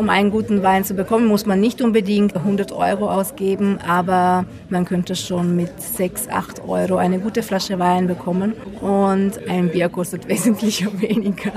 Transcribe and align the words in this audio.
Um 0.00 0.08
einen 0.08 0.30
guten 0.30 0.62
Wein 0.62 0.82
zu 0.82 0.94
bekommen, 0.94 1.26
muss 1.26 1.44
man 1.44 1.60
nicht 1.60 1.82
unbedingt 1.82 2.34
100 2.34 2.72
Euro 2.72 3.10
ausgeben, 3.10 3.78
aber 3.86 4.46
man 4.70 4.86
könnte 4.86 5.14
schon 5.14 5.54
mit 5.54 5.78
6, 5.78 6.26
8 6.30 6.66
Euro 6.66 6.96
eine 6.96 7.18
gute 7.18 7.42
Flasche 7.42 7.78
Wein 7.78 8.06
bekommen 8.06 8.54
und 8.80 9.46
ein 9.46 9.68
Bier 9.68 9.90
kostet 9.90 10.26
wesentlich 10.28 10.86
weniger. 11.02 11.52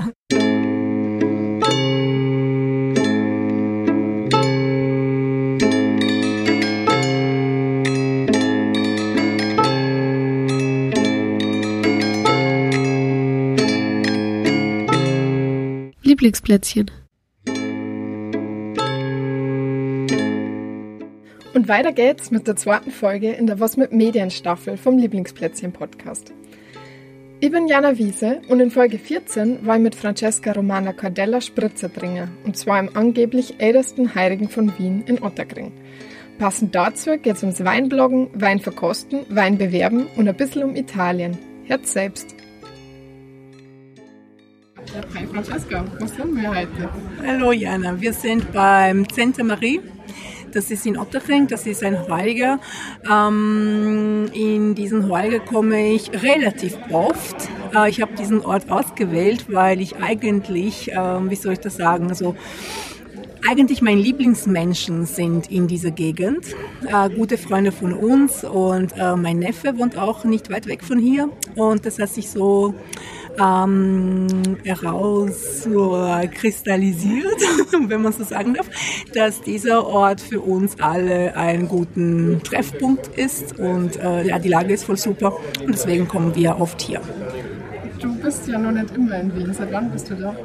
Lieblingsplätzchen. 16.02 17.03
Und 21.64 21.70
weiter 21.70 21.92
geht's 21.92 22.30
mit 22.30 22.46
der 22.46 22.56
zweiten 22.56 22.90
Folge 22.90 23.32
in 23.32 23.46
der 23.46 23.58
Was 23.58 23.78
mit 23.78 23.90
Medien 23.90 24.30
Staffel 24.30 24.76
vom 24.76 24.98
Lieblingsplätzchen 24.98 25.72
Podcast. 25.72 26.34
Ich 27.40 27.50
bin 27.50 27.68
Jana 27.68 27.96
Wiese 27.96 28.42
und 28.48 28.60
in 28.60 28.70
Folge 28.70 28.98
14 28.98 29.64
war 29.64 29.76
ich 29.76 29.82
mit 29.82 29.94
Francesca 29.94 30.52
Romana 30.52 30.92
Cardella 30.92 31.40
Spritzer 31.40 31.90
trinken 31.90 32.28
und 32.44 32.58
zwar 32.58 32.80
im 32.80 32.94
angeblich 32.94 33.54
ältesten 33.60 34.14
Heiligen 34.14 34.50
von 34.50 34.78
Wien 34.78 35.04
in 35.06 35.22
Otterkring. 35.22 35.72
Passend 36.38 36.74
dazu 36.74 37.16
geht's 37.16 37.42
ums 37.42 37.64
Weinbloggen, 37.64 38.28
Weinverkosten, 38.34 39.24
Weinbewerben 39.30 40.06
und 40.16 40.28
ein 40.28 40.36
bisschen 40.36 40.64
um 40.64 40.76
Italien. 40.76 41.38
Herz 41.64 41.94
selbst. 41.94 42.34
Hi 45.14 45.26
Francesca, 45.26 45.82
was 45.98 46.18
haben 46.18 46.36
wir 46.36 46.50
heute? 46.50 46.90
Hallo 47.26 47.52
Jana, 47.52 47.98
wir 47.98 48.12
sind 48.12 48.52
beim 48.52 49.06
Santa 49.10 49.42
Marie. 49.42 49.80
Das 50.54 50.70
ist 50.70 50.86
in 50.86 50.96
Otterkring, 50.96 51.48
das 51.48 51.66
ist 51.66 51.82
ein 51.82 52.08
Heiliger. 52.08 52.60
Ähm, 53.10 54.26
in 54.32 54.76
diesen 54.76 55.12
Heiliger 55.12 55.40
komme 55.40 55.92
ich 55.92 56.10
relativ 56.22 56.78
oft. 56.92 57.48
Äh, 57.74 57.90
ich 57.90 58.00
habe 58.00 58.14
diesen 58.14 58.40
Ort 58.44 58.70
ausgewählt, 58.70 59.46
weil 59.48 59.80
ich 59.80 59.96
eigentlich, 59.96 60.92
äh, 60.92 60.96
wie 60.96 61.34
soll 61.34 61.54
ich 61.54 61.60
das 61.60 61.76
sagen, 61.76 62.08
also 62.08 62.36
eigentlich 63.46 63.82
meine 63.82 64.00
Lieblingsmenschen 64.00 65.06
sind 65.06 65.50
in 65.50 65.66
dieser 65.66 65.90
Gegend. 65.90 66.54
Äh, 66.86 67.10
gute 67.10 67.36
Freunde 67.36 67.72
von 67.72 67.92
uns 67.92 68.44
und 68.44 68.92
äh, 68.96 69.16
mein 69.16 69.40
Neffe 69.40 69.76
wohnt 69.76 69.98
auch 69.98 70.24
nicht 70.24 70.50
weit 70.50 70.66
weg 70.66 70.84
von 70.84 70.98
hier. 70.98 71.28
Und 71.56 71.84
das 71.84 71.98
hat 71.98 72.10
sich 72.10 72.30
so 72.30 72.74
ähm, 73.38 74.26
herauskristallisiert, 74.64 77.40
wenn 77.88 78.02
man 78.02 78.12
so 78.12 78.24
sagen 78.24 78.54
darf, 78.54 78.68
dass 79.14 79.40
dieser 79.42 79.86
Ort 79.86 80.20
für 80.20 80.40
uns 80.40 80.80
alle 80.80 81.36
einen 81.36 81.68
guten 81.68 82.40
Treffpunkt 82.42 83.06
ist 83.18 83.58
und 83.58 83.96
äh, 83.96 84.26
ja, 84.26 84.38
die 84.38 84.48
Lage 84.48 84.72
ist 84.74 84.84
voll 84.84 84.96
super 84.96 85.36
und 85.60 85.74
deswegen 85.74 86.08
kommen 86.08 86.34
wir 86.34 86.58
oft 86.60 86.80
hier. 86.80 87.00
Du 88.00 88.14
bist 88.16 88.48
ja 88.48 88.58
noch 88.58 88.72
nicht 88.72 88.96
immer 88.96 89.18
in 89.18 89.34
Wien. 89.34 89.52
Seit 89.52 89.72
wann 89.72 89.90
bist 89.90 90.10
du 90.10 90.14
da? 90.14 90.36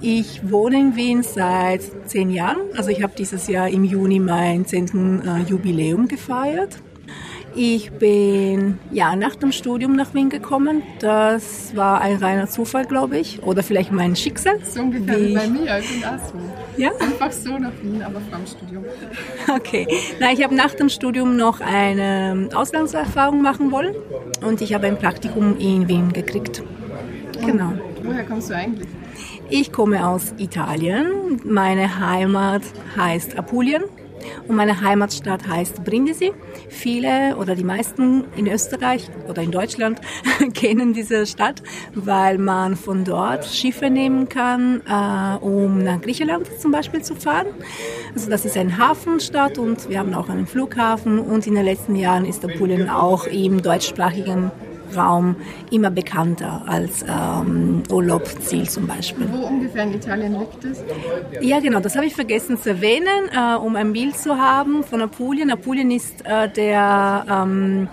Ich 0.00 0.50
wohne 0.50 0.80
in 0.80 0.96
Wien 0.96 1.22
seit 1.22 1.82
zehn 2.08 2.30
Jahren. 2.30 2.56
Also 2.74 2.88
ich 2.88 3.02
habe 3.02 3.12
dieses 3.16 3.48
Jahr 3.48 3.68
im 3.68 3.84
Juni 3.84 4.18
mein 4.18 4.64
zehnten 4.64 5.20
äh, 5.20 5.42
Jubiläum 5.42 6.08
gefeiert. 6.08 6.78
Ich 7.54 7.90
bin 7.92 8.78
ja 8.92 9.16
nach 9.16 9.34
dem 9.34 9.50
Studium 9.50 9.96
nach 9.96 10.14
Wien 10.14 10.30
gekommen. 10.30 10.82
Das 11.00 11.74
war 11.74 12.00
ein 12.00 12.16
reiner 12.16 12.48
Zufall, 12.48 12.84
glaube 12.84 13.18
ich, 13.18 13.42
oder 13.42 13.62
vielleicht 13.62 13.90
mein 13.90 14.14
Schicksal. 14.14 14.58
So 14.64 14.82
ungefähr 14.82 15.20
wie 15.20 15.34
bei 15.34 15.48
mir. 15.48 15.78
Ich 15.78 16.00
bin 16.00 16.04
auch 16.04 16.18
so. 16.18 16.34
Ja? 16.76 16.90
Einfach 17.00 17.32
so 17.32 17.58
nach 17.58 17.72
Wien, 17.82 18.02
aber 18.02 18.20
vor 18.20 18.38
dem 18.38 18.46
Studium. 18.46 18.84
Okay. 19.52 19.86
Na, 20.20 20.32
ich 20.32 20.44
habe 20.44 20.54
nach 20.54 20.74
dem 20.74 20.88
Studium 20.88 21.36
noch 21.36 21.60
eine 21.60 22.48
Auslandserfahrung 22.54 23.42
machen 23.42 23.72
wollen 23.72 23.94
und 24.46 24.60
ich 24.60 24.72
habe 24.74 24.86
ein 24.86 24.96
Praktikum 24.96 25.58
in 25.58 25.88
Wien 25.88 26.12
gekriegt. 26.12 26.62
Genau. 27.44 27.72
Woher 28.02 28.24
kommst 28.24 28.50
du 28.50 28.54
eigentlich? 28.54 28.88
Ich 29.48 29.72
komme 29.72 30.06
aus 30.06 30.34
Italien. 30.38 31.40
Meine 31.44 31.98
Heimat 31.98 32.62
heißt 32.96 33.36
Apulien 33.36 33.82
und 34.48 34.56
meine 34.56 34.80
Heimatstadt 34.80 35.46
heißt 35.46 35.84
Brindisi. 35.84 36.32
Viele 36.68 37.36
oder 37.36 37.54
die 37.54 37.64
meisten 37.64 38.24
in 38.36 38.46
Österreich 38.46 39.08
oder 39.28 39.42
in 39.42 39.50
Deutschland 39.50 40.00
kennen 40.54 40.92
diese 40.92 41.26
Stadt, 41.26 41.62
weil 41.94 42.38
man 42.38 42.76
von 42.76 43.04
dort 43.04 43.44
Schiffe 43.44 43.90
nehmen 43.90 44.28
kann, 44.28 44.82
äh, 44.86 45.44
um 45.44 45.82
nach 45.82 46.00
Griechenland 46.00 46.46
zum 46.60 46.72
Beispiel 46.72 47.02
zu 47.02 47.14
fahren. 47.14 47.46
Also 48.14 48.30
das 48.30 48.44
ist 48.44 48.56
eine 48.56 48.76
Hafenstadt 48.78 49.58
und 49.58 49.88
wir 49.88 49.98
haben 49.98 50.14
auch 50.14 50.28
einen 50.28 50.46
Flughafen 50.46 51.18
und 51.18 51.46
in 51.46 51.54
den 51.54 51.64
letzten 51.64 51.96
Jahren 51.96 52.24
ist 52.24 52.44
Apulien 52.44 52.88
auch 52.88 53.26
im 53.26 53.62
deutschsprachigen 53.62 54.50
Raum 54.96 55.36
immer 55.70 55.90
bekannter 55.90 56.62
als 56.66 57.02
ähm, 57.02 57.82
Urlaubsziel 57.90 58.68
zum 58.68 58.86
Beispiel. 58.86 59.26
Wo 59.32 59.46
ungefähr 59.46 59.84
in 59.84 59.94
Italien 59.94 60.38
liegt 60.38 60.64
es? 60.64 60.82
Ja, 61.40 61.60
genau, 61.60 61.80
das 61.80 61.96
habe 61.96 62.06
ich 62.06 62.14
vergessen 62.14 62.58
zu 62.58 62.70
erwähnen, 62.70 63.28
äh, 63.34 63.56
um 63.56 63.76
ein 63.76 63.92
Bild 63.92 64.16
zu 64.16 64.36
haben 64.36 64.84
von 64.84 65.02
Apulien. 65.02 65.50
Apulien 65.50 65.90
ist 65.90 66.24
äh, 66.26 66.48
der, 66.48 67.24
ähm, 67.30 67.88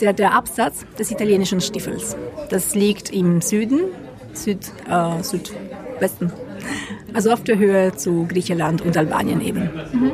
der, 0.00 0.12
der 0.12 0.34
Absatz 0.34 0.84
des 0.98 1.10
italienischen 1.10 1.60
Stiefels. 1.60 2.16
Das 2.50 2.74
liegt 2.74 3.10
im 3.12 3.40
Süden, 3.40 3.80
Süd, 4.32 4.72
äh, 4.88 5.22
Südwesten, 5.22 6.32
also 7.14 7.30
auf 7.32 7.42
der 7.44 7.58
Höhe 7.58 7.94
zu 7.94 8.26
Griechenland 8.26 8.82
und 8.82 8.96
Albanien 8.96 9.40
eben. 9.40 9.70
Mhm. 9.92 10.12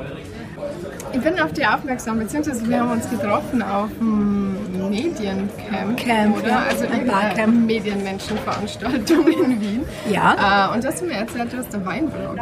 Ich 1.12 1.20
bin 1.20 1.40
auf 1.40 1.52
die 1.52 1.64
aufmerksam, 1.64 2.18
beziehungsweise 2.18 2.68
wir 2.68 2.80
haben 2.80 2.92
uns 2.92 3.08
getroffen 3.08 3.62
auf 3.62 3.88
dem 3.98 4.47
Mediencamp. 4.72 5.96
Camp, 5.96 6.38
oder? 6.38 6.48
ja. 6.48 6.58
Also 6.68 6.84
Ein 6.86 7.06
Barcamp. 7.06 7.66
Medienmenschenveranstaltung 7.66 9.26
in 9.26 9.60
Wien. 9.60 9.84
Ja. 10.10 10.70
Äh, 10.70 10.74
und 10.76 10.84
hast 10.86 11.00
du 11.02 11.06
mir 11.06 11.14
erzählt, 11.14 11.52
du 11.52 11.58
hast 11.58 11.74
einen 11.74 11.84
Weinblog. 11.84 12.36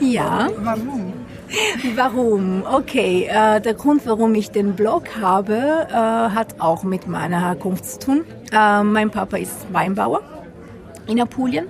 Ja. 0.00 0.48
Warum? 0.58 1.12
Warum? 1.96 2.62
Okay, 2.70 3.28
äh, 3.28 3.60
der 3.60 3.74
Grund, 3.74 4.02
warum 4.06 4.34
ich 4.34 4.50
den 4.50 4.74
Blog 4.74 5.04
habe, 5.20 5.86
äh, 5.90 5.94
hat 5.94 6.60
auch 6.60 6.84
mit 6.84 7.08
meiner 7.08 7.40
Herkunft 7.40 7.84
zu 7.84 7.98
tun. 7.98 8.24
Äh, 8.52 8.82
mein 8.84 9.10
Papa 9.10 9.36
ist 9.38 9.72
Weinbauer 9.72 10.22
in 11.06 11.20
Apulien 11.20 11.66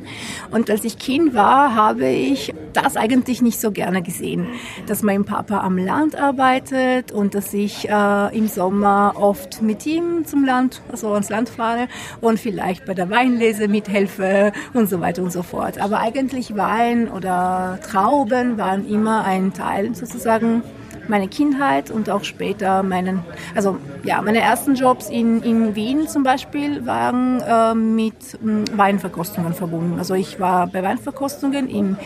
und 0.50 0.70
als 0.70 0.84
ich 0.84 0.98
Kind 0.98 1.34
war, 1.34 1.74
habe 1.74 2.06
ich 2.06 2.52
das 2.72 2.96
eigentlich 2.96 3.42
nicht 3.42 3.60
so 3.60 3.70
gerne 3.72 4.02
gesehen, 4.02 4.46
dass 4.86 5.02
mein 5.02 5.24
Papa 5.24 5.60
am 5.60 5.78
Land 5.78 6.16
arbeitet 6.16 7.12
und 7.12 7.34
dass 7.34 7.52
ich 7.54 7.88
äh, 7.88 8.36
im 8.36 8.48
Sommer 8.48 9.14
oft 9.16 9.62
mit 9.62 9.86
ihm 9.86 10.24
zum 10.24 10.44
Land, 10.44 10.82
also 10.90 11.12
ans 11.12 11.30
Land 11.30 11.48
fahre 11.48 11.88
und 12.20 12.38
vielleicht 12.38 12.84
bei 12.86 12.94
der 12.94 13.10
Weinlese 13.10 13.68
mithelfe 13.68 14.52
und 14.74 14.88
so 14.88 15.00
weiter 15.00 15.22
und 15.22 15.32
so 15.32 15.42
fort. 15.42 15.78
Aber 15.78 15.98
eigentlich 16.00 16.56
Wein 16.56 17.08
oder 17.08 17.78
Trauben 17.82 18.58
waren 18.58 18.88
immer 18.88 19.24
ein 19.24 19.52
Teil 19.52 19.94
sozusagen 19.94 20.62
meine 21.10 21.28
Kindheit 21.28 21.90
und 21.90 22.08
auch 22.08 22.24
später 22.24 22.82
meinen, 22.82 23.22
also 23.54 23.76
ja, 24.04 24.22
meine 24.22 24.40
ersten 24.40 24.74
Jobs 24.74 25.10
in, 25.10 25.42
in 25.42 25.74
Wien 25.74 26.08
zum 26.08 26.22
Beispiel 26.22 26.86
waren 26.86 27.40
äh, 27.40 27.74
mit 27.74 28.38
ähm, 28.42 28.64
Weinverkostungen 28.74 29.52
verbunden. 29.52 29.98
Also 29.98 30.14
ich 30.14 30.40
war 30.40 30.68
bei 30.68 30.82
Weinverkostungen 30.82 31.68
in, 31.68 31.98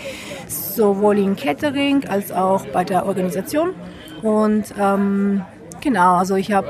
sowohl 0.48 1.18
in 1.18 1.36
Catering 1.36 2.08
als 2.08 2.32
auch 2.32 2.66
bei 2.66 2.82
der 2.82 3.06
Organisation 3.06 3.70
und 4.22 4.64
ähm, 4.80 5.42
Genau, 5.84 6.14
also 6.14 6.36
ich 6.36 6.50
habe 6.50 6.66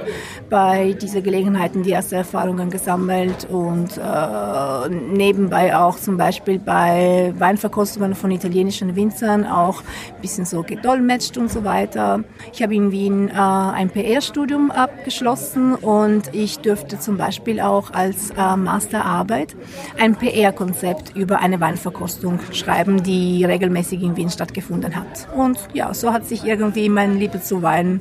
bei 0.51 0.93
dieser 1.01 1.21
Gelegenheiten 1.21 1.85
die 1.85 1.93
ersten 1.93 2.17
Erfahrungen 2.17 2.69
gesammelt 2.69 3.47
und 3.49 3.97
äh, 3.97 4.89
nebenbei 4.89 5.77
auch 5.77 6.01
zum 6.01 6.17
Beispiel 6.17 6.59
bei 6.59 7.33
Weinverkostungen 7.39 8.17
von 8.17 8.33
italienischen 8.33 8.97
Winzern 8.97 9.47
auch 9.47 9.83
ein 9.83 10.21
bisschen 10.21 10.47
so 10.47 10.65
gedolmetscht 10.65 11.39
und 11.39 11.49
so 11.49 11.63
weiter. 11.63 12.25
Ich 12.53 12.61
habe 12.61 12.75
in 12.75 12.91
Wien 12.91 13.29
äh, 13.29 13.35
ein 13.35 13.89
PR-Studium 13.89 14.73
abgeschlossen 14.73 15.77
und 15.77 16.35
ich 16.35 16.59
dürfte 16.59 16.99
zum 16.99 17.17
Beispiel 17.17 17.61
auch 17.61 17.93
als 17.93 18.31
äh, 18.31 18.57
Masterarbeit 18.57 19.55
ein 19.97 20.17
PR-Konzept 20.17 21.17
über 21.17 21.39
eine 21.39 21.61
Weinverkostung 21.61 22.41
schreiben, 22.51 23.05
die 23.05 23.45
regelmäßig 23.45 24.03
in 24.03 24.17
Wien 24.17 24.31
stattgefunden 24.31 24.97
hat. 24.97 25.29
Und 25.37 25.57
ja, 25.73 25.95
so 25.95 26.13
hat 26.13 26.27
sich 26.27 26.45
irgendwie 26.45 26.89
meine 26.89 27.15
Liebe 27.15 27.41
zu 27.41 27.63
Wein 27.63 28.01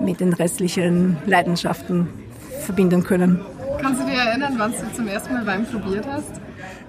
mit 0.00 0.20
den 0.20 0.32
restlichen 0.32 1.16
Leidenschaften 1.26 2.08
verbinden 2.60 3.04
können. 3.04 3.40
Kannst 3.80 4.02
du 4.02 4.06
dir 4.06 4.18
erinnern, 4.18 4.54
wann 4.58 4.72
du 4.72 4.92
zum 4.94 5.08
ersten 5.08 5.32
Mal 5.32 5.46
Wein 5.46 5.64
probiert 5.64 6.06
hast? 6.06 6.40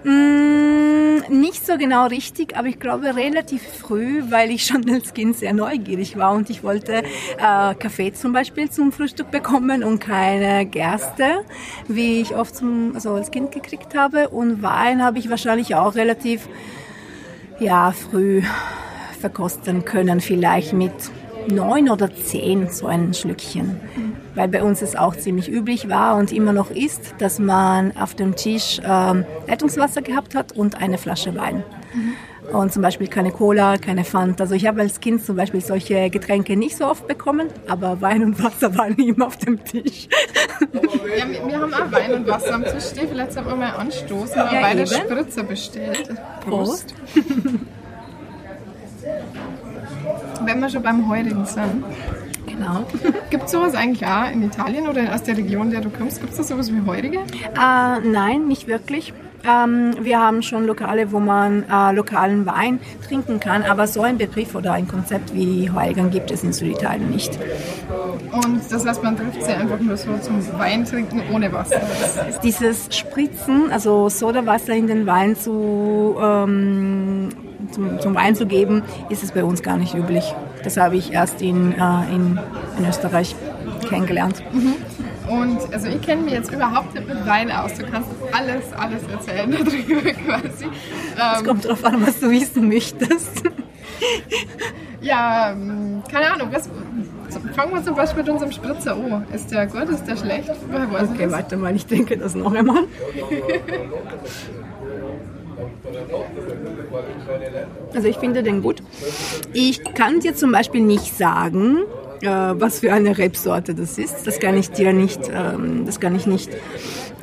Mm, 0.04 1.40
nicht 1.42 1.66
so 1.66 1.78
genau 1.78 2.08
richtig, 2.08 2.58
aber 2.58 2.68
ich 2.68 2.80
glaube 2.80 3.16
relativ 3.16 3.62
früh, 3.62 4.24
weil 4.30 4.50
ich 4.50 4.66
schon 4.66 4.90
als 4.90 5.13
Kind 5.13 5.38
sehr 5.38 5.54
neugierig 5.54 6.18
war 6.18 6.34
und 6.34 6.50
ich 6.50 6.63
wollte 6.63 7.04
äh, 7.38 7.75
Kaffee 7.75 8.12
zum 8.13 8.34
Beispiel 8.34 8.69
zum 8.69 8.92
Frühstück 8.92 9.30
bekommen 9.30 9.84
und 9.84 10.00
keine 10.00 10.66
Gerste, 10.66 11.46
wie 11.88 12.22
ich 12.22 12.36
oft 12.36 12.56
zum, 12.56 12.92
also 12.96 13.12
als 13.12 13.31
Kind 13.31 13.52
gekriegt 13.52 13.96
habe. 13.96 14.30
Und 14.30 14.63
Wein 14.63 15.04
habe 15.04 15.19
ich 15.19 15.30
wahrscheinlich 15.30 15.75
auch 15.75 15.96
relativ 15.96 16.50
ja, 17.60 17.92
früh 17.92 18.42
verkosten 19.19 19.86
können, 19.86 20.19
vielleicht 20.19 20.74
mit 20.74 20.94
neun 21.47 21.89
oder 21.89 22.13
zehn 22.13 22.69
so 22.69 22.88
ein 22.88 23.13
Schlückchen. 23.13 23.79
Weil 24.35 24.47
bei 24.47 24.63
uns 24.63 24.81
es 24.81 24.95
auch 24.95 25.15
ziemlich 25.15 25.49
üblich 25.49 25.89
war 25.89 26.15
und 26.15 26.31
immer 26.31 26.53
noch 26.53 26.71
ist, 26.71 27.15
dass 27.19 27.39
man 27.39 27.95
auf 27.97 28.15
dem 28.15 28.35
Tisch 28.35 28.79
ähm, 28.83 29.25
Leitungswasser 29.47 30.01
gehabt 30.01 30.35
hat 30.35 30.53
und 30.53 30.81
eine 30.81 30.97
Flasche 30.97 31.35
Wein. 31.35 31.63
Und 32.53 32.73
zum 32.73 32.81
Beispiel 32.81 33.07
keine 33.07 33.31
Cola, 33.31 33.77
keine 33.77 34.03
Fanta. 34.03 34.43
Also 34.43 34.55
ich 34.55 34.65
habe 34.65 34.81
als 34.81 34.99
Kind 34.99 35.23
zum 35.23 35.35
Beispiel 35.35 35.61
solche 35.61 36.09
Getränke 36.09 36.57
nicht 36.57 36.75
so 36.77 36.85
oft 36.85 37.07
bekommen, 37.07 37.47
aber 37.67 38.01
Wein 38.01 38.23
und 38.23 38.43
Wasser 38.43 38.75
waren 38.77 38.95
immer 38.95 39.27
auf 39.27 39.38
dem 39.38 39.63
Tisch. 39.63 40.07
Ja, 40.73 40.81
wir, 41.29 41.47
wir 41.47 41.61
haben 41.61 41.73
auch 41.73 41.91
Wein 41.91 42.13
und 42.13 42.27
Wasser 42.27 42.55
am 42.55 42.63
Tisch 42.63 42.85
stehen. 42.91 43.07
Vielleicht 43.09 43.33
sollten 43.33 43.49
wir 43.49 43.55
mal 43.57 43.71
anstoßen. 43.71 44.35
Haben 44.38 44.55
Ja, 44.55 44.61
beide 44.61 44.81
eben. 44.81 44.88
Spritzer 44.91 45.43
bestellt. 45.43 46.09
Prost. 46.45 46.95
Wenn 50.45 50.59
wir 50.59 50.69
schon 50.69 50.83
beim 50.83 51.09
Heurigen 51.09 51.45
sind. 51.45 51.83
Genau. 52.47 52.85
Gibt 53.29 53.45
es 53.45 53.51
sowas 53.51 53.75
eigentlich 53.75 54.05
auch 54.05 54.31
in 54.31 54.43
Italien 54.43 54.88
oder 54.88 55.13
aus 55.13 55.23
der 55.23 55.38
Region, 55.38 55.71
der 55.71 55.81
du 55.81 55.89
kommst? 55.89 56.19
Gibt 56.21 56.31
es 56.31 56.38
da 56.38 56.43
sowas 56.43 56.71
wie 56.71 56.81
Heurige? 56.85 57.19
Äh, 57.19 57.99
nein, 58.01 58.47
nicht 58.47 58.67
wirklich. 58.67 59.13
Ähm, 59.47 59.95
wir 60.01 60.19
haben 60.19 60.41
schon 60.41 60.65
Lokale, 60.65 61.11
wo 61.11 61.19
man 61.19 61.63
äh, 61.69 61.93
lokalen 61.93 62.45
Wein 62.45 62.79
trinken 63.07 63.39
kann, 63.39 63.63
aber 63.63 63.88
so 63.88 64.01
ein 64.01 64.17
Begriff 64.17 64.55
oder 64.55 64.73
ein 64.73 64.88
Konzept 64.88 65.33
wie 65.33 65.69
Heurigen 65.71 66.11
gibt 66.11 66.31
es 66.31 66.43
in 66.43 66.53
Süditalien 66.53 67.09
nicht. 67.09 67.39
Und 68.31 68.61
das 68.71 68.85
heißt, 68.85 69.03
man 69.03 69.17
trifft 69.17 69.43
sie 69.43 69.51
einfach 69.51 69.79
nur 69.79 69.97
so 69.97 70.17
zum 70.19 70.41
Wein 70.59 70.85
trinken 70.85 71.21
ohne 71.33 71.51
Wasser. 71.51 71.81
Dieses 72.43 72.95
Spritzen, 72.95 73.71
also 73.71 74.09
Sodawasser 74.09 74.73
in 74.73 74.88
den 74.88 75.07
Wein 75.07 75.35
zu, 75.35 76.15
ähm, 76.21 77.29
zum, 77.71 77.99
zum 77.99 78.15
Wein 78.15 78.35
zu 78.35 78.45
geben, 78.45 78.83
ist 79.09 79.23
es 79.23 79.31
bei 79.31 79.43
uns 79.43 79.63
gar 79.63 79.77
nicht 79.77 79.95
üblich. 79.95 80.35
Das 80.63 80.77
habe 80.77 80.97
ich 80.97 81.13
erst 81.13 81.41
in, 81.41 81.73
äh, 81.73 82.13
in, 82.13 82.39
in 82.77 82.88
Österreich 82.88 83.35
kennengelernt. 83.89 84.43
Und 85.31 85.74
also 85.74 85.88
ich 85.88 86.01
kenne 86.01 86.24
mich 86.24 86.33
jetzt 86.33 86.51
überhaupt 86.51 86.94
nicht 86.94 87.07
mit 87.07 87.25
Wein 87.25 87.51
aus. 87.51 87.74
Du 87.75 87.86
kannst 87.86 88.10
alles, 88.31 88.74
alles 88.74 89.01
erzählen 89.12 89.51
darüber 89.51 90.12
quasi. 90.12 90.66
Es 91.16 91.39
Ähm, 91.39 91.45
kommt 91.45 91.66
darauf 91.66 91.83
an, 91.86 92.06
was 92.06 92.19
du 92.19 92.30
wissen 92.30 92.68
möchtest. 92.68 93.44
ja, 95.01 95.51
ähm, 95.51 96.04
keine 96.12 96.33
Ahnung. 96.33 96.50
Was, 96.51 96.69
fangen 97.56 97.74
wir 97.74 97.83
zum 97.83 97.95
Beispiel 97.95 98.24
mit 98.24 98.31
unserem 98.31 98.51
Spritzer 98.51 98.94
an. 98.95 99.25
Ist 99.33 99.51
der 99.51 99.68
gut, 99.68 99.89
ist 99.89 100.06
der 100.06 100.18
schlecht? 100.18 100.50
Okay, 100.50 101.24
das? 101.24 101.31
warte 101.31 101.57
mal, 101.57 101.75
ich 101.75 101.86
denke 101.86 102.18
das 102.18 102.36
noch 102.36 102.54
einmal. 102.54 102.84
Also 107.94 108.07
ich 108.07 108.18
finde 108.18 108.44
den 108.44 108.62
gut. 108.62 108.81
Ich 109.54 109.84
kann 109.94 110.19
dir 110.19 110.36
zum 110.36 110.51
Beispiel 110.51 110.81
nicht 110.81 111.16
sagen, 111.18 111.80
äh, 112.21 112.27
was 112.27 112.79
für 112.79 112.94
eine 112.94 113.18
Rebsorte 113.18 113.73
das 113.73 113.97
ist. 113.97 114.27
Das 114.27 114.39
kann 114.39 114.57
ich 114.57 114.71
dir 114.71 114.94
nicht, 114.94 115.19
ähm, 115.33 115.85
das 115.85 116.00
kann 116.00 116.15
ich 116.15 116.27
nicht 116.27 116.50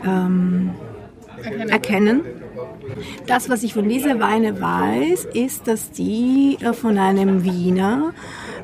ähm, 0.05 0.71
Erkennen. 1.69 2.23
Das, 3.27 3.49
was 3.49 3.63
ich 3.63 3.75
von 3.75 3.89
dieser 3.89 4.19
Weine 4.21 4.61
weiß, 4.61 5.27
ist, 5.35 5.69
dass 5.69 5.91
die 5.91 6.59
äh, 6.61 6.73
von 6.73 6.99
einem 6.99 7.45
Wiener 7.45 8.13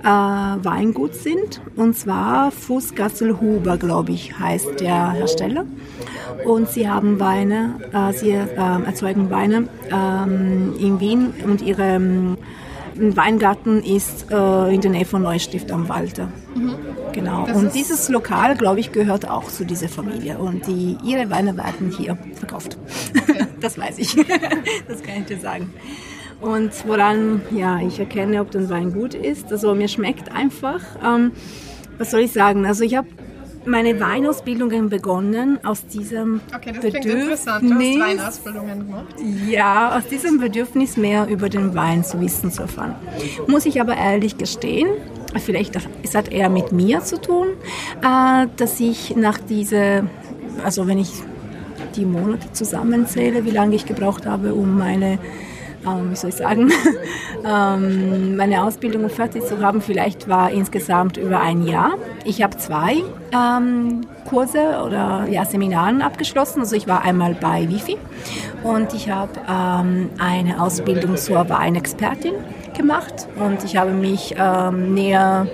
äh, 0.02 0.06
Weingut 0.06 1.14
sind. 1.14 1.60
Und 1.76 1.96
zwar 1.96 2.50
Fußgasselhuber, 2.50 3.76
glaube 3.76 4.12
ich, 4.12 4.38
heißt 4.38 4.80
der 4.80 5.12
Hersteller. 5.12 5.66
Und 6.44 6.68
sie 6.68 6.88
haben 6.88 7.20
Weine, 7.20 7.80
äh, 7.92 8.12
sie 8.12 8.30
äh, 8.30 8.46
erzeugen 8.84 9.30
Weine 9.30 9.68
ähm, 9.90 10.74
in 10.78 11.00
Wien 11.00 11.32
und 11.44 11.62
ihre 11.62 12.00
ähm, 12.96 13.16
Weingarten 13.16 13.82
ist 13.82 14.30
äh, 14.30 14.74
in 14.74 14.80
der 14.80 14.90
Nähe 14.90 15.04
von 15.04 15.22
Neustift 15.22 15.70
am 15.70 15.88
Walter. 15.88 16.28
Genau. 17.12 17.46
Das 17.46 17.56
und 17.56 17.74
dieses 17.74 18.08
Lokal, 18.08 18.56
glaube 18.56 18.80
ich, 18.80 18.92
gehört 18.92 19.28
auch 19.28 19.44
zu 19.44 19.64
dieser 19.64 19.88
Familie. 19.88 20.38
Und 20.38 20.66
die, 20.66 20.96
ihre 21.04 21.30
Weine 21.30 21.56
werden 21.56 21.90
hier 21.96 22.18
verkauft. 22.34 22.76
das 23.60 23.78
weiß 23.78 23.98
ich. 23.98 24.14
das 24.88 25.02
kann 25.02 25.20
ich 25.20 25.26
dir 25.26 25.38
sagen. 25.38 25.72
Und 26.40 26.72
woran 26.86 27.42
ja, 27.50 27.80
ich 27.80 27.98
erkenne, 27.98 28.40
ob 28.40 28.50
der 28.50 28.68
Wein 28.68 28.92
gut 28.92 29.14
ist, 29.14 29.50
also 29.52 29.74
mir 29.74 29.88
schmeckt 29.88 30.30
einfach, 30.32 30.80
ähm, 31.02 31.32
was 31.96 32.10
soll 32.10 32.20
ich 32.20 32.32
sagen, 32.32 32.66
also 32.66 32.84
ich 32.84 32.96
habe 32.96 33.08
meine 33.66 33.98
Weinausbildungen 34.00 34.88
begonnen 34.88 35.58
aus 35.64 35.86
diesem 35.86 36.40
Okay, 36.54 36.72
das 36.72 36.84
interessant. 36.84 37.64
Du 37.64 37.70
hast 37.70 37.78
Bedürfnis, 37.78 38.00
Weinausbildungen 38.00 38.78
gemacht. 38.86 39.14
ja, 39.48 39.96
aus 39.96 40.06
diesem 40.06 40.38
Bedürfnis 40.38 40.96
mehr 40.96 41.26
über 41.28 41.48
den 41.48 41.74
Wein 41.74 42.04
zu 42.04 42.20
wissen 42.20 42.50
zu 42.50 42.62
erfahren. 42.62 42.94
Muss 43.46 43.66
ich 43.66 43.80
aber 43.80 43.96
ehrlich 43.96 44.38
gestehen, 44.38 44.88
vielleicht 45.38 45.78
es 46.02 46.14
hat 46.14 46.32
eher 46.32 46.48
mit 46.48 46.72
mir 46.72 47.00
zu 47.00 47.20
tun, 47.20 47.48
äh, 48.02 48.46
dass 48.56 48.80
ich 48.80 49.16
nach 49.16 49.38
dieser, 49.38 50.04
also 50.64 50.86
wenn 50.86 50.98
ich 50.98 51.10
die 51.96 52.04
Monate 52.04 52.52
zusammenzähle, 52.52 53.44
wie 53.44 53.50
lange 53.50 53.76
ich 53.76 53.86
gebraucht 53.86 54.26
habe, 54.26 54.54
um 54.54 54.78
meine 54.78 55.18
ähm, 55.86 56.10
wie 56.10 56.16
soll 56.16 56.30
ich 56.30 56.36
sagen, 56.36 56.70
ähm, 57.44 58.36
meine 58.36 58.64
Ausbildung 58.64 59.08
fertig 59.08 59.44
zu 59.44 59.60
haben. 59.60 59.80
Vielleicht 59.80 60.28
war 60.28 60.50
insgesamt 60.50 61.16
über 61.16 61.40
ein 61.40 61.66
Jahr. 61.66 61.94
Ich 62.24 62.42
habe 62.42 62.56
zwei 62.56 63.02
ähm, 63.32 64.02
Kurse 64.28 64.82
oder 64.84 65.26
ja, 65.28 65.44
Seminaren 65.44 66.02
abgeschlossen. 66.02 66.60
Also 66.60 66.76
ich 66.76 66.86
war 66.86 67.02
einmal 67.02 67.34
bei 67.34 67.68
Wifi 67.68 67.96
und 68.62 68.94
ich 68.94 69.10
habe 69.10 69.32
ähm, 69.48 70.10
eine 70.18 70.60
Ausbildung 70.60 71.16
zur 71.16 71.48
Weinexpertin 71.48 72.34
gemacht 72.76 73.28
und 73.36 73.62
ich 73.64 73.76
habe 73.76 73.92
mich 73.92 74.34
ähm, 74.38 74.94
näher, 74.94 75.46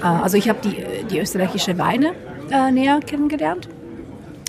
äh, 0.00 0.06
also 0.06 0.36
ich 0.36 0.48
habe 0.48 0.58
die, 0.62 0.76
die 1.10 1.20
österreichische 1.20 1.78
Weine 1.78 2.12
äh, 2.50 2.70
näher 2.70 3.00
kennengelernt. 3.00 3.68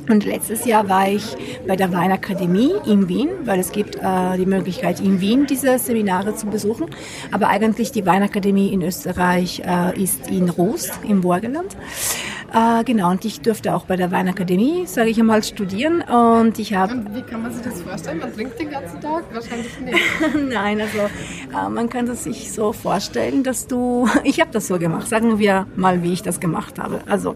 Und 0.09 0.25
letztes 0.25 0.65
Jahr 0.65 0.87
war 0.89 1.09
ich 1.09 1.35
bei 1.67 1.75
der 1.75 1.91
Weinakademie 1.91 2.71
in 2.85 3.09
Wien, 3.09 3.29
weil 3.45 3.59
es 3.59 3.71
gibt 3.71 3.95
äh, 3.95 4.37
die 4.37 4.45
Möglichkeit, 4.45 4.99
in 4.99 5.19
Wien 5.19 5.45
diese 5.47 5.77
Seminare 5.79 6.35
zu 6.35 6.47
besuchen. 6.47 6.87
Aber 7.31 7.49
eigentlich 7.49 7.91
die 7.91 8.05
Weinakademie 8.05 8.73
in 8.73 8.81
Österreich 8.81 9.61
äh, 9.65 10.01
ist 10.01 10.29
in 10.29 10.49
Rust, 10.49 10.99
im 11.07 11.21
Burgenland. 11.21 11.75
Äh, 12.53 12.83
genau, 12.85 13.11
und 13.11 13.25
ich 13.25 13.41
durfte 13.41 13.75
auch 13.75 13.85
bei 13.85 13.97
der 13.97 14.11
Weinakademie, 14.11 14.85
sage 14.85 15.09
ich 15.09 15.19
einmal, 15.19 15.43
studieren. 15.43 16.01
Und 16.01 16.57
ich 16.59 16.73
habe 16.73 16.95
wie 17.11 17.21
kann 17.21 17.41
man 17.41 17.51
sich 17.51 17.63
das 17.63 17.81
vorstellen? 17.81 18.19
Man 18.19 18.33
trinkt 18.33 18.59
den 18.59 18.69
ganzen 18.69 19.01
Tag? 19.01 19.25
Wahrscheinlich 19.33 19.79
nicht. 19.79 19.99
Nein, 20.49 20.79
also 20.79 20.99
äh, 20.99 21.69
man 21.69 21.89
kann 21.89 22.05
das 22.05 22.23
sich 22.23 22.51
so 22.51 22.71
vorstellen, 22.71 23.43
dass 23.43 23.67
du, 23.67 24.07
ich 24.23 24.39
habe 24.39 24.51
das 24.51 24.67
so 24.67 24.79
gemacht, 24.79 25.07
sagen 25.07 25.39
wir 25.39 25.67
mal, 25.75 26.03
wie 26.03 26.13
ich 26.13 26.23
das 26.23 26.39
gemacht 26.39 26.79
habe. 26.79 27.01
Also 27.07 27.35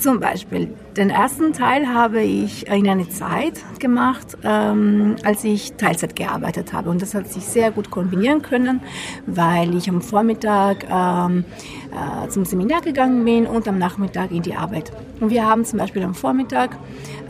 zum 0.00 0.18
Beispiel, 0.18 0.74
den 0.96 1.10
ersten 1.10 1.52
Teil 1.52 1.86
habe 1.86 2.22
ich 2.22 2.66
in 2.66 2.88
einer 2.88 3.08
Zeit 3.10 3.60
gemacht, 3.78 4.38
ähm, 4.42 5.16
als 5.24 5.44
ich 5.44 5.74
Teilzeit 5.74 6.16
gearbeitet 6.16 6.72
habe. 6.72 6.90
Und 6.90 7.02
das 7.02 7.14
hat 7.14 7.30
sich 7.30 7.44
sehr 7.44 7.70
gut 7.70 7.90
kombinieren 7.90 8.42
können, 8.42 8.80
weil 9.26 9.74
ich 9.76 9.88
am 9.88 10.00
Vormittag 10.00 10.86
ähm, 10.90 11.44
äh, 11.92 12.28
zum 12.28 12.44
Seminar 12.44 12.80
gegangen 12.80 13.24
bin 13.24 13.46
und 13.46 13.68
am 13.68 13.78
Nachmittag 13.78 14.30
in 14.30 14.42
die 14.42 14.54
Arbeit. 14.54 14.90
Und 15.20 15.30
wir 15.30 15.46
haben 15.46 15.64
zum 15.64 15.78
Beispiel 15.78 16.02
am 16.02 16.14
Vormittag 16.14 16.78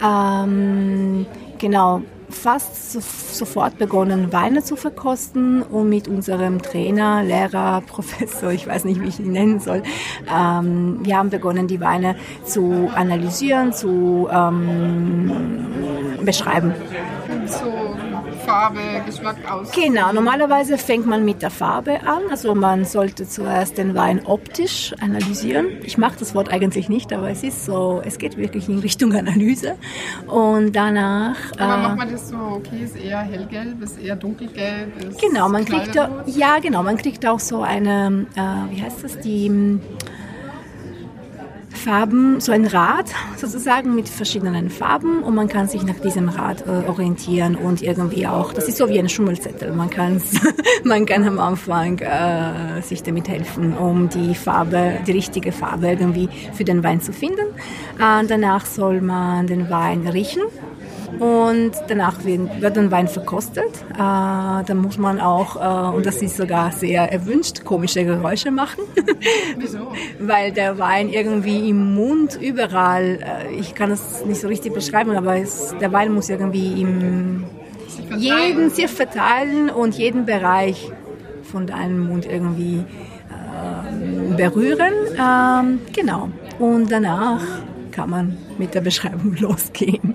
ähm, 0.03 1.27
genau 1.59 2.03
fast 2.31 2.93
so, 2.93 3.01
sofort 3.01 3.79
begonnen, 3.79 4.33
Weine 4.33 4.63
zu 4.63 4.77
verkosten 4.77 5.63
und 5.63 5.89
mit 5.89 6.09
unserem 6.09 6.63
Trainer, 6.63 7.23
Lehrer, 7.23 7.81
Professor, 7.87 8.51
ich 8.53 8.67
weiß 8.67 8.85
nicht, 8.85 9.01
wie 9.01 9.09
ich 9.09 9.21
ihn 9.21 9.33
nennen 9.33 9.61
soll, 9.61 9.83
ähm, 10.33 11.01
wir 11.03 11.17
haben 11.17 11.31
begonnen, 11.31 11.67
die 11.69 11.81
Weine 11.81 12.17
zu 12.45 12.91
analysieren, 12.95 13.73
zu 13.73 14.29
ähm, 14.31 15.31
beschreiben. 16.25 16.75
So 17.47 17.71
Farbe, 18.51 18.81
Geschmack 19.07 19.37
aus. 19.51 19.71
Genau, 19.73 20.13
normalerweise 20.13 20.79
fängt 20.79 21.07
man 21.07 21.25
mit 21.25 21.43
der 21.43 21.51
Farbe 21.51 22.01
an. 22.03 22.23
Also 22.31 22.55
man 22.55 22.85
sollte 22.85 23.29
zuerst 23.29 23.79
den 23.79 23.95
Wein 23.95 24.27
optisch 24.27 24.95
analysieren. 25.01 25.67
Ich 25.85 25.99
mache 25.99 26.19
das 26.19 26.35
Wort 26.35 26.53
eigentlich 26.53 26.89
nicht, 26.89 27.13
aber 27.13 27.31
es 27.31 27.43
ist 27.43 27.65
so, 27.65 28.03
es 28.05 28.19
geht 28.19 28.37
wirklich 28.37 28.69
in 28.69 28.79
Richtung 28.79 29.15
Analyse. 29.15 29.77
Und 30.27 30.75
danach... 30.75 31.37
Aber 31.59 31.75
äh, 31.75 31.83
macht 31.83 31.97
man 31.99 32.11
das 32.11 32.29
so, 32.29 32.37
okay, 32.37 32.85
ist 32.85 32.97
eher 32.97 33.21
hellgelb, 33.21 33.83
ist 33.83 34.01
eher 34.01 34.17
dunkelgelb? 34.17 34.97
Ist 35.03 35.21
Genau, 35.21 35.49
man 35.49 35.65
kriegt 35.65 35.95
ja 35.95 36.59
genau, 36.59 36.83
man 36.83 36.97
kriegt 36.97 37.27
auch 37.27 37.41
so 37.41 37.63
eine, 37.63 38.27
äh, 38.35 38.75
wie 38.75 38.83
heißt 38.83 39.05
das, 39.05 39.19
die 39.21 39.79
Farben, 41.73 42.41
so 42.41 42.53
ein 42.53 42.67
Rad 42.67 43.07
sozusagen 43.37 43.95
mit 43.95 44.09
verschiedenen 44.09 44.71
Farben 44.71 45.23
und 45.23 45.35
man 45.35 45.49
kann 45.49 45.69
sich 45.69 45.83
nach 45.83 45.99
diesem 45.99 46.29
Rad 46.29 46.67
äh, 46.67 46.89
orientieren 46.89 47.57
und 47.57 47.83
irgendwie 47.83 48.27
auch, 48.27 48.53
das 48.53 48.69
ist 48.69 48.77
so 48.77 48.89
wie 48.89 48.99
ein 48.99 49.09
Schummelzettel, 49.09 49.73
man, 49.73 49.89
man 50.85 51.07
kann 51.07 51.27
am 51.27 51.39
Anfang 51.39 51.99
äh, 51.99 52.83
sich 52.83 53.03
damit 53.03 53.29
helfen, 53.29 53.77
um 53.77 54.09
die 54.09 54.35
Farbe, 54.35 54.99
die 55.07 55.13
richtige 55.13 55.53
Farbe 55.53 55.89
irgendwie 55.89 56.29
für 56.53 56.65
den 56.65 56.83
Wein 56.83 57.01
zu 57.01 57.13
finden. 57.13 57.47
Äh, 57.99 58.27
danach 58.27 58.67
soll 58.67 59.01
man 59.01 59.47
den 59.47 59.71
Wein 59.71 60.07
riechen 60.07 60.43
Und 61.21 61.73
danach 61.89 62.25
wird, 62.25 62.79
ein 62.79 62.91
Wein 62.91 63.07
verkostet. 63.07 63.71
Äh, 63.93 63.97
dann 63.99 64.79
muss 64.79 64.97
man 64.97 65.21
auch, 65.21 65.57
äh, 65.57 65.95
und 65.95 66.07
das 66.07 66.23
ist 66.23 66.39
sogar 66.39 66.73
sehr 66.73 67.13
erwünscht, 67.13 67.63
komische 67.65 68.05
Geräusche 68.05 68.51
machen. 68.51 68.85
Wieso? 69.59 69.93
Weil 70.19 70.51
der 70.51 70.79
Wein 70.79 71.11
irgendwie 71.11 71.69
im 71.69 71.95
Mund 71.95 72.39
überall, 72.41 73.19
äh, 73.21 73.55
ich 73.55 73.75
kann 73.75 73.91
es 73.91 74.25
nicht 74.25 74.41
so 74.41 74.49
richtig 74.49 74.73
beschreiben, 74.73 75.11
aber 75.11 75.37
es, 75.37 75.75
der 75.79 75.93
Wein 75.93 76.13
muss 76.13 76.31
irgendwie 76.31 76.81
im 76.81 77.45
jeden 78.17 78.71
sich 78.71 78.89
verteilen 78.89 79.69
und 79.69 79.97
jeden 79.97 80.25
Bereich 80.25 80.91
von 81.43 81.67
deinem 81.67 82.09
Mund 82.09 82.25
irgendwie 82.25 82.79
äh, 82.79 84.35
berühren. 84.37 84.95
Ähm, 85.19 85.81
genau. 85.93 86.31
Und 86.59 86.91
danach 86.91 87.43
kann 87.91 88.11
man 88.11 88.39
mit 88.59 88.75
der 88.75 88.81
Beschreibung 88.81 89.37
losgehen. 89.41 90.15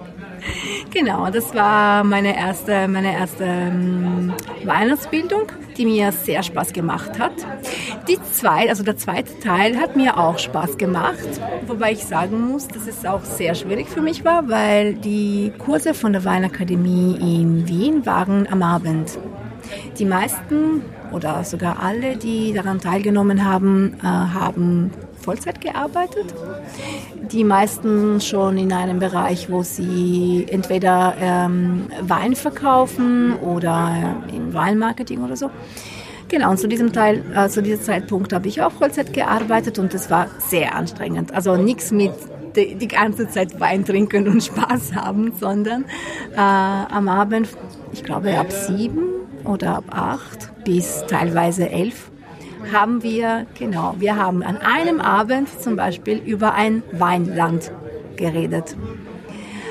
Genau, 0.91 1.29
das 1.29 1.53
war 1.53 2.03
meine 2.03 2.37
erste, 2.37 2.87
meine 2.87 3.13
erste 3.13 3.43
ähm, 3.43 4.33
Weihnachtsbildung, 4.63 5.51
die 5.77 5.85
mir 5.85 6.11
sehr 6.11 6.41
Spaß 6.41 6.71
gemacht 6.71 7.19
hat. 7.19 7.33
Die 8.07 8.17
zweite, 8.31 8.69
also 8.69 8.83
der 8.83 8.95
zweite 8.95 9.37
Teil 9.39 9.77
hat 9.77 9.95
mir 9.95 10.17
auch 10.17 10.39
Spaß 10.39 10.77
gemacht, 10.77 11.41
wobei 11.67 11.91
ich 11.91 12.05
sagen 12.05 12.47
muss, 12.47 12.67
dass 12.67 12.87
es 12.87 13.05
auch 13.05 13.23
sehr 13.23 13.55
schwierig 13.55 13.89
für 13.89 14.01
mich 14.01 14.23
war, 14.23 14.47
weil 14.47 14.93
die 14.93 15.51
Kurse 15.57 15.93
von 15.93 16.13
der 16.13 16.23
Weinakademie 16.23 17.17
in 17.19 17.67
Wien 17.67 18.05
waren 18.05 18.47
am 18.49 18.63
Abend. 18.63 19.17
Die 19.97 20.05
meisten 20.05 20.81
oder 21.11 21.43
sogar 21.43 21.81
alle, 21.81 22.17
die 22.17 22.53
daran 22.53 22.79
teilgenommen 22.79 23.45
haben, 23.45 23.95
äh, 24.01 24.05
haben 24.05 24.91
Vollzeit 25.25 25.59
gearbeitet. 25.59 26.33
Die 27.31 27.43
meisten 27.43 28.21
schon 28.21 28.57
in 28.59 28.71
einem 28.71 28.99
Bereich, 28.99 29.49
wo 29.49 29.63
sie 29.63 30.45
entweder 30.47 31.15
ähm, 31.19 31.87
Wein 32.01 32.35
verkaufen 32.35 33.35
oder 33.37 34.17
im 34.31 34.53
Weinmarketing 34.53 35.23
oder 35.23 35.35
so. 35.35 35.49
Genau, 36.27 36.51
und 36.51 36.59
zu 36.59 36.67
diesem 36.67 36.93
Teil, 36.93 37.23
äh, 37.35 37.49
zu 37.49 37.61
diesem 37.61 37.83
Zeitpunkt 37.83 38.33
habe 38.33 38.47
ich 38.47 38.61
auch 38.61 38.71
Vollzeit 38.71 39.13
gearbeitet 39.13 39.79
und 39.79 39.93
es 39.93 40.09
war 40.11 40.27
sehr 40.37 40.75
anstrengend. 40.75 41.33
Also 41.33 41.55
nichts 41.55 41.91
mit 41.91 42.13
die, 42.55 42.75
die, 42.75 42.87
ganze 42.87 43.27
Zeit 43.27 43.59
Wein 43.59 43.83
trinken 43.83 44.27
und 44.27 44.43
Spaß 44.51 44.95
haben, 44.95 45.33
sondern 45.39 45.85
äh, 46.33 46.39
am 46.39 47.07
Abend, 47.07 47.49
ich 47.91 48.03
glaube 48.03 48.37
ab 48.37 48.51
sieben 48.51 49.03
oder 49.43 49.77
ab 49.77 49.85
acht 49.89 50.51
bis 50.63 51.03
teilweise 51.07 51.69
elf 51.69 52.11
haben 52.71 53.03
wir, 53.03 53.45
genau, 53.57 53.95
wir 53.99 54.15
haben 54.15 54.43
an 54.43 54.57
einem 54.57 54.99
Abend 54.99 55.49
zum 55.61 55.75
Beispiel 55.75 56.17
über 56.17 56.53
ein 56.53 56.83
Weinland 56.91 57.71
geredet. 58.15 58.75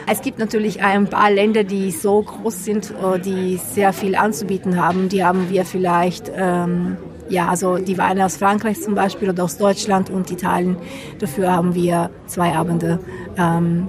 Es 0.07 0.21
gibt 0.21 0.39
natürlich 0.39 0.83
ein 0.83 1.09
paar 1.09 1.31
Länder, 1.31 1.65
die 1.65 1.91
so 1.91 2.23
groß 2.23 2.65
sind, 2.65 2.91
äh, 2.91 3.19
die 3.19 3.57
sehr 3.57 3.93
viel 3.93 4.17
anzubieten 4.17 4.81
haben. 4.81 5.09
Die 5.09 5.25
haben 5.25 5.49
wir 5.49 5.65
vielleicht, 5.65 6.31
ähm, 6.37 6.99
ja, 7.29 7.49
also 7.49 7.79
die 7.79 7.97
Weine 7.97 8.27
aus 8.27 8.37
Frankreich 8.37 8.81
zum 8.83 8.95
Beispiel 8.95 9.31
oder 9.31 9.45
aus 9.45 9.57
Deutschland 9.57 10.11
und 10.11 10.31
Italien. 10.31 10.77
Dafür 11.21 11.53
haben 11.53 11.75
wir 11.75 12.11
zwei 12.27 12.55
Abende 12.55 12.99
ähm, 13.39 13.89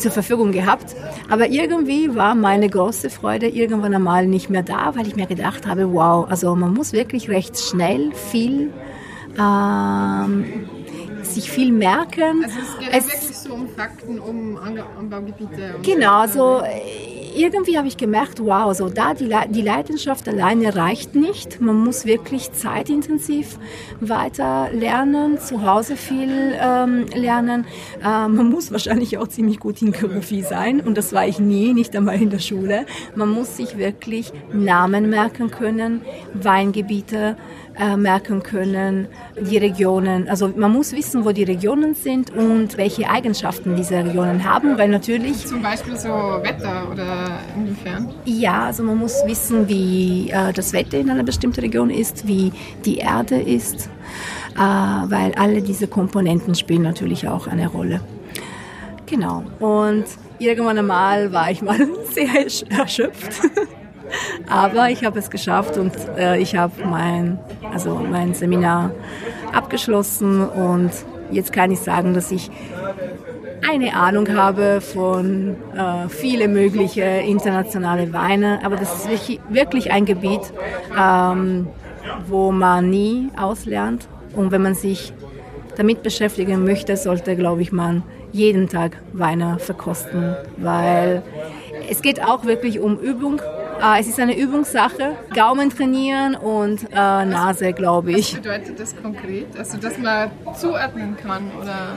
zur 0.00 0.10
Verfügung 0.10 0.52
gehabt. 0.52 0.94
Aber 1.28 1.48
irgendwie 1.48 2.14
war 2.14 2.34
meine 2.34 2.68
große 2.68 3.10
Freude 3.10 3.48
irgendwann 3.48 3.94
einmal 3.94 4.26
nicht 4.26 4.50
mehr 4.50 4.62
da, 4.62 4.94
weil 4.96 5.06
ich 5.06 5.16
mir 5.16 5.26
gedacht 5.26 5.66
habe, 5.66 5.92
wow, 5.92 6.28
also 6.28 6.54
man 6.56 6.74
muss 6.74 6.92
wirklich 6.92 7.28
recht 7.28 7.58
schnell 7.58 8.12
viel 8.12 8.72
ähm, 9.38 10.44
sich 11.22 11.50
viel 11.50 11.72
merken. 11.72 12.44
Also 12.44 12.58
es 12.60 12.78
geht 12.78 12.88
es, 12.92 13.06
wirklich 13.06 13.38
so 13.38 13.54
um 13.54 13.68
Fakten, 13.68 14.18
um 14.18 14.58
Anbaugebiete. 14.98 15.76
Genau, 15.82 16.20
also 16.20 16.62
irgendwie 17.34 17.78
habe 17.78 17.88
ich 17.88 17.96
gemerkt, 17.96 18.40
wow, 18.44 18.74
so 18.74 18.88
da 18.88 19.14
die, 19.14 19.30
die 19.50 19.62
Leidenschaft 19.62 20.28
alleine 20.28 20.74
reicht 20.74 21.14
nicht. 21.14 21.60
Man 21.60 21.76
muss 21.76 22.04
wirklich 22.04 22.52
zeitintensiv 22.52 23.58
weiter 24.00 24.68
lernen, 24.72 25.38
zu 25.38 25.64
Hause 25.64 25.96
viel 25.96 26.54
ähm, 26.60 27.06
lernen. 27.14 27.66
Äh, 28.00 28.28
man 28.28 28.50
muss 28.50 28.72
wahrscheinlich 28.72 29.18
auch 29.18 29.28
ziemlich 29.28 29.60
gut 29.60 29.82
in 29.82 29.92
Geografie 29.92 30.42
sein 30.42 30.80
und 30.80 30.96
das 30.96 31.12
war 31.12 31.26
ich 31.26 31.38
nie, 31.38 31.72
nicht 31.72 31.94
einmal 31.96 32.20
in 32.20 32.30
der 32.30 32.38
Schule. 32.38 32.86
Man 33.14 33.28
muss 33.28 33.56
sich 33.56 33.78
wirklich 33.78 34.32
Namen 34.52 35.10
merken 35.10 35.50
können, 35.50 36.02
Weingebiete 36.34 37.36
äh, 37.80 37.96
merken 37.96 38.42
können, 38.42 39.08
die 39.40 39.56
Regionen. 39.56 40.28
Also 40.28 40.52
man 40.54 40.70
muss 40.70 40.92
wissen, 40.92 41.24
wo 41.24 41.32
die 41.32 41.44
Regionen 41.44 41.94
sind 41.94 42.30
und 42.30 42.76
welche 42.76 43.08
Eigenschaften 43.08 43.74
diese 43.74 44.04
Regionen 44.04 44.44
haben, 44.44 44.76
weil 44.76 44.88
natürlich... 44.88 45.46
Zum 45.46 45.62
Beispiel 45.62 45.96
so 45.96 46.08
Wetter 46.08 46.88
oder 46.92 47.38
inwiefern? 47.56 48.12
Ja, 48.26 48.66
also 48.66 48.82
man 48.82 48.98
muss 48.98 49.14
wissen, 49.26 49.66
wie 49.66 50.30
äh, 50.30 50.52
das 50.52 50.74
Wetter 50.74 50.98
in 50.98 51.08
einer 51.08 51.22
bestimmten 51.22 51.60
Region 51.60 51.88
ist, 51.88 52.28
wie 52.28 52.52
die 52.84 52.98
Erde 52.98 53.40
ist, 53.40 53.88
äh, 54.56 54.60
weil 54.60 55.32
alle 55.36 55.62
diese 55.62 55.86
Komponenten 55.86 56.54
spielen 56.54 56.82
natürlich 56.82 57.28
auch 57.28 57.46
eine 57.46 57.68
Rolle. 57.68 58.02
Genau. 59.06 59.42
Und 59.58 60.04
irgendwann 60.38 60.78
einmal 60.78 61.32
war 61.32 61.50
ich 61.50 61.62
mal 61.62 61.78
sehr 62.12 62.28
erschöpft. 62.78 63.40
Aber 64.48 64.90
ich 64.90 65.04
habe 65.04 65.18
es 65.18 65.30
geschafft 65.30 65.76
und 65.76 65.92
äh, 66.16 66.38
ich 66.38 66.56
habe 66.56 66.72
mein, 66.84 67.38
also 67.72 67.94
mein 67.96 68.34
Seminar 68.34 68.90
abgeschlossen 69.52 70.48
und 70.48 70.90
jetzt 71.30 71.52
kann 71.52 71.70
ich 71.70 71.80
sagen, 71.80 72.14
dass 72.14 72.30
ich 72.30 72.50
eine 73.68 73.94
Ahnung 73.94 74.34
habe 74.34 74.80
von 74.80 75.56
äh, 75.76 76.08
viele 76.08 76.48
mögliche 76.48 77.02
internationale 77.02 78.12
Weine, 78.12 78.60
aber 78.64 78.76
das 78.76 79.06
ist 79.06 79.38
wirklich, 79.48 79.92
ein 79.92 80.06
Gebiet, 80.06 80.40
ähm, 80.98 81.68
wo 82.26 82.50
man 82.52 82.90
nie 82.90 83.28
auslernt. 83.38 84.08
Und 84.34 84.50
wenn 84.50 84.62
man 84.62 84.74
sich 84.74 85.12
damit 85.76 86.02
beschäftigen 86.02 86.64
möchte, 86.64 86.96
sollte, 86.96 87.36
glaube 87.36 87.62
ich, 87.62 87.72
man 87.72 88.02
jeden 88.32 88.68
Tag 88.68 88.96
Weine 89.12 89.58
verkosten, 89.58 90.36
weil 90.56 91.22
es 91.88 92.02
geht 92.02 92.22
auch 92.22 92.44
wirklich 92.44 92.80
um 92.80 92.98
Übung 92.98 93.40
äh, 93.82 94.00
es 94.00 94.06
ist 94.06 94.20
eine 94.20 94.36
Übungssache. 94.36 95.16
Gaumen 95.34 95.70
trainieren 95.70 96.34
und 96.34 96.84
äh, 96.90 96.94
Nase, 96.94 97.72
glaube 97.72 98.12
ich. 98.12 98.34
Was 98.34 98.40
bedeutet 98.40 98.80
das 98.80 98.94
konkret? 99.02 99.46
Also, 99.58 99.78
dass 99.78 99.98
man 99.98 100.30
zuordnen 100.58 101.16
kann, 101.16 101.50
oder? 101.60 101.96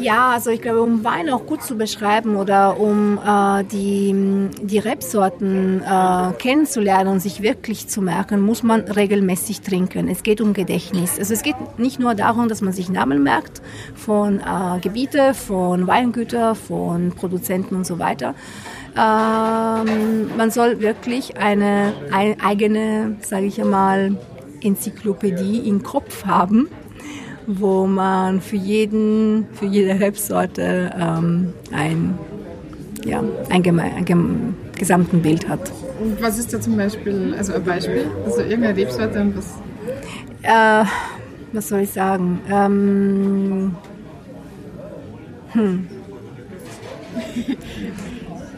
Ja, 0.00 0.30
also 0.30 0.50
ich 0.50 0.60
glaube, 0.60 0.82
um 0.82 1.04
Wein 1.04 1.30
auch 1.30 1.46
gut 1.46 1.62
zu 1.62 1.76
beschreiben 1.76 2.36
oder 2.36 2.78
um 2.78 3.18
äh, 3.18 3.64
die, 3.64 4.50
die 4.62 4.78
Rebsorten 4.78 5.82
äh, 5.82 6.32
kennenzulernen 6.38 7.10
und 7.10 7.20
sich 7.20 7.42
wirklich 7.42 7.88
zu 7.88 8.02
merken, 8.02 8.40
muss 8.40 8.62
man 8.62 8.80
regelmäßig 8.80 9.60
trinken. 9.60 10.08
Es 10.08 10.22
geht 10.22 10.40
um 10.40 10.52
Gedächtnis. 10.52 11.18
Also 11.18 11.34
es 11.34 11.42
geht 11.42 11.56
nicht 11.78 12.00
nur 12.00 12.14
darum, 12.14 12.48
dass 12.48 12.62
man 12.62 12.72
sich 12.72 12.88
Namen 12.88 13.22
merkt 13.22 13.62
von 13.94 14.40
äh, 14.40 14.80
Gebiete, 14.80 15.34
von 15.34 15.86
Weingütern, 15.86 16.54
von 16.54 17.12
Produzenten 17.12 17.76
und 17.76 17.86
so 17.86 17.98
weiter, 17.98 18.34
ähm, 18.96 20.36
man 20.36 20.50
soll 20.50 20.80
wirklich 20.80 21.36
eine, 21.36 21.92
eine 22.10 22.36
eigene, 22.42 23.16
sage 23.20 23.46
ich 23.46 23.60
einmal, 23.60 24.16
Enzyklopädie 24.62 25.68
im 25.68 25.82
Kopf 25.82 26.24
haben, 26.26 26.68
wo 27.46 27.86
man 27.86 28.40
für 28.40 28.56
jeden, 28.56 29.46
für 29.52 29.66
jede 29.66 29.98
Rebsorte 30.00 30.90
ähm, 30.98 31.52
ein, 31.72 32.18
ja, 33.04 33.22
ein, 33.48 33.80
ein, 33.80 34.54
gesamten 34.76 35.22
Bild 35.22 35.48
hat. 35.48 35.70
Und 36.00 36.20
was 36.22 36.38
ist 36.38 36.52
da 36.52 36.60
zum 36.60 36.76
Beispiel, 36.76 37.34
also 37.36 37.54
ein 37.54 37.64
Beispiel, 37.64 38.06
also 38.24 38.40
irgendeine 38.40 38.76
Rebsorte 38.76 39.20
und 39.20 39.36
was? 39.36 39.46
Äh, 40.42 40.84
was 41.52 41.68
soll 41.68 41.80
ich 41.80 41.90
sagen? 41.90 42.40
Ähm, 42.50 43.76
hm. 45.52 45.88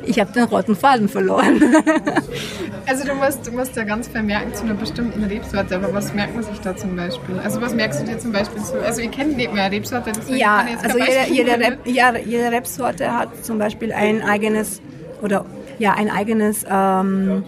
Ich 0.06 0.18
habe 0.18 0.32
den 0.32 0.44
roten 0.44 0.76
Faden 0.76 1.09
verloren. 1.09 1.61
also 2.87 3.06
du 3.06 3.14
musst, 3.14 3.47
du 3.47 3.52
musst 3.52 3.76
ja 3.76 3.85
ganz 3.85 4.09
vermerken 4.09 4.54
zu 4.54 4.64
einer 4.64 4.75
bestimmten 4.75 5.25
Rebsorte, 5.25 5.76
aber 5.76 5.92
was 5.92 6.12
merkt 6.14 6.35
man 6.35 6.44
sich 6.44 6.59
da 6.61 6.76
zum 6.76 6.97
Beispiel? 6.97 7.38
Also 7.38 7.61
was 7.61 7.75
merkst 7.75 8.00
du 8.00 8.04
dir 8.06 8.18
zum 8.18 8.32
Beispiel 8.32 8.61
so? 8.62 8.75
Also 8.78 9.00
ich 9.00 9.11
kenne 9.11 9.35
nicht 9.35 9.52
mehr 9.52 9.71
Rebsorte, 9.71 10.12
deswegen 10.16 10.38
ja, 10.38 10.59
kann 10.59 10.68
jetzt 10.68 10.85
also 10.85 10.99
jede, 10.99 11.32
jede, 11.32 11.64
Reb, 11.64 11.78
ja, 11.87 12.16
jede 12.16 12.52
Rebsorte 12.52 13.12
hat 13.12 13.44
zum 13.44 13.59
Beispiel 13.59 13.92
ein 13.92 14.23
eigenes 14.23 14.80
oder 15.23 15.44
ja 15.78 15.94
ein 15.94 16.11
eigenes 16.11 16.64
ähm, 16.68 17.44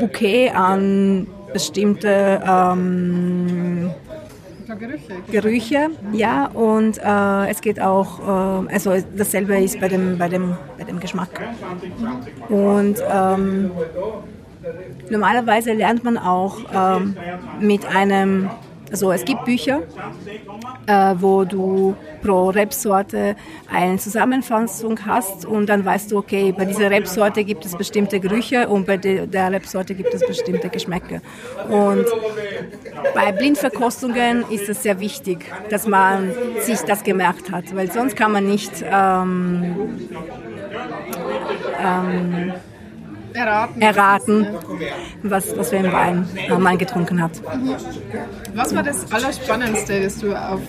Bouquet 0.00 0.50
an 0.50 1.26
bestimmte 1.52 2.42
ähm, 2.46 3.90
Gerüche. 4.76 5.22
Gerüche, 5.30 5.90
ja, 6.12 6.46
und 6.46 6.98
äh, 6.98 7.50
es 7.50 7.60
geht 7.60 7.80
auch, 7.80 8.20
äh, 8.66 8.72
also 8.72 8.94
dasselbe 9.16 9.58
ist 9.58 9.80
bei 9.80 9.88
dem, 9.88 10.18
bei 10.18 10.28
dem, 10.28 10.56
bei 10.76 10.84
dem 10.84 11.00
Geschmack. 11.00 11.30
Und 12.48 12.96
ähm, 13.10 13.70
normalerweise 15.10 15.72
lernt 15.72 16.04
man 16.04 16.18
auch 16.18 16.58
ähm, 16.72 17.16
mit 17.60 17.86
einem 17.86 18.50
Also 18.90 19.12
es 19.12 19.24
gibt 19.24 19.44
Bücher, 19.44 19.82
äh, 20.86 21.14
wo 21.18 21.44
du 21.44 21.94
pro 22.22 22.48
Rebsorte 22.48 23.36
eine 23.70 23.98
Zusammenfassung 23.98 24.98
hast 25.06 25.44
und 25.44 25.68
dann 25.68 25.84
weißt 25.84 26.10
du, 26.10 26.18
okay, 26.18 26.52
bei 26.56 26.64
dieser 26.64 26.90
Rebsorte 26.90 27.44
gibt 27.44 27.64
es 27.66 27.76
bestimmte 27.76 28.20
Gerüche 28.20 28.68
und 28.68 28.86
bei 28.86 28.96
de 28.96 29.26
der 29.26 29.52
Rebsorte 29.52 29.94
gibt 29.94 30.14
es 30.14 30.26
bestimmte 30.26 30.68
Geschmäcke. 30.68 31.20
Und 31.68 32.06
bei 33.14 33.32
Blindverkostungen 33.32 34.44
ist 34.50 34.68
es 34.68 34.82
sehr 34.82 35.00
wichtig, 35.00 35.44
dass 35.70 35.86
man 35.86 36.32
sich 36.60 36.80
das 36.80 37.04
gemerkt 37.04 37.50
hat, 37.50 37.74
weil 37.74 37.90
sonst 37.90 38.16
kann 38.16 38.32
man 38.32 38.46
nicht 38.46 38.72
ähm, 38.90 39.98
ähm, 41.80 42.52
erraten, 43.38 43.80
erraten 43.80 44.46
was, 45.22 45.56
was 45.56 45.70
für 45.70 45.78
ein 45.78 45.92
Wein 45.92 46.28
man 46.58 46.78
getrunken 46.78 47.22
hat. 47.22 47.32
Was 48.54 48.74
war 48.74 48.82
das 48.82 49.10
Allerspannendste, 49.12 50.02
das 50.02 50.18
du 50.18 50.34
auf 50.34 50.60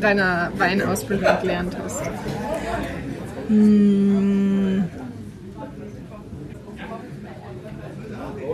deiner 0.00 0.50
Weinausbildung 0.56 1.40
gelernt 1.40 1.76
hast? 1.82 2.02
Hm. 3.48 4.84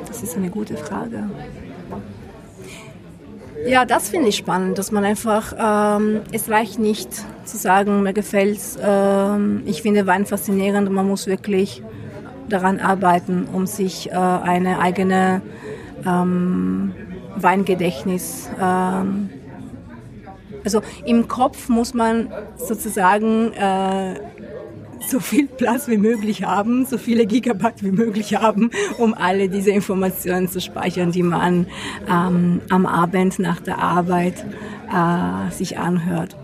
Das 0.07 0.23
ist 0.23 0.37
eine 0.37 0.51
gute 0.51 0.77
Frage. 0.77 1.31
Ja, 3.67 3.85
das 3.85 4.09
finde 4.09 4.29
ich 4.29 4.37
spannend, 4.37 4.79
dass 4.79 4.91
man 4.91 5.05
einfach, 5.05 5.55
ähm, 5.59 6.23
es 6.33 6.49
reicht 6.49 6.79
nicht 6.79 7.09
zu 7.45 7.59
sagen, 7.59 8.03
mir 8.03 8.13
gefällt's, 8.13 8.79
ähm, 8.83 9.63
ich 9.67 9.83
finde 9.83 10.07
Wein 10.07 10.25
faszinierend, 10.25 10.91
man 10.91 11.07
muss 11.07 11.27
wirklich 11.27 11.83
daran 12.51 12.81
arbeiten, 12.81 13.47
um 13.53 13.67
sich 13.67 14.11
äh, 14.11 14.15
eine 14.15 14.79
eigene 14.81 15.43
ähm, 16.07 16.93
Weingedächtnis 17.37 18.51
ähm, 18.61 19.31
also 20.65 20.83
im 21.05 21.29
Kopf 21.29 21.69
muss 21.69 21.95
man 21.95 22.31
sozusagen 22.57 23.53
äh, 23.53 24.15
so 25.07 25.21
viel 25.21 25.47
Platz 25.47 25.89
wie 25.89 25.97
möglich 25.97 26.45
haben, 26.45 26.85
so 26.85 26.99
viele 26.99 27.27
Gigabyte 27.27 27.83
wie 27.83 27.91
möglich 27.91 28.37
haben, 28.37 28.71
um 28.99 29.15
alle 29.15 29.49
diese 29.49 29.71
Informationen 29.71 30.49
zu 30.49 30.61
speichern, 30.61 31.13
die 31.13 31.23
man 31.23 31.67
ähm, 32.09 32.61
am 32.69 32.87
Abend 32.87 33.39
nach 33.39 33.61
der 33.61 33.79
Arbeit 33.79 34.45
äh, 34.93 35.51
sich 35.51 35.79
anhört. 35.79 36.37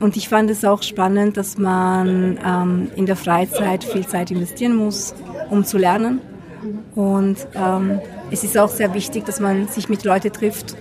Und 0.00 0.16
ich 0.16 0.28
fand 0.28 0.50
es 0.50 0.64
auch 0.64 0.82
spannend, 0.82 1.36
dass 1.36 1.56
man 1.56 2.38
ähm, 2.44 2.90
in 2.96 3.06
der 3.06 3.16
Freizeit 3.16 3.84
viel 3.84 4.06
Zeit 4.06 4.30
investieren 4.30 4.74
muss, 4.76 5.14
um 5.50 5.64
zu 5.64 5.78
lernen. 5.78 6.20
Und 6.94 7.36
ähm, 7.54 8.00
es 8.30 8.44
ist 8.44 8.56
auch 8.58 8.68
sehr 8.68 8.94
wichtig, 8.94 9.24
dass 9.24 9.40
man 9.40 9.68
sich 9.68 9.88
mit 9.88 10.04
Leuten 10.04 10.32
trifft, 10.32 10.76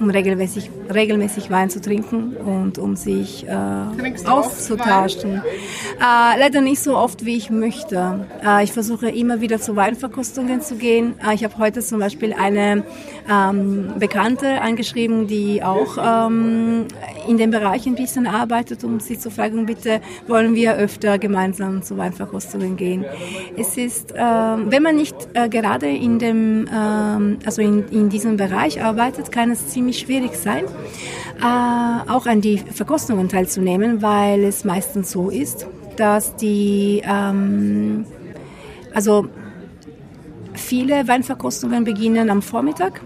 um 0.00 0.08
regelmäßig, 0.08 0.70
regelmäßig 0.92 1.50
Wein 1.50 1.68
zu 1.68 1.80
trinken 1.80 2.36
und 2.36 2.78
um 2.78 2.96
sich 2.96 3.46
äh, 3.46 4.26
auszutauschen. 4.26 5.34
Äh, 5.34 6.38
leider 6.38 6.62
nicht 6.62 6.80
so 6.80 6.96
oft, 6.96 7.26
wie 7.26 7.36
ich 7.36 7.50
möchte. 7.50 8.26
Äh, 8.44 8.64
ich 8.64 8.72
versuche 8.72 9.10
immer 9.10 9.42
wieder 9.42 9.60
zu 9.60 9.76
Weinverkostungen 9.76 10.62
zu 10.62 10.76
gehen. 10.76 11.14
Äh, 11.24 11.34
ich 11.34 11.44
habe 11.44 11.58
heute 11.58 11.80
zum 11.80 12.00
Beispiel 12.00 12.32
eine 12.32 12.82
ähm, 13.30 13.92
Bekannte 13.98 14.62
angeschrieben, 14.62 15.26
die 15.26 15.62
auch 15.62 15.98
ähm, 16.02 16.86
in 17.28 17.36
dem 17.36 17.50
Bereich 17.50 17.86
ein 17.86 17.94
bisschen 17.94 18.26
arbeitet, 18.26 18.82
um 18.84 19.00
sie 19.00 19.18
zu 19.18 19.30
fragen, 19.30 19.66
bitte 19.66 20.00
wollen 20.26 20.54
wir 20.54 20.76
öfter 20.76 21.18
gemeinsam 21.18 21.82
zu 21.82 21.98
Weinverkostungen 21.98 22.76
gehen. 22.76 23.04
Es 23.58 23.76
ist, 23.76 24.12
äh, 24.12 24.16
wenn 24.18 24.82
man 24.82 24.96
nicht 24.96 25.14
äh, 25.34 25.50
gerade 25.50 25.88
in 25.88 26.18
dem, 26.18 26.66
äh, 26.66 27.44
also 27.44 27.60
in, 27.60 27.86
in 27.88 28.08
diesem 28.08 28.38
Bereich 28.38 28.82
arbeitet, 28.82 29.30
kann 29.30 29.50
es 29.50 29.68
ziemlich 29.68 29.89
schwierig 29.92 30.34
sein, 30.34 30.64
äh, 31.40 32.10
auch 32.10 32.26
an 32.26 32.40
die 32.40 32.58
Verkostungen 32.58 33.28
teilzunehmen, 33.28 34.02
weil 34.02 34.44
es 34.44 34.64
meistens 34.64 35.10
so 35.10 35.30
ist, 35.30 35.66
dass 35.96 36.36
die, 36.36 37.02
ähm, 37.04 38.04
also 38.94 39.26
viele 40.54 41.06
Weinverkostungen 41.08 41.84
beginnen 41.84 42.30
am 42.30 42.42
Vormittag 42.42 43.00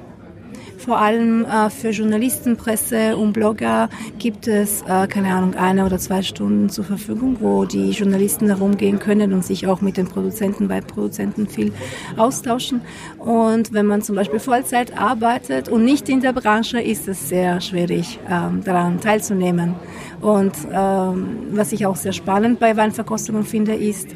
vor 0.78 0.98
allem 0.98 1.44
äh, 1.44 1.70
für 1.70 1.90
Journalisten, 1.90 2.56
Presse 2.56 3.16
und 3.16 3.32
Blogger 3.32 3.88
gibt 4.18 4.48
es, 4.48 4.82
äh, 4.82 5.06
keine 5.06 5.34
Ahnung, 5.34 5.54
eine 5.54 5.84
oder 5.86 5.98
zwei 5.98 6.22
Stunden 6.22 6.68
zur 6.68 6.84
Verfügung, 6.84 7.36
wo 7.40 7.64
die 7.64 7.90
Journalisten 7.90 8.46
herumgehen 8.48 8.98
können 8.98 9.32
und 9.32 9.44
sich 9.44 9.66
auch 9.66 9.80
mit 9.80 9.96
den 9.96 10.06
Produzenten, 10.06 10.68
bei 10.68 10.80
Produzenten 10.80 11.46
viel 11.46 11.72
austauschen. 12.16 12.80
Und 13.18 13.72
wenn 13.72 13.86
man 13.86 14.02
zum 14.02 14.16
Beispiel 14.16 14.40
Vollzeit 14.40 14.98
arbeitet 14.98 15.68
und 15.68 15.84
nicht 15.84 16.08
in 16.08 16.20
der 16.20 16.32
Branche, 16.32 16.80
ist 16.80 17.08
es 17.08 17.28
sehr 17.28 17.60
schwierig, 17.60 18.18
ähm, 18.30 18.62
daran 18.64 19.00
teilzunehmen. 19.00 19.74
Und 20.20 20.54
ähm, 20.72 21.48
was 21.50 21.72
ich 21.72 21.86
auch 21.86 21.96
sehr 21.96 22.12
spannend 22.12 22.58
bei 22.58 22.76
Weinverkostungen 22.76 23.44
finde, 23.44 23.74
ist, 23.74 24.08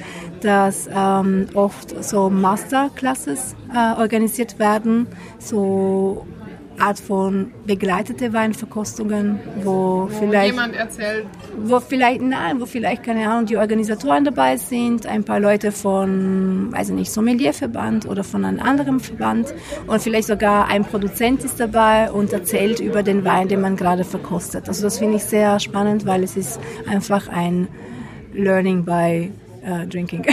dass 0.44 0.88
ähm, 0.94 1.46
oft 1.54 2.02
so 2.02 2.30
Masterclasses 2.30 3.54
äh, 3.74 4.00
organisiert 4.00 4.58
werden, 4.58 5.06
so 5.38 6.26
Art 6.78 6.98
von 7.00 7.52
begleitete 7.66 8.32
Weinverkostungen, 8.32 9.40
wo, 9.62 10.04
wo 10.04 10.06
vielleicht 10.06 10.52
jemand 10.52 10.76
erzählt, 10.76 11.26
wo 11.56 11.80
vielleicht 11.80 12.22
nein, 12.22 12.60
wo 12.60 12.66
vielleicht 12.66 13.02
keine 13.02 13.28
Ahnung 13.28 13.46
die 13.46 13.56
Organisatoren 13.56 14.24
dabei 14.24 14.56
sind, 14.56 15.06
ein 15.06 15.24
paar 15.24 15.40
Leute 15.40 15.72
von, 15.72 16.72
weiß 16.72 16.90
ich 16.90 16.94
nicht, 16.94 17.10
Sommelierverband 17.10 18.06
oder 18.06 18.22
von 18.22 18.44
einem 18.44 18.60
anderen 18.60 19.00
Verband 19.00 19.52
und 19.86 20.00
vielleicht 20.00 20.28
sogar 20.28 20.68
ein 20.68 20.84
Produzent 20.84 21.44
ist 21.44 21.58
dabei 21.58 22.10
und 22.12 22.32
erzählt 22.32 22.80
über 22.80 23.02
den 23.02 23.24
Wein, 23.24 23.48
den 23.48 23.60
man 23.60 23.76
gerade 23.76 24.04
verkostet. 24.04 24.68
Also 24.68 24.84
das 24.84 24.98
finde 24.98 25.16
ich 25.16 25.24
sehr 25.24 25.58
spannend, 25.58 26.06
weil 26.06 26.22
es 26.22 26.36
ist 26.36 26.60
einfach 26.88 27.28
ein 27.28 27.66
Learning 28.32 28.84
by 28.84 29.32
uh, 29.68 29.86
Drinking. 29.86 30.24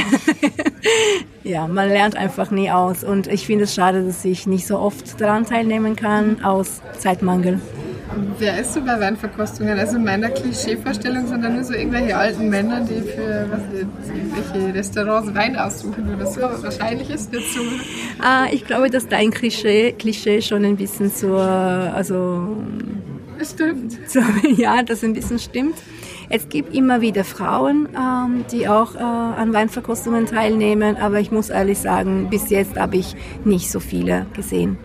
ja, 1.43 1.67
man 1.67 1.89
lernt 1.89 2.15
einfach 2.15 2.51
nie 2.51 2.71
aus. 2.71 3.03
Und 3.03 3.27
ich 3.27 3.45
finde 3.45 3.65
es 3.65 3.75
schade, 3.75 4.03
dass 4.03 4.23
ich 4.25 4.47
nicht 4.47 4.65
so 4.67 4.79
oft 4.79 5.19
daran 5.19 5.45
teilnehmen 5.45 5.95
kann, 5.95 6.43
aus 6.43 6.81
Zeitmangel. 6.97 7.59
Wer 8.39 8.59
ist 8.59 8.73
so 8.73 8.81
bei 8.81 8.99
Weinverkostungen? 8.99 9.77
Also 9.77 9.97
in 9.97 10.03
meiner 10.03 10.29
Klischeevorstellung 10.29 11.27
sind 11.27 11.43
da 11.43 11.49
nur 11.49 11.63
so 11.63 11.73
irgendwelche 11.73 12.15
alten 12.15 12.49
Männer, 12.49 12.81
die 12.81 13.01
für 13.01 13.47
was 13.49 13.61
irgendwelche 13.73 14.73
Restaurants 14.73 15.33
Wein 15.33 15.57
aussuchen 15.57 16.13
oder 16.15 16.25
so. 16.25 16.43
Aber 16.43 16.63
wahrscheinlich 16.63 17.09
ist 17.09 17.33
das 17.33 17.43
so. 17.53 17.61
Ah, 18.21 18.45
ich 18.51 18.65
glaube, 18.65 18.89
dass 18.89 19.07
dein 19.07 19.31
Klischee, 19.31 19.93
Klischee 19.93 20.41
schon 20.41 20.63
ein 20.63 20.77
bisschen 20.77 21.13
zur, 21.13 21.41
also 21.41 22.55
Stimmt. 23.41 23.97
So, 24.07 24.21
ja, 24.57 24.83
das 24.83 25.03
ein 25.03 25.13
bisschen 25.13 25.39
stimmt. 25.39 25.75
Es 26.29 26.49
gibt 26.49 26.73
immer 26.73 27.01
wieder 27.01 27.23
Frauen, 27.23 27.87
ähm, 27.95 28.45
die 28.51 28.67
auch 28.67 28.95
äh, 28.95 28.99
an 28.99 29.53
Weinverkostungen 29.53 30.25
teilnehmen, 30.25 30.97
aber 30.97 31.19
ich 31.19 31.31
muss 31.31 31.49
ehrlich 31.49 31.79
sagen, 31.79 32.29
bis 32.29 32.49
jetzt 32.49 32.77
habe 32.77 32.97
ich 32.97 33.15
nicht 33.43 33.69
so 33.71 33.79
viele 33.79 34.25
gesehen. 34.33 34.77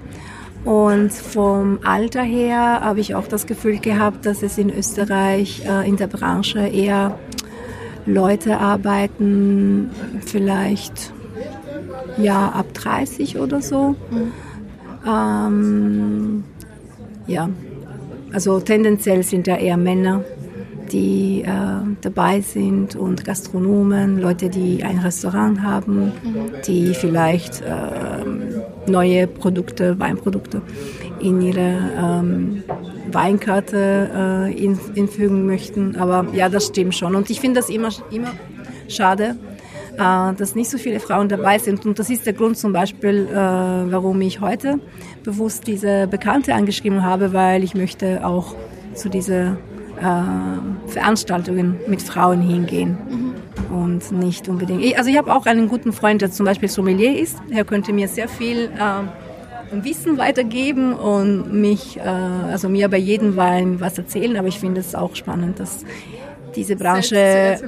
Und 0.65 1.13
vom 1.13 1.79
Alter 1.85 2.23
her 2.23 2.81
habe 2.83 3.01
ich 3.01 3.15
auch 3.15 3.27
das 3.27 3.47
Gefühl 3.47 3.79
gehabt, 3.79 4.27
dass 4.27 4.43
es 4.43 4.59
in 4.59 4.71
Österreich 4.71 5.63
äh, 5.67 5.89
in 5.89 5.97
der 5.97 6.07
Branche 6.07 6.61
eher 6.61 7.19
Leute 8.05 8.59
arbeiten, 8.59 9.91
vielleicht 10.27 11.13
ja 12.19 12.51
ab 12.51 12.67
30 12.75 13.39
oder 13.39 13.63
so. 13.63 13.97
Mhm. 14.11 14.33
Ähm, 15.07 16.45
ja, 17.27 17.49
also 18.33 18.61
tendenziell 18.61 19.23
sind 19.23 19.47
ja 19.47 19.57
eher 19.57 19.77
Männer 19.77 20.25
die 20.93 21.43
äh, 21.43 21.49
dabei 22.01 22.41
sind 22.41 22.97
und 22.97 23.25
Gastronomen, 23.25 24.19
Leute, 24.19 24.49
die 24.49 24.83
ein 24.83 24.99
Restaurant 24.99 25.63
haben, 25.63 26.13
die 26.67 26.95
vielleicht 26.95 27.63
äh, 27.63 28.91
neue 28.91 29.27
Produkte, 29.27 29.99
Weinprodukte 29.99 30.63
in 31.21 31.41
ihre 31.41 31.79
ähm, 31.99 32.63
Weinkarte 33.13 34.11
äh, 34.15 34.65
in, 34.65 34.79
infügen 34.95 35.47
möchten. 35.47 35.97
Aber 35.97 36.27
ja, 36.33 36.49
das 36.49 36.67
stimmt 36.67 36.95
schon. 36.95 37.15
Und 37.15 37.31
ich 37.31 37.41
finde 37.41 37.61
das 37.61 37.69
immer, 37.69 37.91
immer 38.11 38.33
schade, 38.89 39.37
dass 40.01 40.55
nicht 40.55 40.71
so 40.71 40.79
viele 40.79 41.01
Frauen 41.01 41.29
dabei 41.29 41.59
sind. 41.59 41.85
Und 41.87 41.99
das 41.99 42.11
ist 42.11 42.27
der 42.27 42.33
Grund 42.33 42.57
zum 42.57 42.73
Beispiel, 42.73 43.29
äh, 43.31 43.35
warum 43.35 44.21
ich 44.21 44.41
heute 44.41 44.81
bewusst 45.23 45.67
diese 45.67 46.07
Bekannte 46.07 46.55
angeschrieben 46.55 47.05
habe, 47.05 47.33
weil 47.33 47.63
ich 47.65 47.75
möchte 47.75 48.25
auch 48.25 48.55
zu 48.95 49.09
dieser 49.09 49.57
äh, 49.99 50.89
Veranstaltungen 50.89 51.79
mit 51.87 52.03
Frauen 52.03 52.41
hingehen. 52.41 52.99
Mhm. 53.09 53.31
Und 53.75 54.13
nicht 54.13 54.49
unbedingt. 54.49 54.99
Also 54.99 55.11
ich 55.11 55.19
habe 55.19 55.33
auch 55.33 55.47
einen 55.47 55.69
guten 55.69 55.93
Freund, 55.93 56.23
der 56.23 56.31
zum 56.31 56.47
Beispiel 56.47 56.69
Sommelier 56.69 57.19
ist. 57.19 57.37
Er 57.51 57.65
könnte 57.65 57.93
mir 57.93 58.09
sehr 58.09 58.29
viel 58.29 58.65
äh, 58.65 59.85
Wissen 59.85 60.19
weitergeben 60.19 60.95
und 60.95 61.53
mich, 61.53 61.99
äh, 61.99 62.01
also 62.01 62.69
mir 62.69 62.89
bei 62.89 62.97
jedem 62.97 63.37
Wein 63.37 63.81
was 63.81 63.97
erzählen. 63.99 64.37
Aber 64.37 64.49
ich 64.49 64.59
finde 64.59 64.81
es 64.81 64.95
auch 64.95 65.15
spannend, 65.15 65.61
dass 65.61 65.85
diese 66.57 66.75
Branche, 66.75 67.59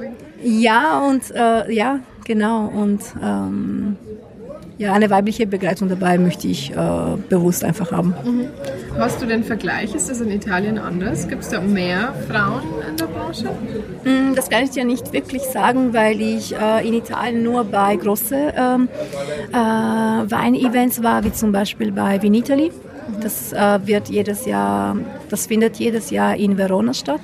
ja 0.43 0.99
und 1.07 1.31
äh, 1.31 1.71
ja 1.71 1.99
genau 2.25 2.67
und 2.67 3.01
ähm, 3.21 3.97
ja, 4.77 4.93
eine 4.93 5.09
weibliche 5.09 5.45
Begleitung 5.45 5.87
dabei 5.87 6.17
möchte 6.17 6.47
ich 6.47 6.71
äh, 6.71 6.75
bewusst 7.29 7.63
einfach 7.63 7.91
haben. 7.91 8.13
Mhm. 8.25 8.47
Hast 8.97 9.21
du 9.21 9.25
den 9.25 9.43
Vergleich? 9.43 9.95
Ist 9.95 10.09
das 10.09 10.21
in 10.21 10.29
Italien 10.29 10.77
anders? 10.77 11.27
Gibt 11.27 11.43
es 11.43 11.49
da 11.49 11.61
mehr 11.61 12.13
Frauen 12.29 12.61
in 12.89 12.97
der 12.97 13.05
Branche? 13.05 13.45
Mm, 14.03 14.35
das 14.35 14.49
kann 14.49 14.63
ich 14.63 14.71
dir 14.71 14.85
nicht 14.85 15.13
wirklich 15.13 15.41
sagen, 15.43 15.93
weil 15.93 16.21
ich 16.21 16.55
äh, 16.55 16.87
in 16.87 16.93
Italien 16.93 17.43
nur 17.43 17.63
bei 17.63 17.95
großen 17.95 18.51
ähm, 18.55 18.89
äh, 19.51 19.55
Weinevents 19.55 21.01
war, 21.01 21.23
wie 21.23 21.31
zum 21.31 21.51
Beispiel 21.51 21.91
bei 21.91 22.21
Vinitali. 22.21 22.71
Das 23.21 23.53
äh, 23.53 23.79
wird 23.85 24.09
jedes 24.09 24.45
Jahr, 24.45 24.95
das 25.29 25.47
findet 25.47 25.77
jedes 25.77 26.09
Jahr 26.09 26.35
in 26.35 26.57
Verona 26.57 26.93
statt. 26.93 27.21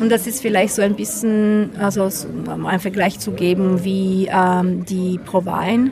Und 0.00 0.10
das 0.10 0.26
ist 0.26 0.40
vielleicht 0.42 0.74
so 0.74 0.82
ein 0.82 0.94
bisschen, 0.94 1.70
also 1.78 2.08
um 2.46 2.66
einen 2.66 2.80
Vergleich 2.80 3.18
zu 3.18 3.32
geben, 3.32 3.84
wie 3.84 4.28
ähm, 4.32 4.84
die 4.84 5.18
Provine 5.24 5.90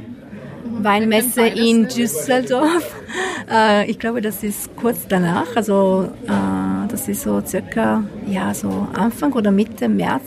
Weinmesse 0.83 1.47
in 1.47 1.89
Düsseldorf. 1.89 2.95
Äh, 3.49 3.89
ich 3.89 4.01
glaube, 4.01 4.21
das 4.23 4.43
ist 4.43 4.75
kurz 4.75 5.07
danach, 5.09 5.55
also 5.55 6.09
äh, 6.27 6.89
das 6.89 7.07
ist 7.07 7.23
so 7.23 7.41
circa 7.47 8.03
ja 8.27 8.53
so 8.53 8.89
Anfang 8.93 9.33
oder 9.35 9.53
Mitte 9.53 9.89
März. 9.89 10.25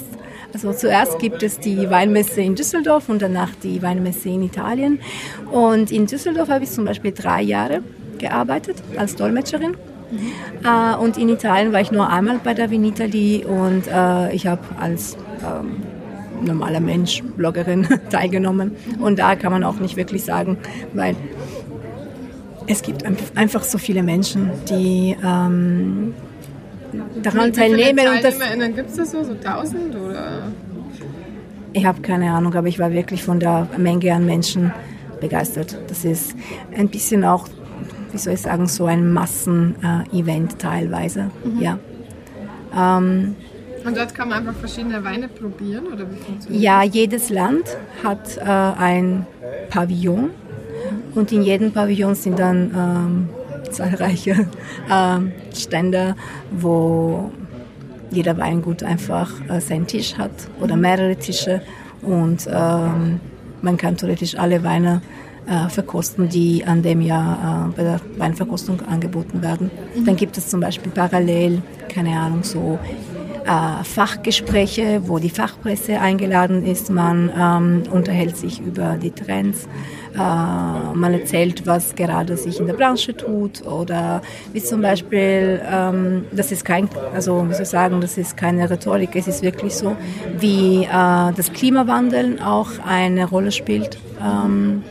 Also 0.53 0.71
zuerst 0.71 1.19
gibt 1.19 1.43
es 1.43 1.60
die 1.60 1.89
Weinmesse 1.89 2.39
in 2.39 2.55
Düsseldorf 2.55 3.10
und 3.10 3.21
danach 3.21 3.49
die 3.62 3.82
Weinmesse 3.82 4.29
in 4.29 4.43
Italien. 4.43 4.99
Und 5.51 5.91
in 5.91 6.05
Düsseldorf 6.05 6.47
habe 6.47 6.63
ich 6.63 6.71
zum 6.71 6.86
Beispiel 6.86 7.12
drei 7.12 7.41
Jahre 7.41 7.84
gearbeitet 8.19 8.77
als 8.95 9.17
Dolmetscherin. 9.17 9.75
Äh, 10.63 10.95
und 10.98 11.17
in 11.17 11.30
Italien 11.30 11.72
war 11.74 11.82
ich 11.82 11.91
nur 11.91 12.10
einmal 12.10 12.39
bei 12.43 12.54
der 12.54 12.69
Vinitali 12.69 13.45
und 13.45 13.88
äh, 13.88 14.34
ich 14.34 14.48
habe 14.48 14.62
als 14.80 15.17
ähm, 15.43 15.84
normaler 16.43 16.80
Mensch, 16.80 17.22
Bloggerin 17.38 17.88
teilgenommen. 18.10 18.76
Und 19.00 19.19
da 19.19 19.36
kann 19.36 19.52
man 19.52 19.63
auch 19.63 19.80
nicht 19.80 19.98
wirklich 19.98 20.24
sagen, 20.24 20.58
weil 20.93 21.15
es 22.67 22.82
gibt 22.82 23.04
einfach 23.36 23.63
so 23.63 23.78
viele 23.78 24.04
Menschen, 24.04 24.52
die 24.69 25.15
ähm, 25.24 26.13
daran 27.22 27.52
teilnehmen. 27.52 28.08
Und 28.08 28.24
das 28.24 28.39
gibt 28.76 28.89
es 28.89 28.95
das 28.95 29.12
so, 29.12 29.24
so 29.24 29.34
1000 29.34 29.95
oder? 29.95 30.43
Ich 31.74 31.86
habe 31.86 32.02
keine 32.02 32.32
Ahnung, 32.32 32.54
aber 32.56 32.67
ich 32.67 32.80
war 32.80 32.91
wirklich 32.91 33.24
von 33.24 33.39
der 33.39 33.67
Menge 33.78 34.13
an 34.13 34.26
Menschen 34.26 34.72
begeistert. 35.19 35.78
Das 35.88 36.06
ist 36.06 36.36
ein 36.76 36.89
bisschen 36.89 37.24
auch, 37.24 37.48
wie 38.12 38.17
soll 38.17 38.34
ich 38.34 38.41
sagen, 38.41 38.67
so 38.67 38.86
ein 38.86 39.12
Massen-Event 39.12 40.54
äh, 40.54 40.58
teilweise. 40.58 41.32
Mhm. 41.43 41.62
Ja. 41.62 41.80
Ähm, 42.76 43.36
und 43.86 43.98
dort 43.98 44.13
kann 44.13 44.30
man 44.30 44.39
einfach 44.39 44.60
verschiedene 44.60 45.04
Weine 45.04 45.28
probieren 45.28 45.88
oder 45.88 46.10
wie 46.12 46.17
funktioniert 46.17 46.62
Ja, 46.62 46.84
jedes 46.84 47.30
Land 47.30 47.78
hat 48.04 48.38
äh, 48.38 48.41
ein 48.43 49.26
Pavillon 49.69 50.32
und 51.15 51.32
in 51.32 51.43
jedem 51.43 51.72
Pavillon 51.72 52.15
sind 52.15 52.39
dann 52.39 52.72
ähm, 52.76 53.30
zahlreiche 53.72 54.48
ähm, 54.91 55.32
Stände, 55.54 56.15
wo 56.52 57.32
jeder 58.12 58.38
Weingut 58.38 58.84
einfach 58.84 59.32
äh, 59.50 59.62
seinen 59.62 59.88
Tisch 59.88 60.17
hat 60.17 60.32
oder 60.60 60.76
mhm. 60.76 60.82
mehrere 60.82 61.15
Tische 61.15 61.62
und 62.02 62.48
ähm, 62.52 63.19
man 63.62 63.78
kann 63.78 63.98
theoretisch 63.98 64.36
alle 64.36 64.63
Weine 64.63 65.02
äh, 65.50 65.70
verkosten, 65.70 66.30
die 66.30 66.64
an 66.66 66.82
dem 66.84 67.02
Jahr 67.02 67.70
äh, 67.70 67.76
bei 67.76 67.84
der 67.84 68.02
Weinverkostung 68.18 68.82
angeboten 68.82 69.42
werden. 69.42 69.72
Mhm. 69.96 70.06
Dann 70.06 70.16
gibt 70.16 70.38
es 70.38 70.48
zum 70.48 70.60
Beispiel 70.60 70.92
parallel, 70.92 71.62
keine 71.88 72.20
Ahnung, 72.20 72.44
so 72.44 72.78
äh, 73.46 73.84
Fachgespräche, 73.84 75.02
wo 75.08 75.18
die 75.18 75.30
Fachpresse 75.30 76.00
eingeladen 76.00 76.66
ist. 76.66 76.92
Man 76.92 77.32
ähm, 77.36 77.84
unterhält 77.92 78.38
sich 78.38 78.62
über 78.62 78.98
die 79.02 79.12
Trends. 79.12 79.68
Äh, 80.14 80.18
man 80.18 81.14
erzählt, 81.14 81.66
was 81.66 81.96
gerade 81.96 82.38
sich 82.38 82.60
in 82.60 82.68
der 82.68 82.74
Branche 82.74 83.16
tut 83.16 83.66
oder 83.66 84.22
wie 84.54 84.62
zum 84.62 84.82
Beispiel, 84.82 85.62
ähm, 85.68 86.26
das 86.32 86.52
ist 86.52 86.64
kein, 86.64 86.90
also 87.14 87.48
wie 87.48 87.54
soll 87.54 87.64
ich 87.64 87.70
sagen, 87.70 88.02
das 88.02 88.18
ist 88.18 88.38
keine 88.38 88.70
Rhetorik, 88.70 89.16
es 89.16 89.28
ist 89.28 89.42
wirklich 89.42 89.74
so, 89.74 89.96
wie 90.38 90.84
äh, 90.84 90.88
das 91.36 91.52
Klimawandel 91.54 92.40
auch 92.44 92.70
eine 92.86 93.26
Rolle 93.26 93.52
spielt. 93.52 93.98
Ähm, 94.22 94.84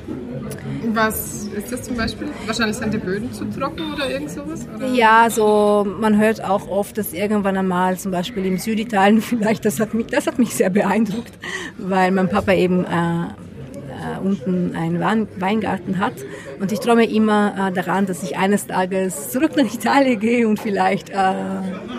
was 0.99 1.45
ist 1.45 1.73
das 1.73 1.83
zum 1.83 1.97
Beispiel? 1.97 2.29
Wahrscheinlich 2.45 2.77
sind 2.77 2.93
die 2.93 2.99
Böden 2.99 3.33
zu 3.33 3.45
trocken 3.47 3.95
oder 3.95 4.11
irgend 4.11 4.31
sowas? 4.31 4.67
Oder? 4.77 4.89
Ja, 4.89 5.31
so 5.31 5.87
man 5.99 6.19
hört 6.19 6.45
auch 6.45 6.69
oft, 6.69 6.99
dass 6.99 7.13
irgendwann 7.13 7.57
einmal 7.57 7.97
zum 7.99 8.11
Beispiel 8.11 8.45
im 8.45 8.59
Süditalien 8.59 9.23
vielleicht, 9.23 9.65
das 9.65 9.81
hat 9.81 9.95
mich, 9.95 10.07
das 10.09 10.27
hat 10.27 10.39
mich 10.39 10.55
sehr 10.55 10.71
beeindruckt, 10.71 11.33
weil 11.79 12.11
mein 12.11 12.29
Papa 12.29 12.53
eben 12.53 12.85
äh, 12.85 12.89
äh, 12.89 14.21
unten 14.23 14.75
einen 14.75 15.01
Weingarten 15.01 15.99
hat. 15.99 16.15
Und 16.61 16.73
ich 16.73 16.81
träume 16.81 17.09
immer 17.09 17.69
äh, 17.69 17.73
daran, 17.73 18.07
dass 18.07 18.23
ich 18.23 18.37
eines 18.37 18.67
Tages 18.67 19.31
zurück 19.31 19.57
nach 19.57 19.73
Italien 19.73 20.19
gehe 20.19 20.49
und 20.49 20.59
vielleicht 20.59 21.11
äh, 21.11 21.35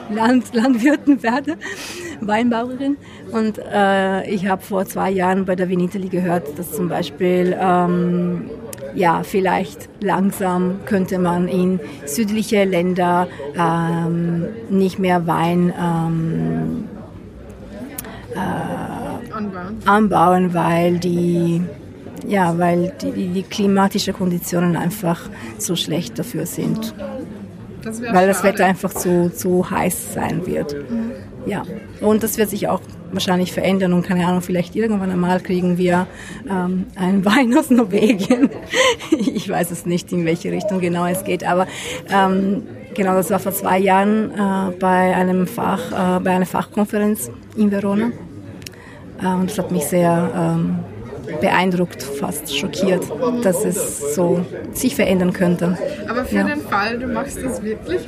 Land, 0.09 0.53
Landwirtin 0.53 1.23
werde, 1.23 1.57
Weinbauerin. 2.21 2.97
Und 3.31 3.59
äh, 3.59 4.29
ich 4.29 4.47
habe 4.47 4.61
vor 4.61 4.85
zwei 4.85 5.09
Jahren 5.09 5.45
bei 5.45 5.55
der 5.55 5.69
Vinitali 5.69 6.09
gehört, 6.09 6.57
dass 6.57 6.71
zum 6.71 6.89
Beispiel 6.89 7.57
ähm, 7.59 8.49
ja, 8.95 9.23
vielleicht 9.23 9.89
langsam 10.01 10.79
könnte 10.85 11.19
man 11.19 11.47
in 11.47 11.79
südliche 12.05 12.63
Länder 12.65 13.27
ähm, 13.55 14.47
nicht 14.69 14.99
mehr 14.99 15.27
Wein 15.27 15.73
ähm, 15.79 16.85
äh, 18.35 19.89
anbauen. 19.89 20.53
weil 20.53 20.99
die 20.99 21.61
ja, 22.27 22.57
weil 22.57 22.93
die, 23.01 23.29
die 23.29 23.43
klimatischen 23.43 24.13
Konditionen 24.13 24.75
einfach 24.75 25.21
so 25.57 25.75
schlecht 25.75 26.19
dafür 26.19 26.45
sind. 26.45 26.93
Das 27.81 28.01
weil 28.01 28.27
das 28.27 28.43
Wetter 28.43 28.65
einfach 28.65 28.93
zu, 28.93 29.31
zu 29.33 29.69
heiß 29.69 30.13
sein 30.13 30.45
wird. 30.45 30.73
Mhm. 30.73 31.08
Ja, 31.45 31.63
und 32.01 32.23
das 32.23 32.37
wird 32.37 32.49
sich 32.49 32.67
auch 32.67 32.81
wahrscheinlich 33.11 33.51
verändern 33.51 33.93
und 33.93 34.05
keine 34.05 34.27
Ahnung, 34.27 34.41
vielleicht 34.41 34.75
irgendwann 34.75 35.09
einmal 35.09 35.39
kriegen 35.39 35.77
wir 35.77 36.05
ähm, 36.49 36.85
einen 36.95 37.25
Wein 37.25 37.57
aus 37.57 37.69
Norwegen. 37.69 38.49
ich 39.11 39.49
weiß 39.49 39.71
es 39.71 39.85
nicht, 39.85 40.11
in 40.11 40.25
welche 40.25 40.51
Richtung 40.51 40.79
genau 40.79 41.05
es 41.05 41.23
geht, 41.23 41.43
aber 41.43 41.67
ähm, 42.13 42.63
genau, 42.93 43.13
das 43.15 43.29
war 43.31 43.39
vor 43.39 43.53
zwei 43.53 43.79
Jahren 43.79 44.31
äh, 44.31 44.71
bei 44.79 45.15
einem 45.15 45.47
Fach, 45.47 45.91
äh, 45.91 46.19
bei 46.19 46.31
einer 46.31 46.45
Fachkonferenz 46.45 47.31
in 47.55 47.71
Verona. 47.71 48.11
Äh, 49.21 49.27
und 49.27 49.49
das 49.49 49.57
hat 49.57 49.71
mich 49.71 49.85
sehr 49.85 50.31
ähm, 50.35 50.79
beeindruckt, 51.41 52.03
fast 52.03 52.55
schockiert, 52.55 53.03
dass 53.43 53.65
es 53.65 54.15
so 54.15 54.45
sich 54.73 54.95
verändern 54.95 55.33
könnte. 55.33 55.77
Aber 56.07 56.25
für 56.25 56.37
ja. 56.37 56.43
den 56.43 56.61
Fall, 56.61 56.99
du 56.99 57.07
machst 57.07 57.43
das 57.43 57.61
wirklich, 57.63 58.01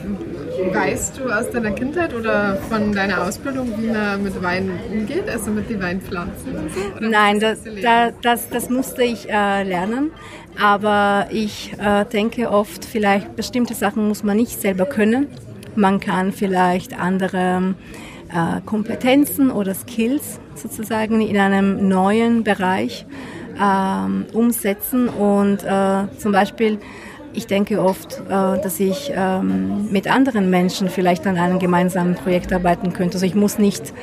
weißt 0.73 1.19
du 1.19 1.29
aus 1.29 1.49
deiner 1.51 1.71
Kindheit 1.71 2.13
oder 2.13 2.57
von 2.69 2.91
deiner 2.91 3.25
Ausbildung, 3.25 3.73
wie 3.77 3.87
man 3.87 4.23
mit 4.23 4.41
Wein 4.41 4.71
umgeht, 4.91 5.29
also 5.29 5.51
mit 5.51 5.69
den 5.69 5.81
Weinpflanzen? 5.81 6.53
So? 6.73 7.07
Nein, 7.07 7.39
das, 7.39 7.59
das, 7.81 8.13
das, 8.21 8.49
das, 8.49 8.69
musste 8.69 9.03
ich 9.03 9.29
äh, 9.29 9.63
lernen. 9.63 10.11
Aber 10.59 11.27
ich 11.31 11.73
äh, 11.79 12.05
denke 12.05 12.51
oft, 12.51 12.83
vielleicht 12.83 13.35
bestimmte 13.35 13.73
Sachen 13.73 14.07
muss 14.07 14.23
man 14.23 14.35
nicht 14.35 14.59
selber 14.59 14.85
können. 14.85 15.27
Man 15.75 16.01
kann 16.01 16.33
vielleicht 16.33 16.99
andere 16.99 17.75
äh, 18.29 18.61
Kompetenzen 18.65 19.51
oder 19.51 19.73
Skills 19.73 20.40
sozusagen 20.55 21.21
in 21.21 21.37
einem 21.37 21.87
neuen 21.87 22.43
Bereich 22.43 23.05
ähm, 23.61 24.25
umsetzen. 24.33 25.09
Und 25.09 25.63
äh, 25.63 26.03
zum 26.17 26.31
Beispiel, 26.31 26.79
ich 27.33 27.47
denke 27.47 27.81
oft, 27.81 28.21
äh, 28.27 28.61
dass 28.61 28.79
ich 28.79 29.11
ähm, 29.15 29.91
mit 29.91 30.11
anderen 30.11 30.49
Menschen 30.49 30.89
vielleicht 30.89 31.25
an 31.27 31.37
einem 31.37 31.59
gemeinsamen 31.59 32.15
Projekt 32.15 32.51
arbeiten 32.53 32.93
könnte. 32.93 33.15
Also 33.15 33.25
ich 33.25 33.35
muss 33.35 33.57
nicht 33.57 33.93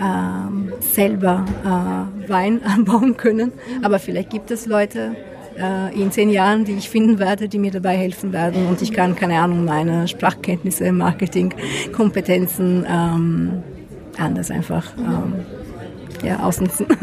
ähm, 0.00 0.72
selber 0.80 1.44
äh, 1.64 2.30
Wein 2.30 2.60
anbauen 2.64 3.16
können, 3.16 3.52
aber 3.82 3.98
vielleicht 3.98 4.30
gibt 4.30 4.50
es 4.50 4.66
Leute, 4.66 5.16
äh, 5.58 6.00
in 6.00 6.10
zehn 6.10 6.30
Jahren, 6.30 6.64
die 6.64 6.72
ich 6.72 6.90
finden 6.90 7.18
werde, 7.18 7.48
die 7.48 7.58
mir 7.58 7.70
dabei 7.70 7.96
helfen 7.96 8.32
werden. 8.32 8.66
Und 8.66 8.82
ich 8.82 8.92
kann, 8.92 9.16
keine 9.16 9.40
Ahnung, 9.40 9.64
meine 9.64 10.06
Sprachkenntnisse, 10.06 10.92
Marketing, 10.92 11.54
Kompetenzen 11.92 12.84
ähm, 12.88 13.62
anders 14.18 14.50
einfach 14.50 14.84
ähm, 14.98 15.44
ja, 16.26 16.40
ausnutzen. 16.40 16.86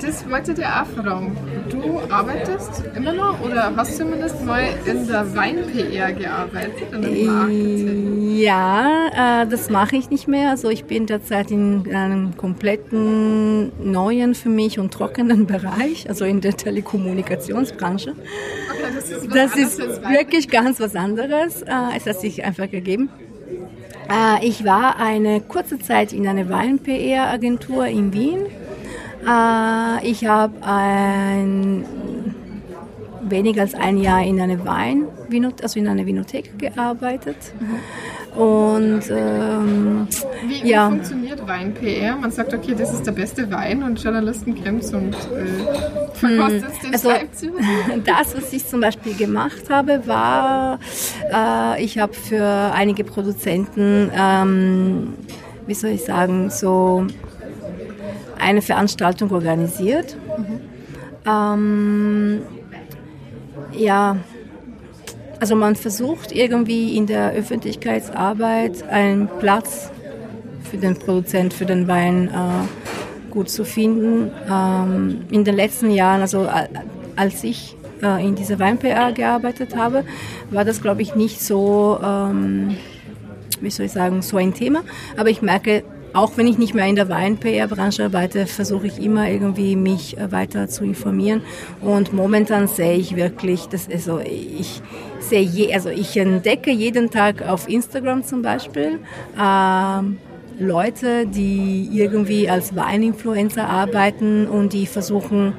Das 0.00 0.30
wollte 0.30 0.54
dir 0.54 0.66
auch 0.66 0.86
fragen. 0.86 1.36
Du 1.68 1.98
arbeitest 2.08 2.84
immer 2.94 3.12
noch 3.12 3.40
oder 3.40 3.72
hast 3.76 3.94
du 3.94 4.04
zumindest 4.04 4.44
mal 4.44 4.62
in 4.86 5.08
der 5.08 5.34
Wein-PR 5.34 6.12
gearbeitet? 6.12 6.86
Ja, 8.36 9.42
äh, 9.42 9.46
das 9.48 9.70
mache 9.70 9.96
ich 9.96 10.08
nicht 10.08 10.28
mehr. 10.28 10.50
Also 10.50 10.70
ich 10.70 10.84
bin 10.84 11.06
derzeit 11.06 11.50
in 11.50 11.92
einem 11.92 12.36
kompletten 12.36 13.72
neuen 13.82 14.36
für 14.36 14.50
mich 14.50 14.78
und 14.78 14.94
trockenen 14.94 15.46
Bereich, 15.46 16.08
also 16.08 16.24
in 16.24 16.40
der 16.42 16.56
Telekommunikationsbranche. 16.56 18.12
Okay, 18.12 18.94
das 18.94 19.10
ist, 19.10 19.34
das 19.34 19.56
ist 19.56 20.02
wirklich 20.02 20.48
ganz 20.48 20.78
was 20.78 20.94
anderes. 20.94 21.62
Äh, 21.62 21.72
es 21.96 22.06
hat 22.06 22.20
sich 22.20 22.44
einfach 22.44 22.70
gegeben. 22.70 23.10
Äh, 24.10 24.46
ich 24.46 24.64
war 24.64 24.98
eine 24.98 25.40
kurze 25.40 25.78
Zeit 25.78 26.12
in 26.12 26.26
einer 26.26 26.48
Wein-PR-Agentur 26.48 27.86
in 27.86 28.12
Wien. 28.12 28.46
Äh, 29.26 30.06
ich 30.06 30.24
habe 30.26 30.54
ein 30.62 31.84
weniger 33.22 33.62
als 33.62 33.74
ein 33.74 33.98
Jahr 33.98 34.22
in 34.22 34.40
einer 34.40 34.64
Wein, 34.64 35.06
also 35.62 35.78
in 35.78 35.88
einer 35.88 36.06
Vinothek 36.06 36.58
gearbeitet. 36.58 37.36
Und 38.36 39.02
ähm, 39.10 40.06
wie, 40.46 40.68
ja. 40.68 40.88
wie 40.88 40.96
funktioniert 40.96 41.46
Wein-PR? 41.46 42.16
Man 42.16 42.30
sagt, 42.30 42.54
okay, 42.54 42.74
das 42.76 42.92
ist 42.92 43.06
der 43.06 43.12
beste 43.12 43.50
Wein 43.50 43.82
und 43.82 44.02
Journalisten 44.02 44.54
kommen 44.62 44.80
und 44.80 45.14
äh, 45.14 46.14
verkostet 46.14 46.82
den 46.82 46.92
Also 46.92 47.10
das, 48.04 48.36
was 48.36 48.52
ich 48.52 48.66
zum 48.66 48.80
Beispiel 48.80 49.14
gemacht 49.14 49.70
habe, 49.70 50.06
war, 50.06 50.78
äh, 51.32 51.82
ich 51.82 51.98
habe 51.98 52.12
für 52.12 52.72
einige 52.74 53.02
Produzenten, 53.02 54.10
ähm, 54.14 55.14
wie 55.66 55.74
soll 55.74 55.90
ich 55.90 56.04
sagen, 56.04 56.50
so 56.50 57.06
eine 58.38 58.62
Veranstaltung 58.62 59.32
organisiert. 59.32 60.16
Ähm, 61.26 62.42
ja, 63.72 64.16
also 65.40 65.54
man 65.54 65.76
versucht 65.76 66.32
irgendwie 66.32 66.96
in 66.96 67.06
der 67.06 67.32
Öffentlichkeitsarbeit 67.32 68.82
einen 68.88 69.28
Platz 69.38 69.90
für 70.70 70.76
den 70.78 70.94
Produzent, 70.98 71.54
für 71.54 71.64
den 71.66 71.86
Wein 71.88 72.28
äh, 72.28 73.30
gut 73.30 73.48
zu 73.48 73.64
finden. 73.64 74.30
Ähm, 74.50 75.22
in 75.30 75.44
den 75.44 75.54
letzten 75.54 75.90
Jahren, 75.90 76.20
also 76.20 76.40
a- 76.42 76.66
als 77.16 77.44
ich 77.44 77.76
äh, 78.02 78.24
in 78.26 78.34
dieser 78.34 78.58
Wein-PR 78.58 79.12
gearbeitet 79.12 79.76
habe, 79.76 80.04
war 80.50 80.64
das, 80.64 80.82
glaube 80.82 81.02
ich, 81.02 81.14
nicht 81.14 81.40
so, 81.40 81.98
ähm, 82.02 82.76
wie 83.60 83.70
soll 83.70 83.86
ich 83.86 83.92
sagen, 83.92 84.22
so 84.22 84.36
ein 84.36 84.54
Thema. 84.54 84.80
Aber 85.16 85.30
ich 85.30 85.40
merke, 85.42 85.84
auch 86.12 86.36
wenn 86.36 86.46
ich 86.46 86.58
nicht 86.58 86.74
mehr 86.74 86.86
in 86.86 86.96
der 86.96 87.08
Wein-PR-Branche 87.08 88.04
arbeite, 88.04 88.46
versuche 88.46 88.86
ich 88.86 89.02
immer 89.02 89.28
irgendwie 89.28 89.76
mich 89.76 90.16
äh, 90.16 90.32
weiter 90.32 90.68
zu 90.68 90.84
informieren. 90.84 91.42
Und 91.80 92.12
momentan 92.12 92.68
sehe 92.68 92.96
ich 92.96 93.16
wirklich, 93.16 93.66
dass 93.66 93.88
also 93.88 94.20
ich 94.20 94.80
sehe 95.20 95.42
je, 95.42 95.74
also 95.74 95.88
ich 95.90 96.16
entdecke 96.16 96.70
jeden 96.70 97.10
Tag 97.10 97.42
auf 97.46 97.68
Instagram 97.68 98.24
zum 98.24 98.42
Beispiel 98.42 98.98
ähm, 99.40 100.18
Leute, 100.58 101.26
die 101.26 101.88
irgendwie 101.92 102.50
als 102.50 102.74
Weininfluencer 102.74 103.68
arbeiten 103.68 104.46
und 104.46 104.72
die 104.72 104.86
versuchen 104.86 105.52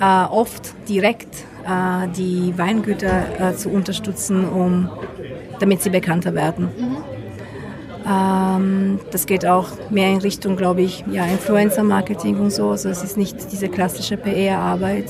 äh, 0.00 0.24
oft 0.24 0.74
direkt 0.88 1.44
äh, 1.66 2.08
die 2.16 2.54
Weingüter 2.56 3.50
äh, 3.50 3.54
zu 3.54 3.68
unterstützen, 3.68 4.48
um 4.48 4.88
damit 5.60 5.82
sie 5.82 5.90
bekannter 5.90 6.34
werden. 6.34 6.68
Ähm, 8.08 9.00
das 9.10 9.26
geht 9.26 9.44
auch 9.46 9.68
mehr 9.90 10.10
in 10.10 10.18
Richtung, 10.18 10.56
glaube 10.56 10.82
ich, 10.82 11.04
ja, 11.10 11.24
Influencer-Marketing 11.26 12.38
und 12.38 12.50
so. 12.50 12.70
Also 12.70 12.88
es 12.88 13.02
ist 13.02 13.16
nicht 13.16 13.52
diese 13.52 13.68
klassische 13.68 14.16
PR-Arbeit. 14.16 15.04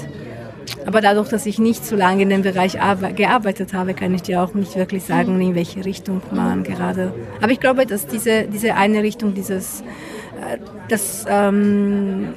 Aber 0.87 1.01
dadurch, 1.01 1.29
dass 1.29 1.47
ich 1.47 1.59
nicht 1.59 1.85
so 1.85 1.97
lange 1.97 2.23
in 2.23 2.29
dem 2.29 2.43
Bereich 2.43 2.81
arbe- 2.81 3.13
gearbeitet 3.13 3.73
habe, 3.73 3.95
kann 3.95 4.15
ich 4.15 4.23
dir 4.23 4.43
auch 4.43 4.55
nicht 4.55 4.77
wirklich 4.77 5.05
sagen, 5.05 5.41
in 5.41 5.55
welche 5.55 5.85
Richtung 5.85 6.21
man 6.31 6.63
gerade. 6.63 7.13
Aber 7.41 7.53
ich 7.53 7.61
glaube, 7.61 7.87
dass 7.87 8.07
diese, 8.07 8.45
diese 8.45 8.75
eine 8.75 9.03
Richtung, 9.03 9.35
dieses, 9.35 9.81
äh, 9.81 10.59
das, 10.89 11.25
ähm, 11.29 12.29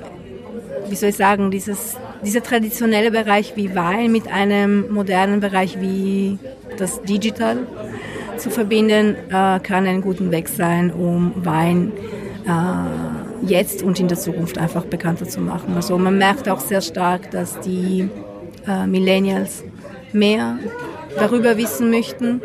wie 0.88 0.96
soll 0.96 1.10
ich 1.10 1.18
sagen, 1.18 1.52
dieses, 1.52 1.98
dieser 2.24 2.44
traditionelle 2.44 3.12
Bereich 3.12 3.54
wie 3.56 3.76
Wein 3.76 4.12
mit 4.12 4.32
einem 4.32 4.94
modernen 4.94 5.40
Bereich 5.40 5.82
wie 5.82 6.38
das 6.78 7.02
Digital 7.02 7.58
zu 8.42 8.50
verbinden, 8.50 9.16
äh, 9.30 9.60
kann 9.60 9.86
ein 9.86 10.02
guter 10.02 10.30
Weg 10.32 10.48
sein, 10.50 10.92
um 10.92 11.34
Wein 11.36 11.92
äh, 12.46 13.46
jetzt 13.46 13.84
und 13.84 14.00
in 14.00 14.08
der 14.08 14.18
Zukunft 14.18 14.58
einfach 14.58 14.86
bekannter 14.86 15.28
zu 15.28 15.42
machen. 15.42 15.74
Also 15.76 15.98
man 15.98 16.18
merkt 16.18 16.50
auch 16.50 16.60
sehr 16.60 16.82
stark, 16.82 17.32
dass 17.32 17.60
die 17.60 18.10
äh, 18.68 18.88
Millennials 18.88 19.64
mehr 20.14 20.58
darüber 21.16 21.58
wissen 21.58 21.90
möchten. 21.90 22.42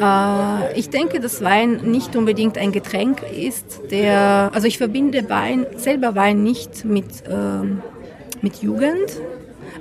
Äh, 0.00 0.78
ich 0.78 0.90
denke, 0.90 1.20
dass 1.20 1.42
Wein 1.42 1.80
nicht 1.84 2.16
unbedingt 2.16 2.58
ein 2.58 2.72
Getränk 2.72 3.22
ist, 3.22 3.80
der, 3.90 4.50
also 4.52 4.66
ich 4.66 4.78
verbinde 4.78 5.28
Wein, 5.28 5.66
selber 5.76 6.14
Wein 6.14 6.42
nicht 6.42 6.84
mit, 6.84 7.06
ähm, 7.28 7.82
mit 8.40 8.62
Jugend. 8.62 9.20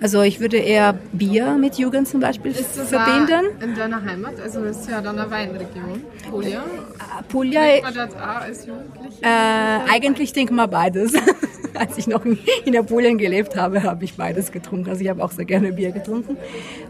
Also 0.04 0.22
ich 0.22 0.42
würde 0.42 0.58
eher 0.58 0.96
Bier 1.14 1.56
mit 1.56 1.76
Jugend 1.76 2.10
zum 2.10 2.20
Beispiel 2.20 2.52
Ist 2.52 2.78
das 2.78 2.90
verbinden. 2.90 3.46
in 3.62 3.74
deiner 3.74 4.04
Heimat? 4.04 4.34
Also 4.44 4.62
das 4.62 4.82
ist 4.82 4.90
ja 4.90 5.00
dann 5.00 5.18
eine 5.18 5.32
Weinregion. 5.32 6.04
Puglia. 6.30 6.62
Puglia, 7.30 7.62
Trinkt 7.62 7.84
man 7.84 7.94
das 7.96 8.16
auch 8.16 8.42
als 8.42 8.66
Jugendliche? 8.66 9.22
Äh, 9.22 9.90
eigentlich 9.94 10.34
denke 10.34 10.54
mal 10.54 10.66
beides. 10.68 11.14
Als 11.74 11.98
ich 11.98 12.08
noch 12.08 12.26
in, 12.26 12.38
in 12.66 12.78
Apulien 12.78 13.18
gelebt 13.18 13.56
habe, 13.56 13.82
habe 13.82 14.04
ich 14.04 14.16
beides 14.18 14.52
getrunken. 14.52 14.90
Also 14.90 15.02
ich 15.02 15.10
habe 15.10 15.24
auch 15.24 15.32
sehr 15.32 15.46
gerne 15.46 15.72
Bier 15.72 15.92
getrunken. 15.92 16.36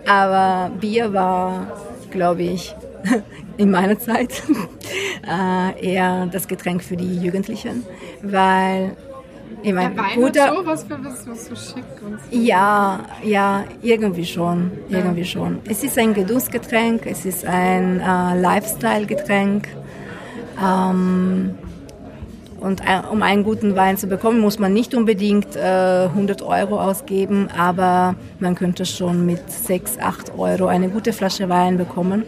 Aber 0.08 0.72
Bier 0.82 1.14
war, 1.14 1.68
glaube 2.10 2.42
ich, 2.42 2.76
in 3.58 3.70
meiner 3.70 4.00
Zeit 4.00 4.42
äh, 5.30 5.94
eher 5.94 6.26
das 6.32 6.48
Getränk 6.48 6.84
für 6.84 6.98
die 6.98 7.20
Jugendlichen, 7.20 7.86
weil 8.24 8.98
ich 9.64 9.76
hat 9.76 9.94
guter, 10.16 10.48
schon 10.48 10.66
was 10.66 10.84
für 10.84 11.04
was, 11.04 11.28
was 11.28 11.46
so 11.48 11.56
schick 11.56 11.84
und 12.06 12.20
so. 12.20 12.38
ja, 12.38 13.00
ja, 13.24 13.64
irgendwie 13.82 14.26
schon, 14.26 14.72
irgendwie 14.90 15.26
schon. 15.26 15.60
Es 15.70 15.84
ist 15.84 15.98
ein 15.98 16.14
Genussgetränk, 16.14 17.06
es 17.06 17.26
ist 17.26 17.46
ein 17.46 18.00
äh, 18.00 18.40
Lifestyle-Getränk. 18.40 19.68
Ähm, 20.62 21.56
und 22.64 22.88
ein, 22.88 23.04
um 23.06 23.22
einen 23.22 23.44
guten 23.44 23.76
Wein 23.76 23.98
zu 23.98 24.08
bekommen, 24.08 24.40
muss 24.40 24.58
man 24.58 24.74
nicht 24.74 24.96
unbedingt 24.96 25.56
äh, 25.58 26.06
100 26.06 26.42
Euro 26.44 26.80
ausgeben, 26.80 27.50
aber 27.58 28.16
man 28.40 28.56
könnte 28.56 28.86
schon 28.86 29.26
mit 29.26 29.52
6, 29.52 30.00
8 30.00 30.38
Euro 30.38 30.68
eine 30.68 30.88
gute 30.88 31.12
Flasche 31.12 31.50
Wein 31.50 31.78
bekommen. 31.78 32.24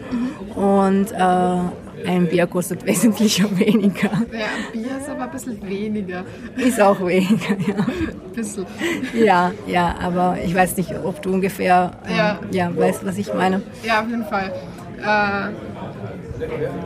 Und 0.54 1.10
äh, 1.12 1.85
ein 2.06 2.26
Bier 2.28 2.46
kostet 2.46 2.84
wesentlich 2.86 3.42
weniger. 3.58 4.10
Ja, 4.32 4.46
Bier 4.72 4.98
ist 4.98 5.08
aber 5.08 5.24
ein 5.24 5.30
bisschen 5.30 5.68
weniger. 5.68 6.24
Ist 6.56 6.80
auch 6.80 7.00
weniger, 7.00 7.56
ja. 7.66 7.74
Ein 7.76 8.32
bisschen. 8.34 8.66
Ja, 9.14 9.52
ja, 9.66 9.94
aber 10.00 10.38
ich 10.44 10.54
weiß 10.54 10.76
nicht, 10.76 10.94
ob 11.04 11.20
du 11.22 11.32
ungefähr 11.34 11.92
äh, 12.08 12.16
Ja. 12.16 12.38
ja. 12.50 12.76
weißt, 12.76 13.04
was 13.06 13.18
ich 13.18 13.32
meine. 13.34 13.62
Ja, 13.84 14.00
auf 14.00 14.08
jeden 14.08 14.24
Fall. 14.24 14.52
Äh, 14.98 15.50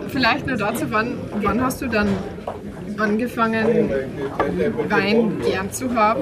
vielleicht 0.08 0.46
nur 0.46 0.56
dazu, 0.56 0.86
wann, 0.90 1.14
wann 1.42 1.62
hast 1.62 1.80
du 1.82 1.86
dann 1.86 2.08
angefangen, 2.98 3.88
Wein 4.88 5.40
gern 5.48 5.72
zu 5.72 5.94
haben? 5.94 6.20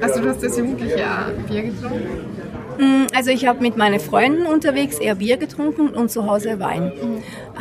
Also 0.00 0.20
du 0.20 0.28
hast 0.28 0.42
als 0.44 0.58
Jugendliche 0.58 1.04
Bier 1.48 1.62
getrunken? 1.62 2.02
Mm, 2.78 3.06
Also 3.14 3.30
ich 3.30 3.46
habe 3.46 3.60
mit 3.60 3.76
meinen 3.76 4.00
Freunden 4.00 4.46
unterwegs 4.46 4.98
eher 4.98 5.14
Bier 5.16 5.36
getrunken 5.36 5.88
und 5.90 6.10
zu 6.10 6.26
Hause 6.26 6.58
Wein. 6.58 6.92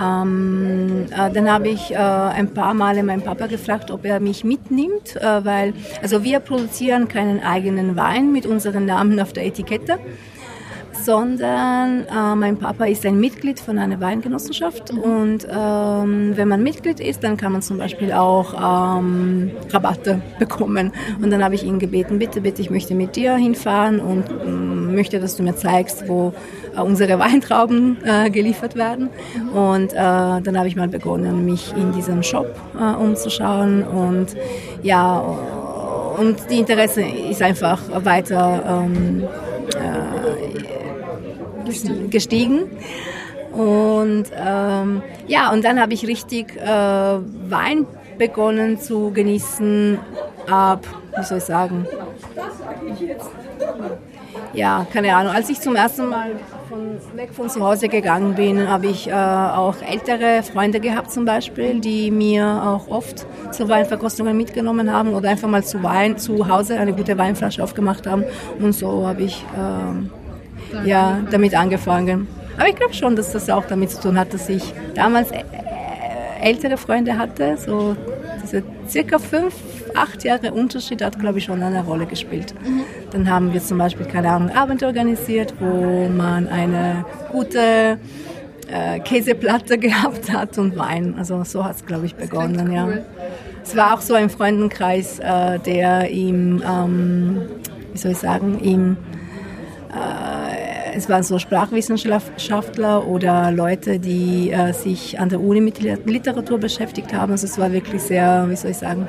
Ähm, 0.02 1.06
äh, 1.12 1.32
dann 1.32 1.52
habe 1.52 1.70
ich 1.70 1.92
äh, 1.92 1.96
ein 1.98 2.54
paar 2.54 2.74
Male 2.74 3.04
meinen 3.04 3.22
Papa 3.22 3.48
gefragt, 3.48 3.92
ob 3.92 4.06
er 4.06 4.20
mich 4.20 4.44
mitnimmt, 4.44 5.16
äh, 5.18 5.46
weil 5.46 5.74
also 6.02 6.24
wir 6.24 6.40
produzieren 6.40 7.08
keinen 7.08 7.44
eigenen 7.44 7.96
Wein 7.96 8.32
mit 8.32 8.46
unseren 8.48 8.86
Namen 8.86 9.20
auf 9.20 9.34
der 9.34 9.46
Etikette, 9.46 10.00
sondern 10.96 12.06
äh, 12.08 12.36
mein 12.36 12.58
Papa 12.58 12.86
ist 12.86 13.06
ein 13.06 13.20
Mitglied 13.20 13.60
von 13.60 13.78
einer 13.78 14.00
Weingenossenschaft 14.00 14.92
und 14.92 15.48
ähm, 15.50 16.34
wenn 16.36 16.48
man 16.48 16.64
Mitglied 16.64 17.00
ist, 17.00 17.24
dann 17.24 17.38
kann 17.38 17.52
man 17.52 17.62
zum 17.62 17.78
Beispiel 17.78 18.12
auch 18.12 19.00
ähm, 19.00 19.52
Rabatte 19.70 20.22
bekommen. 20.40 20.92
Und 21.22 21.32
dann 21.32 21.44
habe 21.44 21.56
ich 21.56 21.64
ihn 21.64 21.80
gebeten, 21.80 22.20
bitte, 22.20 22.42
bitte, 22.42 22.62
ich 22.62 22.70
möchte 22.70 22.96
mit 22.96 23.16
dir 23.16 23.36
hinfahren 23.36 24.00
und 24.00 24.26
ähm, 24.46 24.96
möchte, 24.96 25.20
dass 25.20 25.36
du 25.36 25.44
mir 25.44 25.56
zeigst, 25.56 26.08
wo 26.08 26.34
äh, 26.76 26.82
unsere 26.82 27.20
Weintrauben 27.24 27.98
äh, 28.04 28.30
geliefert 28.30 28.76
werden. 28.76 29.10
Und 29.54 29.94
äh, 29.94 29.96
dann 29.96 30.58
habe 30.58 30.68
ich 30.68 30.76
mal 30.76 30.88
begonnen, 30.88 31.46
mich 31.46 31.74
in 31.76 31.92
diesem 31.94 32.24
Shop 32.24 32.56
äh, 32.80 32.96
umzuschauen 32.96 33.84
und 33.84 34.36
ja, 34.82 35.24
und 36.18 36.38
die 36.50 36.60
Interesse 36.60 37.02
ist 37.02 37.42
einfach 37.42 37.80
weiter 38.04 38.84
ähm, 38.86 39.24
gestiegen. 42.10 42.64
Und 43.52 44.26
ähm, 44.36 45.04
ja, 45.28 45.52
und 45.52 45.64
dann 45.64 45.80
habe 45.80 45.94
ich 45.94 46.08
richtig 46.08 46.56
äh, 46.58 46.68
Wein 46.68 47.86
begonnen 48.18 48.80
zu 48.80 49.12
genießen 49.12 50.00
ab, 50.50 50.86
wie 51.16 51.24
soll 51.24 51.38
ich 51.38 51.44
sagen, 51.44 51.86
ja, 54.54 54.86
keine 54.92 55.16
Ahnung. 55.16 55.34
Als 55.34 55.50
ich 55.50 55.60
zum 55.60 55.76
ersten 55.76 56.10
Mal 56.10 56.32
von, 56.70 57.00
weg 57.18 57.30
von 57.34 57.50
zu 57.50 57.62
Hause 57.62 57.88
gegangen 57.88 58.36
bin, 58.36 58.70
habe 58.70 58.88
ich 58.88 59.08
äh, 59.08 59.14
auch 59.14 59.76
ältere 59.82 60.44
Freunde 60.44 60.80
gehabt 60.80 61.12
zum 61.12 61.26
Beispiel, 61.26 61.80
die 61.80 62.12
mir 62.12 62.46
auch 62.64 62.88
oft 62.88 63.26
zu 63.52 63.68
Weinverkostungen 63.68 64.36
mitgenommen 64.38 64.92
haben 64.92 65.14
oder 65.14 65.30
einfach 65.30 65.50
mal 65.50 65.64
zu 65.64 65.82
Wein 65.82 66.18
zu 66.18 66.48
Hause 66.48 66.78
eine 66.78 66.94
gute 66.94 67.18
Weinflasche 67.18 67.64
aufgemacht 67.64 68.06
haben. 68.06 68.24
Und 68.60 68.74
so 68.74 69.08
habe 69.08 69.24
ich 69.24 69.44
ja, 70.86 71.20
damit 71.32 71.56
angefangen. 71.56 72.28
Aber 72.58 72.68
ich 72.68 72.76
glaube 72.76 72.94
schon, 72.94 73.16
dass 73.16 73.32
das 73.32 73.50
auch 73.50 73.66
damit 73.66 73.92
zu 73.92 74.02
tun 74.02 74.20
hat, 74.20 74.34
dass 74.34 74.48
ich 74.50 74.74
damals 74.96 75.30
ältere 76.42 76.78
Freunde 76.78 77.18
hatte, 77.18 77.58
so 77.58 77.96
diese 78.44 78.64
circa 78.88 79.18
fünf 79.18 79.54
acht 79.96 80.24
Jahre 80.24 80.52
Unterschied 80.52 81.02
hat, 81.02 81.20
glaube 81.20 81.38
ich, 81.38 81.46
schon 81.46 81.62
eine 81.62 81.84
Rolle 81.84 82.06
gespielt. 82.06 82.54
Dann 83.12 83.30
haben 83.30 83.54
wir 83.54 83.62
zum 83.62 83.78
Beispiel, 83.78 84.06
keine 84.06 84.30
Ahnung, 84.30 84.50
Abend 84.56 84.84
organisiert, 84.84 85.54
wo 85.60 86.10
man 86.10 86.48
eine 86.48 87.06
gute 87.32 88.00
äh, 88.68 89.00
Käseplatte 89.00 89.78
gehabt 89.80 90.32
hat 90.32 90.58
und 90.58 90.78
Wein. 90.78 91.16
Also 91.18 91.44
so 91.44 91.64
hat 91.64 91.76
es, 91.78 91.86
glaube 91.86 92.06
ich, 92.06 92.16
begonnen, 92.16 92.72
ja. 92.72 92.88
Es 93.64 93.76
war 93.78 93.94
auch 93.94 94.02
so 94.02 94.14
ein 94.14 94.30
Freundenkreis, 94.30 95.20
äh, 95.20 95.60
der 95.60 96.10
ihm, 96.10 96.62
ähm, 96.68 97.42
wie 97.94 97.98
soll 97.98 98.12
ich 98.12 98.18
sagen, 98.18 98.60
ihm 98.62 98.98
äh, 98.98 99.23
es 100.96 101.10
waren 101.10 101.24
so 101.24 101.40
Sprachwissenschaftler 101.40 103.08
oder 103.08 103.52
Leute, 103.52 104.00
die 104.00 104.52
äh, 104.52 104.74
sich 104.74 105.20
an 105.20 105.30
der 105.30 105.42
Uni 105.42 105.62
mit 105.62 105.80
Literatur 105.80 106.60
beschäftigt 106.60 107.14
haben. 107.14 107.32
Also 107.32 107.46
es 107.46 107.58
war 107.58 107.72
wirklich 107.72 108.02
sehr, 108.02 108.46
wie 108.50 108.56
soll 108.56 108.72
ich 108.72 108.78
sagen, 108.78 109.08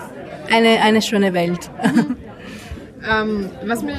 eine, 0.51 0.81
eine 0.83 1.03
schöne 1.03 1.35
Welt. 1.35 1.71
ähm, 3.11 3.51
was 3.67 3.83
mir, 3.83 3.95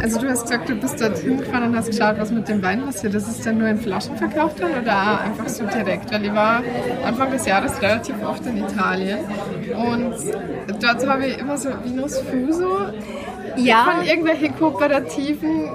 also 0.00 0.20
du 0.20 0.28
hast 0.28 0.42
gesagt, 0.42 0.68
du 0.68 0.76
bist 0.76 1.00
dort 1.00 1.18
hingefahren 1.18 1.70
und 1.70 1.76
hast 1.76 1.90
geschaut, 1.90 2.16
was 2.18 2.30
mit 2.30 2.48
dem 2.48 2.62
Wein 2.62 2.82
passiert. 2.82 3.14
Das 3.14 3.28
ist 3.28 3.44
dann 3.44 3.58
nur 3.58 3.68
in 3.68 3.78
Flaschen 3.78 4.16
verkauft 4.16 4.60
dann 4.60 4.82
oder 4.82 5.20
einfach 5.20 5.48
so 5.48 5.64
direkt? 5.64 6.12
Weil 6.12 6.24
ich 6.24 6.34
war 6.34 6.62
Anfang 7.04 7.30
des 7.30 7.46
Jahres 7.46 7.80
relativ 7.82 8.14
oft 8.24 8.44
in 8.46 8.58
Italien 8.58 9.18
und 9.76 10.14
dort 10.80 11.06
habe 11.06 11.26
ich 11.26 11.38
immer 11.38 11.56
so 11.56 11.70
Vinus 11.84 12.18
Fuso 12.18 12.86
ja. 13.56 13.84
von 13.84 14.06
irgendwelchen 14.06 14.56
Kooperativen 14.56 15.70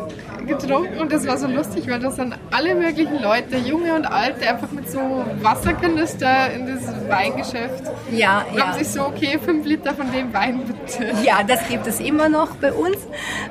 getrunken 0.46 1.00
und 1.00 1.12
das 1.12 1.28
war 1.28 1.38
so 1.38 1.48
lustig, 1.48 1.88
weil 1.88 2.00
das 2.00 2.18
dann 2.18 2.36
alle 2.52 2.76
möglichen 2.76 3.22
Leute, 3.22 3.58
junge 3.58 3.96
und 3.96 4.06
alte, 4.06 4.48
einfach 4.48 4.72
mit 4.72 4.90
so 4.90 5.00
Wasserkanister 5.42 6.54
in 6.54 6.68
das 6.68 6.88
Weingeschäft. 7.10 7.84
Ja, 8.12 8.46
ja. 8.56 8.68
Haben 8.68 8.78
sich 8.78 8.88
so, 8.90 9.02
okay, 9.02 9.40
fünf 9.44 9.66
Liter 9.66 9.94
von 9.94 10.12
dem 10.12 10.34
Wein 10.34 10.62
bitte. 10.66 11.12
Ja, 11.24 11.44
das 11.44 11.68
gibt 11.68 11.88
es 11.88 12.00
immer 12.00 12.30
noch 12.30 12.56
bei 12.56 12.72
uns. 12.72 12.98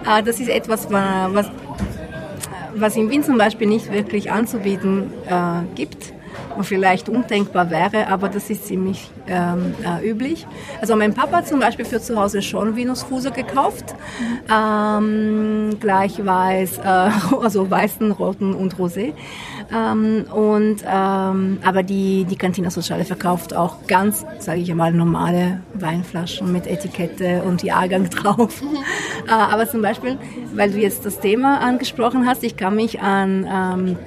Äh, 0.06 0.22
das 0.22 0.40
ist 0.40 0.48
etwas, 0.48 0.90
was, 0.90 1.50
was 2.74 2.96
in 2.96 3.10
Wien 3.10 3.22
zum 3.22 3.38
Beispiel 3.38 3.66
nicht 3.66 3.92
wirklich 3.92 4.30
anzubieten 4.30 5.12
äh, 5.28 5.62
gibt 5.74 6.13
vielleicht 6.62 7.08
undenkbar 7.08 7.70
wäre, 7.70 8.08
aber 8.08 8.28
das 8.28 8.50
ist 8.50 8.66
ziemlich 8.66 9.10
ähm, 9.26 9.74
äh, 9.84 10.08
üblich. 10.08 10.46
Also 10.80 10.96
mein 10.96 11.14
Papa 11.14 11.38
hat 11.38 11.48
zum 11.48 11.60
Beispiel 11.60 11.84
für 11.84 12.00
zu 12.00 12.16
Hause 12.20 12.42
schon 12.42 12.76
Venus 12.76 13.02
Fuso 13.02 13.30
gekauft, 13.30 13.94
ähm, 14.52 15.76
gleich 15.80 16.24
weiß, 16.24 16.78
äh, 16.78 16.82
also 17.42 17.70
weißen, 17.70 18.12
roten 18.12 18.54
und 18.54 18.76
rosé. 18.76 19.12
Ähm, 19.74 20.24
und, 20.32 20.82
ähm, 20.86 21.58
aber 21.64 21.82
die, 21.82 22.24
die 22.24 22.36
Cantina 22.36 22.70
Sociale 22.70 23.04
verkauft 23.04 23.54
auch 23.54 23.86
ganz, 23.86 24.24
sage 24.38 24.60
ich 24.60 24.70
einmal, 24.70 24.92
normale 24.92 25.60
Weinflaschen 25.74 26.52
mit 26.52 26.66
Etikette 26.66 27.42
und 27.42 27.62
Jahrgang 27.62 28.10
drauf. 28.10 28.62
äh, 29.26 29.30
aber 29.30 29.68
zum 29.68 29.82
Beispiel, 29.82 30.18
weil 30.54 30.70
du 30.70 30.78
jetzt 30.78 31.04
das 31.06 31.20
Thema 31.20 31.60
angesprochen 31.60 32.26
hast, 32.26 32.44
ich 32.44 32.56
kann 32.56 32.76
mich 32.76 33.00
an 33.00 33.46
ähm, 33.50 33.98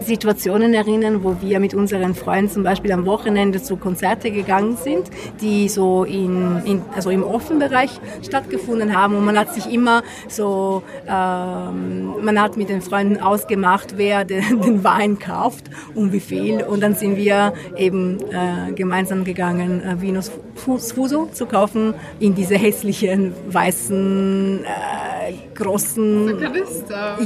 Situationen 0.00 0.74
erinnern, 0.74 1.22
wo 1.22 1.36
wir 1.40 1.60
mit 1.60 1.74
unseren 1.74 2.14
Freunden 2.14 2.50
zum 2.50 2.62
Beispiel 2.62 2.92
am 2.92 3.06
Wochenende 3.06 3.62
zu 3.62 3.76
Konzerte 3.76 4.30
gegangen 4.30 4.76
sind, 4.76 5.10
die 5.40 5.68
so 5.68 6.04
in, 6.04 6.62
in 6.64 6.82
also 6.94 7.10
im 7.10 7.22
Offenbereich 7.22 7.90
stattgefunden 8.22 8.96
haben. 8.96 9.14
Und 9.14 9.24
man 9.24 9.38
hat 9.38 9.54
sich 9.54 9.72
immer 9.72 10.02
so, 10.28 10.82
ähm, 11.06 12.14
man 12.22 12.40
hat 12.40 12.56
mit 12.56 12.68
den 12.68 12.82
Freunden 12.82 13.20
ausgemacht, 13.20 13.96
wer 13.96 14.24
den, 14.30 14.60
den 14.60 14.84
Wein 14.84 15.18
kauft 15.18 15.64
und 15.94 16.12
wie 16.12 16.20
viel. 16.20 16.62
Und 16.62 16.82
dann 16.82 16.94
sind 16.94 17.16
wir 17.16 17.52
eben 17.76 18.18
äh, 18.30 18.72
gemeinsam 18.72 19.24
gegangen, 19.24 19.82
äh, 19.82 20.00
Vinus 20.00 20.30
Fuso 20.54 21.28
zu 21.32 21.46
kaufen 21.46 21.94
in 22.18 22.34
diese 22.34 22.56
hässlichen 22.56 23.32
weißen 23.48 24.64
äh, 24.64 25.49
großen 25.60 26.38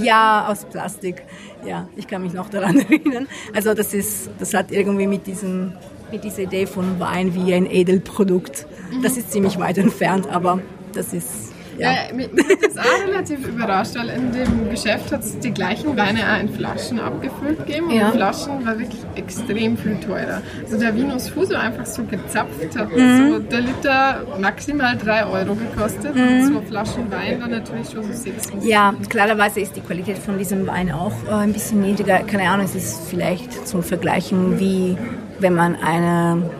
ja 0.03 0.49
aus 0.49 0.65
Plastik. 0.65 1.23
Ja, 1.65 1.89
ich 1.97 2.07
kann 2.07 2.23
mich 2.23 2.33
noch 2.33 2.51
daran 2.51 2.79
erinnern. 2.91 3.29
Also 3.55 3.75
das 3.75 3.95
ist, 3.95 4.31
das 4.39 4.53
hat 4.55 4.71
irgendwie 4.71 5.07
mit 5.07 5.27
diesem, 5.27 5.73
mit 6.11 6.25
dieser 6.25 6.43
Idee 6.43 6.67
von 6.67 7.01
Wein 7.01 7.35
wie 7.35 7.55
ein 7.55 7.71
Edelprodukt, 7.71 8.67
das 9.03 9.17
ist 9.17 9.33
ziemlich 9.33 9.59
weit 9.59 9.79
entfernt, 9.79 10.29
aber 10.29 10.61
das 10.93 11.13
ist 11.13 11.54
ja. 11.79 11.93
ja 11.93 12.15
mich 12.15 12.29
das 12.61 12.77
auch 12.79 13.07
relativ 13.07 13.47
überrascht, 13.47 13.95
weil 13.97 14.09
in 14.11 14.33
dem 14.33 14.71
Geschäft 14.71 15.13
hat 15.13 15.21
es 15.21 15.39
die 15.39 15.51
gleichen 15.51 15.97
Weine 15.97 16.21
auch 16.21 16.41
in 16.41 16.49
Flaschen 16.49 17.01
abgefüllt 17.01 17.67
gegeben 17.67 17.89
und 17.89 17.95
ja. 17.95 18.11
Flaschen 18.11 18.65
war 18.65 18.79
wirklich 18.79 19.01
extrem 19.15 19.77
viel 19.77 19.99
teurer. 20.01 20.43
Also 20.65 20.79
der 20.79 20.95
Vinus 20.95 21.29
Fuso 21.29 21.55
einfach 21.55 21.87
so 21.87 22.05
gezapft 22.05 22.77
hat 22.77 22.91
mhm. 22.97 23.33
so 23.33 23.39
der 23.39 23.61
Liter 23.61 24.23
maximal 24.41 24.97
3 24.97 25.27
Euro 25.27 25.55
gekostet 25.55 26.15
mhm. 26.15 26.23
und 26.23 26.55
so 26.55 26.61
Flaschen 26.63 27.11
Wein 27.11 27.41
dann 27.41 27.51
natürlich 27.51 27.91
schon 27.91 28.03
so 28.05 28.13
6 28.13 28.53
Ja, 28.63 28.95
klarerweise 29.09 29.61
ist 29.61 29.77
die 29.77 29.81
Qualität 29.81 30.19
von 30.19 30.39
diesem 30.39 30.67
Wein 30.67 30.93
auch 30.93 31.13
äh, 31.29 31.35
ein 31.35 31.53
bisschen 31.53 31.81
niedriger. 31.81 32.21
Keine 32.21 32.49
Ahnung, 32.49 32.67
es 32.67 32.75
ist 32.75 33.09
vielleicht 33.09 33.67
zum 33.67 33.83
Vergleichen 33.83 34.59
wie 34.59 34.97
wenn 35.39 35.55
man 35.55 35.77
eine 35.77 36.51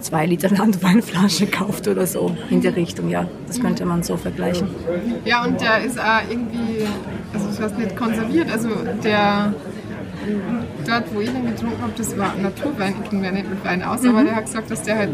zwei 0.00 0.26
Liter 0.26 0.48
Landweinflasche 0.56 1.46
kauft 1.46 1.88
oder 1.88 2.06
so 2.06 2.36
in 2.50 2.60
der 2.60 2.76
Richtung, 2.76 3.08
ja. 3.08 3.26
Das 3.46 3.60
könnte 3.60 3.84
man 3.84 4.02
so 4.02 4.16
vergleichen. 4.16 4.68
Ja, 5.24 5.44
und 5.44 5.60
der 5.60 5.84
ist 5.84 5.98
auch 5.98 6.20
irgendwie, 6.28 6.86
also 7.32 7.46
das 7.48 7.60
heißt 7.60 7.78
nicht 7.78 7.96
konserviert, 7.96 8.50
also 8.50 8.68
der 9.02 9.54
dort, 10.86 11.14
wo 11.14 11.20
ich 11.20 11.28
ihn 11.28 11.46
getrunken 11.46 11.80
habe, 11.82 11.92
das 11.96 12.16
war 12.18 12.34
Naturwein, 12.36 12.94
ich 13.02 13.10
kenne 13.10 13.22
mir 13.22 13.32
nicht 13.32 13.48
mit 13.48 13.64
Wein 13.64 13.82
aus, 13.82 14.02
mhm. 14.02 14.10
aber 14.10 14.24
der 14.24 14.36
hat 14.36 14.44
gesagt, 14.46 14.70
dass 14.70 14.82
der 14.82 14.98
halt 14.98 15.10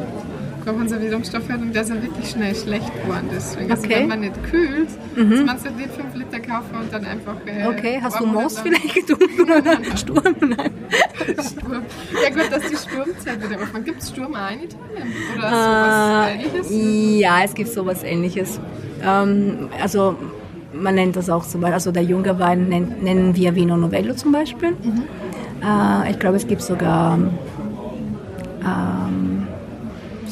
Konservierungsstoff 0.73 1.49
hat 1.49 1.61
und 1.61 1.75
der 1.75 1.83
ist 1.83 1.91
ja 1.91 2.03
wirklich 2.03 2.31
schnell 2.31 2.55
schlecht 2.55 2.91
geworden. 3.03 3.29
Deswegen, 3.33 3.71
also 3.71 3.89
wenn 3.89 4.09
man 4.09 4.21
nicht 4.21 4.43
kühlt, 4.45 4.89
mhm. 5.17 5.47
dass 5.47 5.65
man 5.65 5.77
nicht 5.77 5.91
5 5.91 6.15
Liter 6.15 6.41
kaufen 6.41 6.77
und 6.81 6.93
dann 6.93 7.05
einfach. 7.05 7.35
Äh, 7.47 7.67
okay, 7.67 7.99
hast 8.03 8.21
du 8.21 8.27
Moos 8.27 8.59
vielleicht 8.61 8.95
getrunken 8.95 9.43
oder 9.43 9.97
Sturm? 9.97 10.37
Nein. 10.41 10.71
Sturm. 11.39 11.83
Ja 12.23 12.31
gut, 12.31 12.53
dass 12.53 12.63
die 12.69 12.77
Sturmzeit 12.77 13.43
wieder 13.43 13.63
aufmacht. 13.63 13.85
Gibt 13.85 14.03
es 14.03 14.09
Sturm 14.11 14.35
auch 14.35 14.51
in 14.51 14.65
Italien? 14.65 15.13
Oder 15.37 15.49
sowas 15.51 16.29
äh, 16.29 16.35
ähnliches? 16.35 17.21
Ja, 17.21 17.45
es 17.45 17.55
gibt 17.55 17.69
sowas 17.69 18.03
ähnliches. 18.03 18.61
Ähm, 19.03 19.69
also 19.83 20.17
man 20.73 20.95
nennt 20.95 21.17
das 21.17 21.31
auch 21.31 21.45
zum 21.45 21.61
Beispiel, 21.61 21.75
also 21.75 21.93
der 21.93 22.03
junge 22.03 22.39
Wein 22.39 22.69
nennt, 22.69 23.03
nennen 23.03 23.37
wir 23.37 23.55
Vino 23.55 23.77
Novello 23.77 24.15
zum 24.15 24.33
Beispiel. 24.33 24.71
Mhm. 24.71 25.05
Äh, 25.63 26.11
ich 26.11 26.19
glaube, 26.19 26.37
es 26.37 26.47
gibt 26.47 26.63
sogar 26.63 27.19
ähm, 28.65 29.34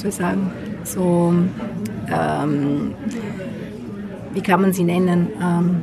soll 0.03 0.11
ich 0.11 0.17
sagen, 0.17 0.51
so, 0.85 1.33
ähm, 2.13 2.95
wie 4.35 4.41
kann 4.41 4.61
man 4.61 4.73
sie 4.73 4.83
nennen? 4.83 5.29
Ähm, 5.41 5.83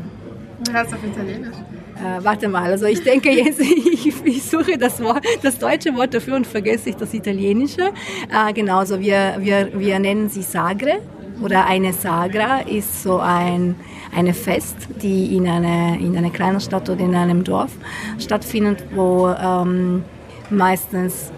heißt 0.74 0.94
auf 0.94 1.00
Italienisch? 1.04 1.56
Äh, 1.96 2.24
warte 2.24 2.50
mal, 2.50 2.70
also 2.70 2.86
ich 2.86 3.02
denke 3.02 3.30
jetzt, 3.30 3.60
ich, 3.62 4.26
ich, 4.26 4.44
suche 4.44 4.78
das, 4.78 5.02
Wort, 5.02 5.26
das 5.42 5.58
deutsche 5.58 5.96
Wort 5.96 6.14
dafür 6.14 6.36
und 6.36 6.46
vergesse 6.46 6.90
ich 6.90 6.96
das 6.96 7.14
italienische. 7.14 7.92
Äh, 8.30 8.54
genauso, 8.54 9.00
wir, 9.00 9.38
wir, 9.40 9.70
wir 9.74 10.00
nennen 10.00 10.30
sie 10.30 10.42
Sagre 10.42 11.00
oder 11.42 11.66
eine 11.66 11.94
Sagra 11.94 12.60
ist 12.62 13.04
so 13.04 13.20
ein 13.20 13.76
eine 14.14 14.34
Fest, 14.34 14.76
die 15.02 15.38
in 15.38 15.48
einer 15.48 15.98
in 15.98 16.18
eine 16.18 16.32
kleinen 16.32 16.60
Stadt 16.60 16.90
oder 16.90 17.00
in 17.00 17.16
einem 17.16 17.46
Dorf 17.46 17.72
stattfindet, 18.18 18.84
wo 18.94 19.30
ähm, 19.30 20.04
meistens 20.50 21.32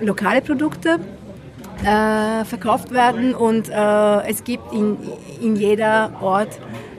lokale 0.00 0.42
Produkte 0.42 0.98
äh, 1.84 2.44
verkauft 2.44 2.90
werden 2.92 3.34
und 3.34 3.68
äh, 3.68 4.28
es 4.28 4.44
gibt 4.44 4.72
in, 4.72 4.96
in 5.40 5.56
jeder 5.56 6.12
Ort 6.20 6.58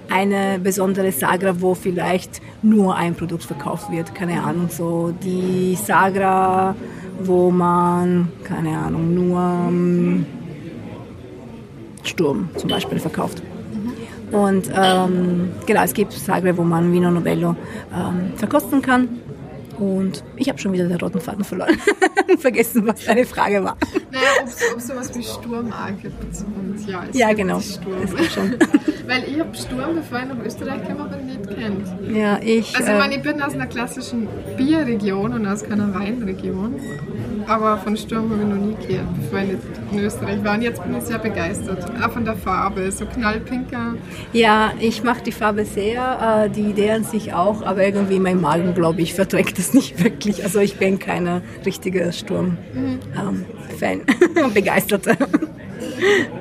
eine 0.10 0.60
besondere 0.60 1.12
Sagra, 1.12 1.60
wo 1.60 1.74
vielleicht 1.74 2.42
nur 2.62 2.96
ein 2.96 3.16
Produkt 3.16 3.44
verkauft 3.44 3.92
wird. 3.92 4.14
Keine 4.14 4.44
Ahnung, 4.44 4.68
so 4.70 5.14
die 5.24 5.76
Sagra, 5.76 6.76
wo 7.20 7.50
man, 7.50 8.32
keine 8.44 8.78
Ahnung, 8.78 9.14
nur 9.14 9.40
um, 9.40 10.26
Sturm 12.04 12.50
zum 12.58 12.70
Beispiel 12.70 13.00
verkauft. 13.00 13.42
Und 14.32 14.70
ähm, 14.76 15.52
genau, 15.66 15.84
es 15.84 15.94
gibt 15.94 16.12
Sagra, 16.14 16.56
wo 16.58 16.64
man 16.64 16.92
Vino 16.92 17.10
Novello 17.10 17.56
ähm, 17.96 18.34
verkosten 18.36 18.82
kann. 18.82 19.08
Und 19.84 20.24
ich 20.38 20.48
habe 20.48 20.58
schon 20.60 20.72
wieder 20.72 20.88
den 20.88 20.98
roten 20.98 21.20
Faden 21.20 21.44
verloren. 21.44 21.78
Vergessen, 22.40 22.88
was 22.88 23.04
deine 23.04 23.26
Frage 23.26 23.64
war. 23.64 23.78
Naja, 24.12 24.28
ob 24.42 24.78
es 24.78 24.88
sowas 24.88 25.12
wie 25.14 25.24
Sturm 25.24 25.74
gibt. 26.02 26.24
Und 26.24 26.88
ja, 26.88 27.04
es 27.10 27.18
ja 27.18 27.34
genau. 27.34 27.60
Sturm. 27.60 28.02
Es. 28.04 28.14
Weil 29.08 29.26
ich 29.28 29.40
habe 29.40 29.56
Sturm, 29.56 29.96
bevor 29.96 30.20
ich 30.20 30.26
nach 30.26 30.46
Österreich 30.46 30.88
kam, 30.88 31.02
aber 31.02 31.18
nicht 31.18 31.48
kennt. 31.50 32.16
Ja, 32.16 32.40
ich. 32.42 32.74
Also, 32.78 32.92
ich, 32.92 32.98
meine, 32.98 33.16
ich 33.18 33.22
bin 33.24 33.42
aus 33.42 33.54
einer 33.54 33.68
klassischen 33.68 34.28
Bierregion 34.56 35.34
und 35.34 35.46
aus 35.46 35.64
keiner 35.64 35.94
Weinregion. 35.94 36.80
Aber 37.46 37.78
von 37.78 37.98
Sturm 37.98 38.32
habe 38.32 38.42
ich 38.42 38.48
noch 38.48 38.56
nie 38.56 38.88
gehört, 38.88 39.08
bevor 39.16 39.40
ich 39.40 39.48
nicht 39.48 39.60
in 39.92 40.00
Österreich 40.00 40.44
war. 40.46 40.56
Und 40.56 40.62
jetzt 40.62 40.82
bin 40.82 40.96
ich 40.96 41.04
sehr 41.04 41.20
begeistert. 41.20 41.92
Auch 42.02 42.12
von 42.12 42.24
der 42.24 42.38
Farbe, 42.38 42.90
so 42.90 43.06
knallpinker. 43.06 43.96
Ja, 44.32 44.72
ich 44.80 45.04
mag 45.04 45.26
die 45.26 45.34
Farbe 45.34 45.66
sehr, 45.66 46.46
äh, 46.46 46.50
die 46.50 46.70
Idee 46.70 46.92
an 46.92 47.04
sich 47.04 47.34
auch, 47.34 47.62
aber 47.62 47.84
irgendwie 47.84 48.20
mein 48.20 48.40
Magen, 48.40 48.74
glaube 48.74 49.02
ich, 49.02 49.14
verträgt 49.14 49.58
nicht 49.74 50.04
wirklich. 50.04 50.44
Also 50.44 50.60
ich 50.60 50.78
bin 50.78 51.00
keine 51.00 51.42
richtige 51.66 52.12
Sturm-Fan, 52.12 53.98
mhm. 53.98 54.38
ähm, 54.38 54.54
Begeisterte. 54.54 55.18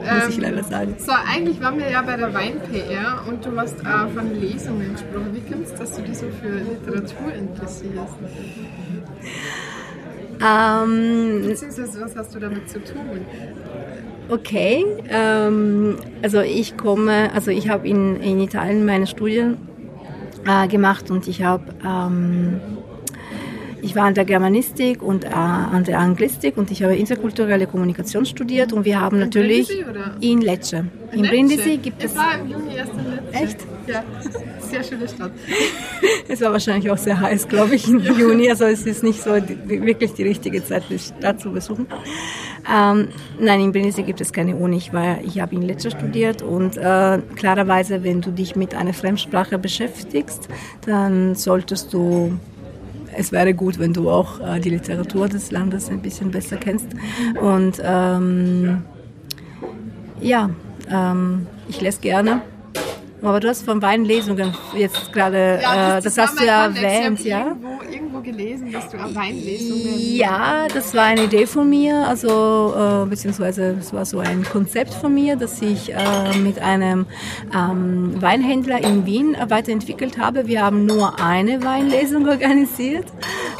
muss 0.03 0.29
ich 0.29 0.39
leider 0.39 0.63
sagen. 0.65 0.95
So, 0.99 1.13
eigentlich 1.13 1.61
waren 1.61 1.79
wir 1.79 1.91
ja 1.91 2.03
bei 2.03 2.17
der 2.17 2.33
Wein-PR 2.33 3.25
und 3.29 3.45
du 3.45 3.57
hast 3.57 3.81
auch 3.81 4.09
von 4.11 4.41
Lesungen 4.41 4.93
gesprochen. 4.93 5.31
Wie 5.33 5.53
kommt 5.53 5.67
es, 5.67 5.75
dass 5.75 5.93
du 5.93 6.03
dich 6.03 6.19
so 6.19 6.27
für 6.41 6.49
Literatur 6.49 7.33
interessierst? 7.33 8.15
Ähm, 10.45 11.43
Beziehungsweise, 11.47 12.01
was 12.01 12.17
hast 12.17 12.35
du 12.35 12.41
damit 12.41 12.69
zu 12.69 12.83
tun? 12.83 13.27
Okay, 14.29 14.85
ähm, 15.09 15.97
also 16.23 16.41
ich 16.41 16.77
komme, 16.77 17.31
also 17.35 17.51
ich 17.51 17.69
habe 17.69 17.87
in, 17.87 18.21
in 18.21 18.41
Italien 18.41 18.85
meine 18.85 19.07
Studien 19.07 19.59
äh, 20.47 20.67
gemacht 20.69 21.11
und 21.11 21.29
ich 21.29 21.43
habe, 21.43 21.65
ähm, 21.85 22.61
ich 23.83 23.97
war 23.97 24.05
an 24.05 24.15
der 24.15 24.25
Germanistik 24.25 25.03
und 25.03 25.25
äh, 25.25 25.29
an 25.29 25.85
der 25.85 25.99
Anglistik 25.99 26.57
und 26.57 26.71
ich 26.71 26.83
habe 26.83 26.97
interkulturelle 26.97 27.67
Kommunikation 27.67 28.25
studiert 28.25 28.73
und 28.73 28.85
wir 28.85 29.01
haben 29.01 29.17
In 29.17 29.25
natürlich 29.25 29.69
Brindisi, 29.69 30.33
in 30.33 30.41
Lecce. 30.41 30.85
In 31.11 31.21
Lecce? 31.21 31.31
Brindisi 31.31 31.77
gibt 31.79 32.05
es, 32.05 32.13
Ich 32.13 32.17
war 32.19 32.39
im 32.39 32.49
Juni 32.49 32.77
erst 32.77 32.93
in 32.93 33.11
Lecce. 33.11 33.45
Echt? 33.45 33.57
Ja, 33.89 34.05
sehr 34.61 34.85
schöne 34.85 35.09
Stadt. 35.09 35.33
es 36.29 36.41
war 36.41 36.53
wahrscheinlich 36.53 36.91
auch 36.91 36.97
sehr 36.97 37.21
heiß, 37.21 37.49
glaube 37.49 37.75
ich, 37.75 37.89
im 37.89 37.99
Juni, 37.99 38.49
also 38.49 38.65
es 38.67 38.87
ist 38.87 39.03
nicht 39.03 39.21
so 39.21 39.41
die, 39.41 39.69
wirklich 39.69 40.13
die 40.13 40.23
richtige 40.23 40.65
Zeit, 40.65 40.85
die 40.89 41.01
Stadt 41.01 41.41
zu 41.41 41.51
besuchen. 41.51 41.89
Ähm, 42.73 43.09
nein, 43.41 43.61
in 43.61 43.73
Brindisi 43.73 44.05
gibt 44.05 44.21
es 44.21 44.33
keine 44.33 44.55
Uni, 44.55 44.77
ich, 44.77 44.93
war, 44.93 45.21
ich 45.23 45.41
habe 45.41 45.57
in 45.57 45.63
Lecce 45.63 45.91
studiert 45.91 46.43
und 46.43 46.77
äh, 46.77 47.19
klarerweise, 47.35 48.05
wenn 48.05 48.21
du 48.21 48.31
dich 48.31 48.55
mit 48.55 48.77
einer 48.77 48.93
Fremdsprache 48.93 49.59
beschäftigst, 49.59 50.49
dann 50.87 51.35
solltest 51.35 51.93
du 51.93 52.39
es 53.17 53.33
wäre 53.33 53.55
gut, 53.55 53.79
wenn 53.79 53.93
du 53.93 54.11
auch 54.11 54.41
äh, 54.41 54.61
die 54.61 54.71
Literatur 54.71 55.29
des 55.29 55.51
Landes 55.51 55.91
ein 55.91 56.01
bisschen 56.01 56.31
besser 56.31 56.57
kennst. 56.57 56.89
Und 57.41 57.81
ähm, 57.85 58.83
ja, 60.21 60.51
ähm, 60.91 61.47
ich 61.69 61.81
lese 61.81 62.01
gerne. 62.01 62.43
Aber 63.23 63.39
du 63.39 63.49
hast 63.49 63.65
von 63.65 63.81
Weinlesungen 63.81 64.53
jetzt 64.75 65.13
gerade, 65.13 65.59
äh, 65.59 66.01
das, 66.03 66.17
war 66.17 66.27
hast 66.27 66.41
du 66.41 66.45
ja 66.45 66.65
Kontext. 66.65 66.85
erwähnt, 66.85 67.21
ich 67.21 67.27
ja? 67.27 67.47
irgendwo, 67.47 67.69
irgendwo 67.91 68.21
gelesen, 68.21 68.73
dass 68.73 68.89
du 68.89 68.97
auch 68.99 69.15
Weinlesungen... 69.15 70.17
Ja, 70.17 70.67
das 70.73 70.93
war 70.93 71.05
eine 71.05 71.25
Idee 71.25 71.47
von 71.47 71.71
mir, 71.71 72.07
also 72.09 72.75
äh, 72.77 73.07
beziehungsweise 73.09 73.77
es 73.79 73.93
war 73.93 74.05
so 74.05 74.19
ein 74.19 74.45
Konzept 74.45 74.93
von 74.95 75.15
mir, 75.15 75.37
das 75.37 75.63
ich 75.63 75.95
äh, 75.95 76.37
mit 76.43 76.59
einem 76.59 77.07
ähm, 77.55 78.21
Weinhändler 78.21 78.83
in 78.83 79.07
Wien 79.07 79.37
äh, 79.37 79.49
weiterentwickelt 79.49 80.19
habe. 80.19 80.49
Wir 80.49 80.65
haben 80.65 80.85
nur 80.85 81.21
eine 81.21 81.63
Weinlesung 81.63 82.29
organisiert. 82.29 83.07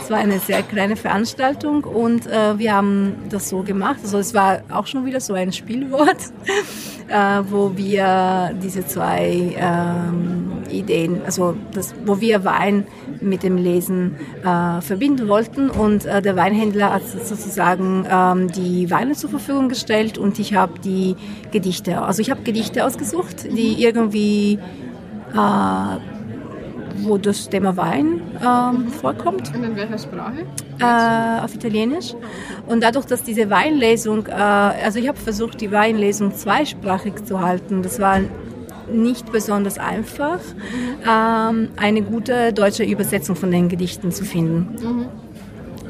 Es 0.03 0.11
war 0.11 0.19
eine 0.19 0.41
sehr 0.41 0.65
kleine 0.65 0.97
Veranstaltung 0.97 1.85
und 1.85 2.27
äh, 2.27 2.59
wir 2.59 2.75
haben 2.75 3.15
das 3.31 3.49
so 3.49 3.63
gemacht. 3.63 3.99
Also 4.03 4.19
es 4.19 4.35
war 4.35 4.63
auch 4.71 4.89
schon 4.89 5.05
wieder 5.05 5.21
so 5.21 5.35
ein 5.35 5.53
Spielwort, 5.53 6.19
äh, 7.13 7.43
wo 7.51 7.77
wir 7.77 8.55
diese 8.63 8.87
zwei 8.87 9.55
ähm, 9.57 10.53
Ideen, 10.71 11.21
also 11.25 11.55
das, 11.75 11.95
wo 12.07 12.21
wir 12.21 12.45
Wein 12.45 12.87
mit 13.21 13.43
dem 13.43 13.57
Lesen 13.57 14.17
äh, 14.43 14.81
verbinden 14.81 15.29
wollten. 15.29 15.69
Und 15.69 16.07
äh, 16.07 16.23
der 16.23 16.37
Weinhändler 16.37 16.95
hat 16.95 17.03
sozusagen 17.07 18.07
ähm, 18.11 18.51
die 18.51 18.91
Weine 18.91 19.13
zur 19.13 19.29
Verfügung 19.31 19.69
gestellt 19.69 20.17
und 20.17 20.39
ich 20.39 20.55
habe 20.55 20.79
die 20.79 21.17
Gedichte, 21.51 22.01
also 22.01 22.23
ich 22.23 22.31
habe 22.31 22.43
Gedichte 22.43 22.85
ausgesucht, 22.87 23.45
die 23.45 23.83
irgendwie 23.83 24.59
äh, 25.35 26.22
wo 26.99 27.19
das 27.19 27.49
Thema 27.49 27.77
Wein 27.77 28.21
ähm, 28.45 28.89
vorkommt 28.89 29.53
Und 29.55 29.65
in 29.65 29.77
welcher 29.77 29.99
Sprache? 29.99 30.45
äh, 30.81 31.45
auf 31.45 31.55
Italienisch. 31.55 32.15
Und 32.67 32.83
dadurch, 32.83 33.07
dass 33.07 33.23
diese 33.23 33.51
Weinlesung, 33.51 34.27
äh, 34.27 34.33
also 34.33 34.99
ich 34.99 35.09
habe 35.09 35.19
versucht, 35.19 35.61
die 35.61 35.71
Weinlesung 35.71 36.35
zweisprachig 36.35 37.25
zu 37.25 37.41
halten. 37.41 37.83
Das 37.83 38.01
war 38.01 38.21
nicht 38.93 39.31
besonders 39.33 39.79
einfach, 39.79 40.41
ähm, 41.09 41.69
eine 41.77 42.03
gute 42.03 42.53
deutsche 42.53 42.85
Übersetzung 42.85 43.37
von 43.37 43.51
den 43.51 43.69
Gedichten 43.69 44.13
zu 44.13 44.25
finden. 44.25 45.07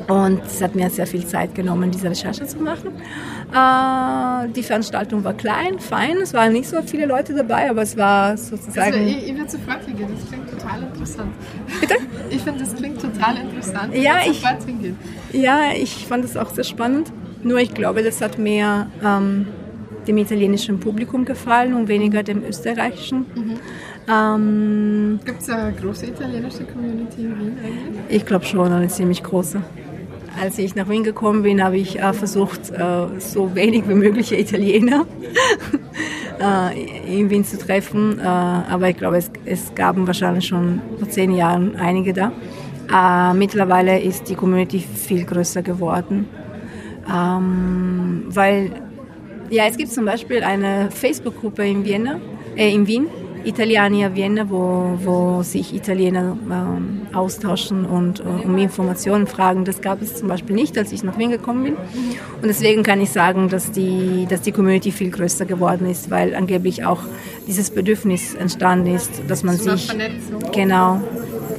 Und 0.08 0.42
es 0.44 0.60
hat 0.60 0.74
mir 0.74 0.90
sehr 0.90 1.06
viel 1.06 1.24
Zeit 1.26 1.54
genommen, 1.54 1.90
diese 1.90 2.10
Recherche 2.10 2.44
zu 2.46 2.58
machen. 2.58 2.90
Äh, 3.52 4.48
die 4.52 4.62
Veranstaltung 4.62 5.22
war 5.24 5.34
klein, 5.34 5.78
fein, 5.78 6.16
es 6.22 6.32
waren 6.32 6.52
nicht 6.52 6.68
so 6.68 6.80
viele 6.82 7.06
Leute 7.06 7.34
dabei, 7.34 7.68
aber 7.70 7.82
es 7.82 7.96
war 7.96 8.36
sozusagen... 8.36 8.94
Also 8.94 8.98
ich, 8.98 9.28
ich 9.28 9.36
würde 9.36 9.50
sofort 9.50 9.84
hingehen, 9.84 10.08
das 10.18 10.28
klingt 10.28 10.50
total 10.50 10.82
interessant. 10.82 11.32
Bitte? 11.80 11.94
Ich 12.30 12.40
finde, 12.40 12.60
das 12.60 12.74
klingt 12.74 13.00
total 13.00 13.36
interessant. 13.36 13.94
Ja, 13.94 14.16
ich- 14.26 14.40
sofort 14.40 14.62
hingehen. 14.64 14.96
Ja, 15.32 15.58
ich 15.76 16.06
fand 16.06 16.24
es 16.24 16.36
auch 16.36 16.48
sehr 16.50 16.64
spannend. 16.64 17.12
Nur 17.42 17.58
ich 17.58 17.74
glaube, 17.74 18.02
das 18.02 18.20
hat 18.22 18.38
mehr 18.38 18.86
ähm, 19.04 19.46
dem 20.06 20.16
italienischen 20.16 20.80
Publikum 20.80 21.24
gefallen 21.26 21.74
und 21.74 21.88
weniger 21.88 22.22
dem 22.22 22.42
österreichischen. 22.44 23.26
Ähm, 24.08 25.20
Gibt 25.24 25.42
es 25.42 25.50
eine 25.50 25.72
große 25.74 26.06
italienische 26.06 26.64
Community 26.64 27.22
in 27.24 27.38
Wien 27.38 27.56
eigentlich? 27.62 28.00
ich 28.08 28.26
glaube 28.26 28.44
schon 28.44 28.72
eine 28.72 28.88
ziemlich 28.88 29.22
große. 29.22 29.60
Als 30.40 30.58
ich 30.58 30.74
nach 30.74 30.88
Wien 30.88 31.04
gekommen 31.04 31.42
bin, 31.42 31.62
habe 31.62 31.76
ich 31.76 31.98
äh, 31.98 32.12
versucht, 32.12 32.70
äh, 32.70 33.06
so 33.18 33.54
wenig 33.54 33.88
wie 33.88 33.94
mögliche 33.94 34.36
Italiener 34.36 35.06
äh, 36.40 37.20
in 37.20 37.30
Wien 37.30 37.44
zu 37.44 37.58
treffen. 37.58 38.18
Äh, 38.18 38.22
aber 38.22 38.88
ich 38.88 38.96
glaube, 38.96 39.18
es, 39.18 39.30
es 39.44 39.74
gab 39.74 39.96
wahrscheinlich 39.98 40.46
schon 40.46 40.80
vor 40.98 41.08
zehn 41.08 41.34
Jahren 41.34 41.76
einige 41.76 42.12
da. 42.12 42.32
Äh, 42.92 43.34
mittlerweile 43.34 44.00
ist 44.00 44.28
die 44.28 44.34
Community 44.34 44.80
viel 44.80 45.24
größer 45.24 45.62
geworden. 45.62 46.28
Ähm, 47.12 48.24
weil, 48.28 48.70
ja, 49.50 49.66
es 49.66 49.76
gibt 49.76 49.90
zum 49.90 50.04
Beispiel 50.04 50.42
eine 50.42 50.90
Facebook-Gruppe 50.90 51.66
in 51.66 51.84
äh, 52.56 52.72
in 52.74 52.86
Wien, 52.86 53.06
Italiania 53.44 54.14
Vienna, 54.14 54.48
wo, 54.48 54.98
wo 55.02 55.42
sich 55.42 55.74
Italiener 55.74 56.36
ähm, 56.50 57.02
austauschen 57.12 57.84
und 57.84 58.20
äh, 58.20 58.22
um 58.22 58.56
Informationen 58.58 59.26
fragen. 59.26 59.64
Das 59.64 59.80
gab 59.80 60.02
es 60.02 60.16
zum 60.16 60.28
Beispiel 60.28 60.54
nicht, 60.54 60.76
als 60.78 60.92
ich 60.92 61.02
nach 61.02 61.18
Wien 61.18 61.30
gekommen 61.30 61.64
bin. 61.64 61.74
Und 61.74 62.44
deswegen 62.48 62.82
kann 62.82 63.00
ich 63.00 63.10
sagen, 63.10 63.48
dass 63.48 63.72
die, 63.72 64.26
dass 64.28 64.42
die 64.42 64.52
Community 64.52 64.92
viel 64.92 65.10
größer 65.10 65.44
geworden 65.44 65.88
ist, 65.88 66.10
weil 66.10 66.34
angeblich 66.34 66.84
auch 66.84 67.00
dieses 67.46 67.70
Bedürfnis 67.70 68.34
entstanden 68.34 68.94
ist, 68.94 69.10
dass 69.28 69.42
man 69.42 69.56
sich 69.56 69.86
Vernetzung. 69.86 70.40
genau 70.52 71.00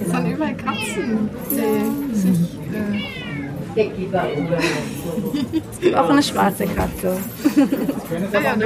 Es 0.01 0.11
sind 0.11 0.31
überall 0.31 0.55
Katzen, 0.55 1.29
die 1.49 2.15
sich... 2.15 2.57
Äh, 5.81 5.95
auch 5.95 6.09
eine 6.09 6.21
schwarze 6.21 6.65
Katze. 6.67 7.17
ah 8.33 8.39
ja, 8.39 8.53
eine. 8.53 8.65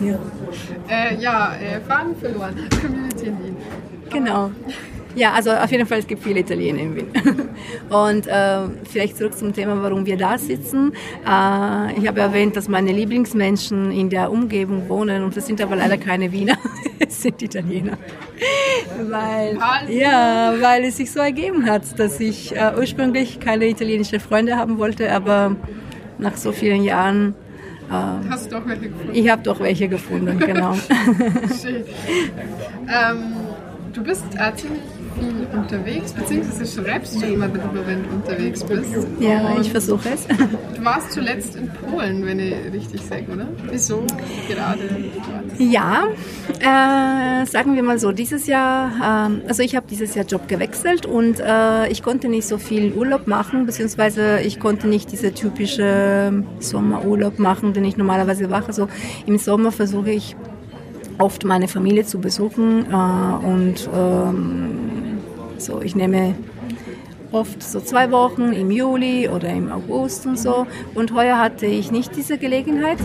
Ja. 0.00 0.18
Äh, 0.88 1.16
ja, 1.20 1.54
äh, 1.54 1.80
Faden 1.80 2.16
verloren. 2.16 2.56
Community 2.80 3.26
in 3.26 3.44
Wien. 3.44 3.56
Genau. 4.10 4.50
Ja, 5.14 5.32
also 5.32 5.50
auf 5.50 5.70
jeden 5.70 5.86
Fall, 5.86 5.98
es 5.98 6.06
gibt 6.06 6.22
viele 6.22 6.40
Italiener 6.40 6.80
in 6.80 6.96
Wien. 6.96 7.06
Und 7.90 8.26
äh, 8.26 8.60
vielleicht 8.90 9.18
zurück 9.18 9.36
zum 9.36 9.52
Thema, 9.52 9.82
warum 9.82 10.06
wir 10.06 10.16
da 10.16 10.38
sitzen. 10.38 10.92
Äh, 11.26 11.98
ich 11.98 12.08
habe 12.08 12.20
erwähnt, 12.20 12.56
dass 12.56 12.68
meine 12.68 12.92
Lieblingsmenschen 12.92 13.90
in 13.90 14.08
der 14.08 14.30
Umgebung 14.30 14.88
wohnen 14.88 15.22
und 15.22 15.36
das 15.36 15.46
sind 15.46 15.60
aber 15.60 15.76
leider 15.76 15.98
keine 15.98 16.32
Wiener, 16.32 16.56
es 16.98 17.22
sind 17.22 17.42
Italiener. 17.42 17.98
Weil, 19.02 19.58
ja, 19.88 20.54
weil 20.60 20.84
es 20.84 20.96
sich 20.96 21.10
so 21.10 21.20
ergeben 21.20 21.66
hat, 21.66 21.98
dass 21.98 22.18
ich 22.18 22.56
äh, 22.56 22.72
ursprünglich 22.76 23.38
keine 23.38 23.66
italienischen 23.68 24.20
Freunde 24.20 24.56
haben 24.56 24.78
wollte, 24.78 25.12
aber 25.12 25.56
nach 26.18 26.36
so 26.36 26.52
vielen 26.52 26.84
Jahren, 26.84 27.34
Hast 27.90 28.46
du 28.50 28.56
doch 28.56 28.66
welche 28.66 28.88
gefunden? 28.88 29.10
ich 29.14 29.28
habe 29.30 29.42
doch 29.42 29.60
welche 29.60 29.88
gefunden, 29.88 30.38
genau. 30.38 30.74
Schön. 31.62 31.84
Ähm, 32.88 33.34
du 33.92 34.02
bist 34.02 34.24
äh, 34.36 34.54
ziemlich 34.54 34.80
viel 35.18 35.46
unterwegs, 35.56 36.12
beziehungsweise 36.12 36.82
schreibst 36.82 37.20
du 37.20 37.26
immer 37.26 37.48
darüber, 37.48 37.86
wenn 37.86 38.02
du 38.02 38.10
unterwegs 38.10 38.64
bist. 38.64 38.94
Ja, 39.18 39.50
Und 39.50 39.60
ich 39.62 39.70
versuche 39.70 40.08
es. 40.14 40.26
Du 40.26 40.84
warst 40.84 41.12
zuletzt 41.12 41.56
in 41.56 41.68
Polen, 41.68 42.24
wenn 42.26 42.38
ich 42.38 42.54
richtig 42.72 43.02
sage, 43.02 43.24
oder? 43.32 43.46
Wieso 43.70 44.04
gerade? 44.48 44.80
Ja, 45.58 46.04
äh, 46.60 47.46
sagen 47.46 47.76
wir 47.76 47.82
mal 47.82 47.98
so, 47.98 48.12
dieses 48.12 48.46
Jahr, 48.46 49.28
ähm, 49.28 49.42
also 49.46 49.62
ich 49.62 49.76
habe 49.76 49.86
dieses 49.88 50.14
Jahr 50.14 50.24
Job 50.24 50.48
gewechselt 50.48 51.06
und 51.06 51.40
äh, 51.40 51.88
ich 51.88 52.02
konnte 52.02 52.28
nicht 52.28 52.46
so 52.46 52.58
viel 52.58 52.92
Urlaub 52.92 53.26
machen, 53.26 53.66
beziehungsweise 53.66 54.40
ich 54.40 54.58
konnte 54.60 54.88
nicht 54.88 55.12
diese 55.12 55.32
typische 55.32 56.44
Sommerurlaub 56.58 57.38
machen, 57.38 57.72
den 57.72 57.84
ich 57.84 57.96
normalerweise 57.96 58.48
mache. 58.48 58.68
Also 58.68 58.88
im 59.26 59.38
Sommer 59.38 59.72
versuche 59.72 60.10
ich 60.10 60.36
oft 61.18 61.44
meine 61.44 61.68
Familie 61.68 62.04
zu 62.04 62.18
besuchen 62.20 62.86
äh, 62.90 63.46
und 63.46 63.88
ähm, 63.94 65.01
so, 65.64 65.80
ich 65.80 65.94
nehme 65.94 66.34
oft 67.32 67.62
so 67.62 67.80
zwei 67.80 68.10
Wochen 68.10 68.52
im 68.52 68.70
Juli 68.70 69.28
oder 69.28 69.48
im 69.48 69.72
August 69.72 70.26
und 70.26 70.38
so. 70.38 70.66
Und 70.94 71.14
heuer 71.14 71.38
hatte 71.38 71.66
ich 71.66 71.90
nicht 71.90 72.14
diese 72.16 72.38
Gelegenheit. 72.38 72.98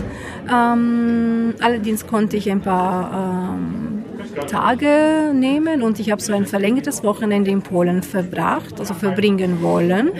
Ähm, 0.52 1.54
allerdings 1.60 2.06
konnte 2.06 2.36
ich 2.36 2.50
ein 2.50 2.60
paar 2.60 3.48
ähm, 3.54 4.04
Tage 4.46 5.32
nehmen 5.34 5.82
und 5.82 5.98
ich 5.98 6.10
habe 6.10 6.20
so 6.20 6.32
ein 6.34 6.46
verlängertes 6.46 7.02
Wochenende 7.02 7.50
in 7.50 7.62
Polen 7.62 8.02
verbracht, 8.02 8.78
also 8.78 8.94
verbringen 8.94 9.62
wollen. 9.62 10.10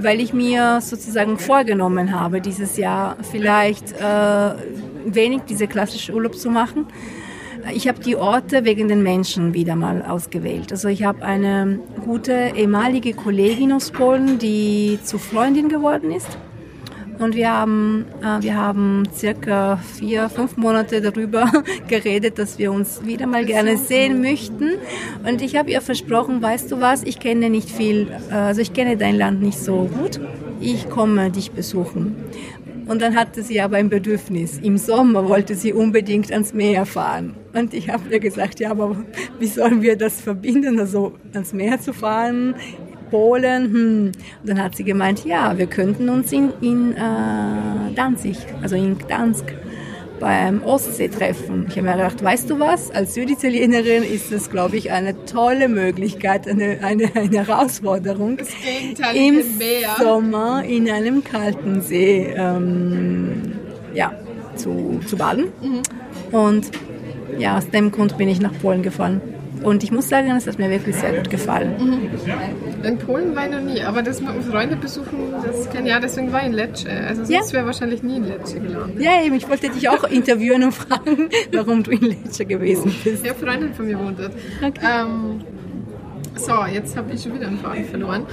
weil 0.00 0.20
ich 0.20 0.32
mir 0.32 0.80
sozusagen 0.80 1.38
vorgenommen 1.38 2.18
habe, 2.18 2.40
dieses 2.40 2.76
Jahr 2.76 3.16
vielleicht 3.22 3.92
äh, 3.92 4.54
wenig 5.04 5.42
diese 5.48 5.66
klassische 5.66 6.12
Urlaub 6.12 6.36
zu 6.36 6.50
machen. 6.50 6.86
Ich 7.74 7.86
habe 7.86 8.00
die 8.00 8.16
Orte 8.16 8.64
wegen 8.64 8.88
den 8.88 9.02
Menschen 9.02 9.52
wieder 9.54 9.76
mal 9.76 10.02
ausgewählt. 10.02 10.72
Also 10.72 10.88
ich 10.88 11.04
habe 11.04 11.22
eine 11.22 11.80
gute 12.04 12.52
ehemalige 12.56 13.12
Kollegin 13.12 13.72
aus 13.72 13.90
Polen, 13.90 14.38
die 14.38 14.98
zu 15.02 15.18
Freundin 15.18 15.68
geworden 15.68 16.10
ist. 16.10 16.38
Und 17.18 17.34
wir 17.34 17.52
haben, 17.52 18.06
äh, 18.22 18.42
wir 18.42 18.56
haben 18.56 19.02
circa 19.12 19.76
vier, 19.76 20.28
fünf 20.28 20.56
Monate 20.56 21.00
darüber 21.00 21.50
geredet, 21.88 22.38
dass 22.38 22.58
wir 22.58 22.70
uns 22.70 23.04
wieder 23.04 23.26
mal 23.26 23.44
gerne 23.44 23.76
sehen 23.76 24.20
möchten. 24.20 24.74
Und 25.28 25.42
ich 25.42 25.56
habe 25.56 25.70
ihr 25.70 25.80
versprochen, 25.80 26.40
weißt 26.40 26.70
du 26.70 26.80
was, 26.80 27.02
ich 27.02 27.18
kenne 27.18 27.50
nicht 27.50 27.70
viel, 27.70 28.08
äh, 28.30 28.34
also 28.34 28.60
ich 28.60 28.72
kenne 28.72 28.96
dein 28.96 29.16
Land 29.16 29.42
nicht 29.42 29.58
so 29.58 29.90
gut. 29.92 30.20
Ich 30.60 30.88
komme 30.88 31.30
dich 31.30 31.50
besuchen. 31.50 32.16
Und 32.86 33.02
dann 33.02 33.16
hatte 33.16 33.42
sie 33.42 33.60
aber 33.60 33.76
ein 33.76 33.88
Bedürfnis. 33.88 34.58
Im 34.58 34.78
Sommer 34.78 35.28
wollte 35.28 35.54
sie 35.54 35.72
unbedingt 35.72 36.32
ans 36.32 36.54
Meer 36.54 36.86
fahren. 36.86 37.34
Und 37.58 37.74
ich 37.74 37.88
habe 37.88 38.02
ihr 38.10 38.20
gesagt, 38.20 38.60
ja, 38.60 38.70
aber 38.70 38.96
wie 39.38 39.46
sollen 39.46 39.82
wir 39.82 39.96
das 39.96 40.20
verbinden, 40.20 40.78
also 40.78 41.14
ans 41.32 41.52
Meer 41.52 41.80
zu 41.80 41.92
fahren? 41.92 42.54
Polen. 43.10 43.64
Hm. 43.64 44.12
Und 44.42 44.48
dann 44.48 44.62
hat 44.62 44.76
sie 44.76 44.84
gemeint, 44.84 45.24
ja, 45.24 45.56
wir 45.56 45.66
könnten 45.66 46.08
uns 46.08 46.30
in, 46.32 46.52
in 46.60 46.92
äh, 46.92 47.94
Danzig, 47.94 48.36
also 48.62 48.76
in 48.76 48.98
Gdansk, 48.98 49.46
beim 50.20 50.62
Ostsee 50.62 51.08
treffen. 51.08 51.66
Ich 51.68 51.76
habe 51.76 51.86
mir 51.86 51.96
gedacht, 51.96 52.22
weißt 52.22 52.50
du 52.50 52.58
was, 52.58 52.90
als 52.90 53.14
Süditalienerin 53.14 54.02
ist 54.02 54.32
das, 54.32 54.50
glaube 54.50 54.76
ich, 54.76 54.90
eine 54.90 55.24
tolle 55.26 55.68
Möglichkeit, 55.68 56.48
eine, 56.48 56.78
eine, 56.82 57.10
eine 57.14 57.46
Herausforderung, 57.46 58.38
im. 59.14 59.42
Sommer 59.98 60.64
in 60.64 60.90
einem 60.90 61.22
kalten 61.22 61.80
See 61.80 62.32
ähm, 62.36 63.52
ja, 63.94 64.12
zu, 64.56 65.00
zu 65.06 65.16
baden. 65.16 65.46
Mhm. 65.62 66.36
Und 66.36 66.70
ja, 67.38 67.58
aus 67.58 67.68
dem 67.70 67.90
Grund 67.90 68.16
bin 68.16 68.28
ich 68.28 68.40
nach 68.40 68.52
Polen 68.60 68.82
gefahren. 68.82 69.20
Und 69.62 69.82
ich 69.82 69.90
muss 69.90 70.08
sagen, 70.08 70.30
es 70.30 70.46
hat 70.46 70.58
mir 70.58 70.70
wirklich 70.70 70.96
sehr 70.96 71.12
gut 71.12 71.30
gefallen. 71.30 71.74
Mhm. 71.78 72.84
In 72.84 72.98
Polen 72.98 73.34
war 73.34 73.46
ich 73.46 73.52
noch 73.52 73.60
nie, 73.60 73.82
aber 73.82 74.02
das 74.02 74.20
mit 74.20 74.30
Freunde 74.44 74.76
besuchen, 74.76 75.34
das 75.44 75.66
ich 75.66 75.84
ja, 75.84 75.98
deswegen 75.98 76.32
war 76.32 76.42
ich 76.42 76.46
in 76.46 76.52
Lecce. 76.52 76.88
Also 76.88 77.24
sonst 77.24 77.50
ja. 77.50 77.56
wäre 77.56 77.66
wahrscheinlich 77.66 78.02
nie 78.02 78.16
in 78.16 78.24
Lecce 78.24 78.60
gelandet. 78.60 79.02
Ja, 79.02 79.22
eben, 79.24 79.34
ich 79.34 79.48
wollte 79.48 79.68
dich 79.68 79.88
auch 79.88 80.04
interviewen 80.04 80.62
und 80.62 80.72
fragen, 80.72 81.28
warum 81.52 81.82
du 81.82 81.90
in 81.90 82.02
Lecce 82.02 82.44
gewesen 82.44 82.94
bist. 83.02 83.26
Ja, 83.26 83.34
Freundin 83.34 83.74
von 83.74 83.86
mir 83.86 83.98
wohnt 83.98 84.20
dort. 84.20 84.32
Okay. 84.62 84.80
Ähm, 84.84 85.40
so, 86.36 86.52
jetzt 86.72 86.96
habe 86.96 87.12
ich 87.12 87.22
schon 87.22 87.34
wieder 87.34 87.48
einen 87.48 87.58
Faden 87.58 87.84
verloren. 87.84 88.26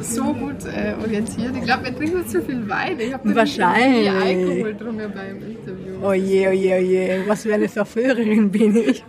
So 0.00 0.24
gut 0.24 0.64
äh, 0.64 0.94
orientiert. 1.00 1.56
Ich 1.56 1.62
glaube, 1.62 1.84
wir 1.84 1.96
trinken 1.96 2.26
zu 2.26 2.42
viel 2.42 2.68
Wein. 2.68 2.98
Ich 2.98 3.12
habe 3.12 3.34
Wahrscheinlich. 3.34 4.10
Alkohol 4.10 4.74
drunter 4.74 5.08
beim 5.08 5.36
Interview. 5.36 5.85
Oje, 6.02 6.48
oje, 6.48 6.74
oje. 6.74 7.24
Was 7.26 7.42
für 7.42 7.54
eine 7.54 7.68
Verführerin 7.68 8.50
bin 8.50 8.76
ich. 8.76 9.04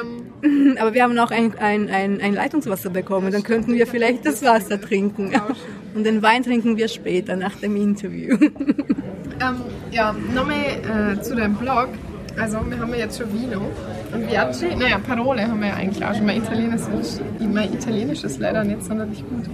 Ähm, 0.00 0.76
Aber 0.78 0.94
wir 0.94 1.02
haben 1.02 1.14
noch 1.14 1.30
ein, 1.30 1.56
ein, 1.58 1.88
ein, 1.88 2.20
ein 2.20 2.34
Leitungswasser 2.34 2.90
bekommen. 2.90 3.32
Dann 3.32 3.42
könnten 3.42 3.74
wir 3.74 3.86
vielleicht 3.86 4.24
das 4.26 4.42
Wasser 4.42 4.80
trinken. 4.80 5.32
Und 5.94 6.04
den 6.04 6.22
Wein 6.22 6.42
trinken 6.42 6.76
wir 6.76 6.88
später 6.88 7.36
nach 7.36 7.56
dem 7.56 7.76
Interview. 7.76 8.36
Ähm, 9.40 9.60
ja, 9.90 10.14
nochmal 10.34 11.16
äh, 11.16 11.22
zu 11.22 11.36
deinem 11.36 11.54
Blog. 11.54 11.88
Also, 12.36 12.58
wir 12.68 12.78
haben 12.78 12.90
ja 12.90 12.98
jetzt 12.98 13.18
schon 13.18 13.32
Vino. 13.32 13.70
Und 14.12 14.30
Viaggi, 14.30 14.74
naja, 14.76 14.98
Parole 14.98 15.46
haben 15.46 15.60
wir 15.60 15.68
ja 15.68 15.74
eigentlich 15.74 16.04
auch 16.04 16.14
schon. 16.14 16.26
Mein 16.26 16.38
Italienisch 16.38 16.82
ist, 17.00 17.22
mein 17.40 17.72
Italienisch 17.72 18.24
ist 18.24 18.40
leider 18.40 18.64
nicht 18.64 18.82
sonderlich 18.82 19.22
gut. 19.28 19.44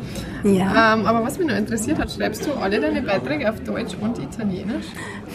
Ja. 0.44 0.94
Ähm, 0.94 1.06
aber 1.06 1.24
was 1.24 1.38
mich 1.38 1.48
noch 1.48 1.56
interessiert 1.56 1.98
hat, 1.98 2.10
schreibst 2.10 2.46
du 2.46 2.52
alle 2.52 2.80
deine 2.80 3.02
Beiträge 3.02 3.50
auf 3.50 3.60
Deutsch 3.60 3.94
und 4.00 4.18
Italienisch? 4.18 4.86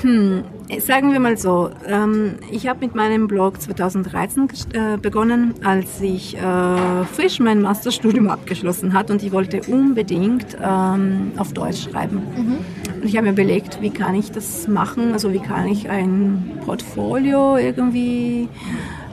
Hm, 0.02 0.44
sagen 0.80 1.12
wir 1.12 1.20
mal 1.20 1.38
so, 1.38 1.70
ähm, 1.86 2.36
ich 2.52 2.68
habe 2.68 2.80
mit 2.86 2.96
meinem 2.96 3.28
Blog 3.28 3.62
2013 3.62 4.48
äh, 4.74 4.98
begonnen, 4.98 5.56
als 5.64 6.00
ich 6.02 6.38
äh, 6.38 7.06
frisch 7.14 7.40
mein 7.40 7.62
Masterstudium 7.62 8.30
abgeschlossen 8.30 8.94
hat 8.94 9.12
und 9.12 9.22
ich 9.22 9.32
wollte 9.32 9.62
unbedingt 9.68 10.58
ähm, 10.64 11.34
auf 11.38 11.52
Deutsch 11.54 11.90
schreiben. 11.90 12.22
Mhm. 12.38 12.58
Und 13.02 13.06
ich 13.06 13.16
habe 13.18 13.28
mir 13.28 13.34
überlegt, 13.34 13.82
wie 13.82 13.90
kann 13.90 14.16
ich 14.16 14.32
das 14.32 14.68
machen, 14.68 15.14
also 15.14 15.34
wie 15.34 15.40
kann 15.40 15.68
ich 15.68 15.90
ein 15.90 16.60
Portfolio 16.66 17.58
irgendwie 17.58 18.48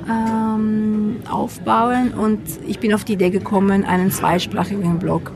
ähm, 0.08 1.16
aufbauen 1.30 2.12
und 2.14 2.40
ich 2.66 2.78
bin 2.78 2.94
auf 2.94 3.04
die 3.04 3.14
Idee 3.14 3.30
gekommen, 3.30 3.84
einen 3.84 4.10
zweisprachigen 4.10 4.98
Blog 4.98 5.32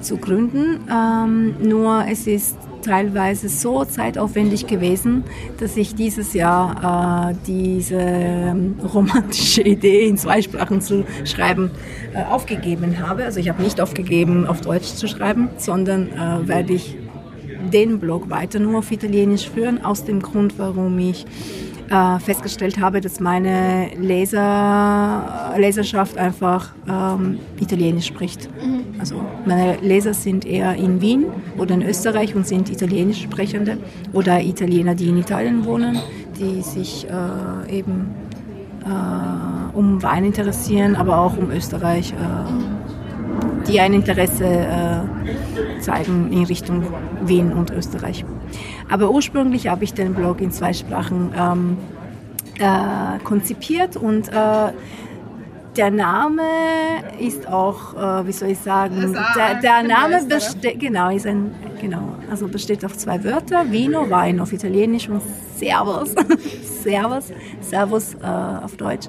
zu 0.00 0.16
gründen. 0.16 0.80
Ähm, 0.90 1.54
nur 1.60 2.04
es 2.08 2.26
ist 2.26 2.56
teilweise 2.82 3.48
so 3.48 3.84
zeitaufwendig 3.84 4.66
gewesen, 4.66 5.24
dass 5.58 5.76
ich 5.76 5.94
dieses 5.94 6.34
Jahr 6.34 7.30
äh, 7.30 7.34
diese 7.46 7.98
ähm, 7.98 8.76
romantische 8.94 9.62
Idee 9.64 10.06
in 10.06 10.16
zwei 10.16 10.40
Sprachen 10.40 10.80
zu 10.80 11.04
schreiben 11.24 11.70
äh, 12.14 12.22
aufgegeben 12.22 12.98
habe. 13.00 13.24
Also 13.24 13.40
ich 13.40 13.48
habe 13.48 13.62
nicht 13.62 13.80
aufgegeben, 13.80 14.46
auf 14.46 14.60
Deutsch 14.60 14.94
zu 14.94 15.08
schreiben, 15.08 15.48
sondern 15.58 16.08
äh, 16.08 16.46
werde 16.46 16.74
ich 16.74 16.96
den 17.72 17.98
Blog 17.98 18.30
weiter 18.30 18.60
nur 18.60 18.78
auf 18.78 18.92
Italienisch 18.92 19.50
führen, 19.50 19.84
aus 19.84 20.04
dem 20.04 20.22
Grund, 20.22 20.58
warum 20.58 20.96
ich 21.00 21.26
äh, 21.90 22.18
festgestellt 22.18 22.80
habe, 22.80 23.00
dass 23.00 23.20
meine 23.20 23.90
Leser, 23.98 25.54
Leserschaft 25.56 26.18
einfach 26.18 26.74
ähm, 26.88 27.38
Italienisch 27.60 28.06
spricht. 28.06 28.48
Mhm. 28.62 28.98
Also 28.98 29.20
meine 29.44 29.76
Leser 29.76 30.14
sind 30.14 30.44
eher 30.44 30.74
in 30.74 31.00
Wien 31.00 31.26
oder 31.58 31.74
in 31.74 31.82
Österreich 31.82 32.34
und 32.34 32.46
sind 32.46 32.70
Italienisch 32.70 33.22
sprechende 33.22 33.78
oder 34.12 34.40
Italiener, 34.40 34.94
die 34.94 35.08
in 35.08 35.18
Italien 35.18 35.64
wohnen, 35.64 35.98
die 36.38 36.62
sich 36.62 37.06
äh, 37.08 37.78
eben 37.78 38.14
äh, 38.84 39.76
um 39.76 40.02
Wein 40.02 40.24
interessieren, 40.24 40.96
aber 40.96 41.18
auch 41.18 41.36
um 41.36 41.50
Österreich, 41.50 42.12
äh, 42.12 42.75
die 43.68 43.80
ein 43.80 43.92
Interesse 43.92 44.44
äh, 44.44 45.80
zeigen 45.80 46.32
in 46.32 46.44
Richtung 46.44 46.84
Wien 47.22 47.52
und 47.52 47.70
Österreich. 47.70 48.24
Aber 48.88 49.10
ursprünglich 49.10 49.68
habe 49.68 49.84
ich 49.84 49.94
den 49.94 50.14
Blog 50.14 50.40
in 50.40 50.50
zwei 50.50 50.72
Sprachen 50.72 51.32
ähm, 51.36 51.76
äh, 52.58 53.18
konzipiert 53.24 53.96
und 53.96 54.28
äh, 54.28 54.72
der 55.76 55.90
Name 55.90 56.42
ist 57.18 57.46
auch, 57.48 57.94
äh, 57.94 58.26
wie 58.26 58.32
soll 58.32 58.50
ich 58.50 58.58
sagen, 58.58 59.14
der, 59.36 59.60
der 59.60 59.82
Name 59.82 60.24
besteht, 60.24 60.80
genau, 60.80 61.10
ist 61.10 61.26
ein, 61.26 61.54
genau, 61.80 62.14
also 62.30 62.48
besteht 62.48 62.84
auf 62.84 62.96
zwei 62.96 63.22
Wörter, 63.22 63.70
Vino, 63.70 64.08
Wein 64.08 64.40
auf 64.40 64.52
Italienisch 64.52 65.08
und 65.08 65.20
Servus, 65.56 66.14
Servus, 66.82 67.32
Servus 67.60 68.14
äh, 68.14 68.64
auf 68.64 68.76
Deutsch, 68.76 69.08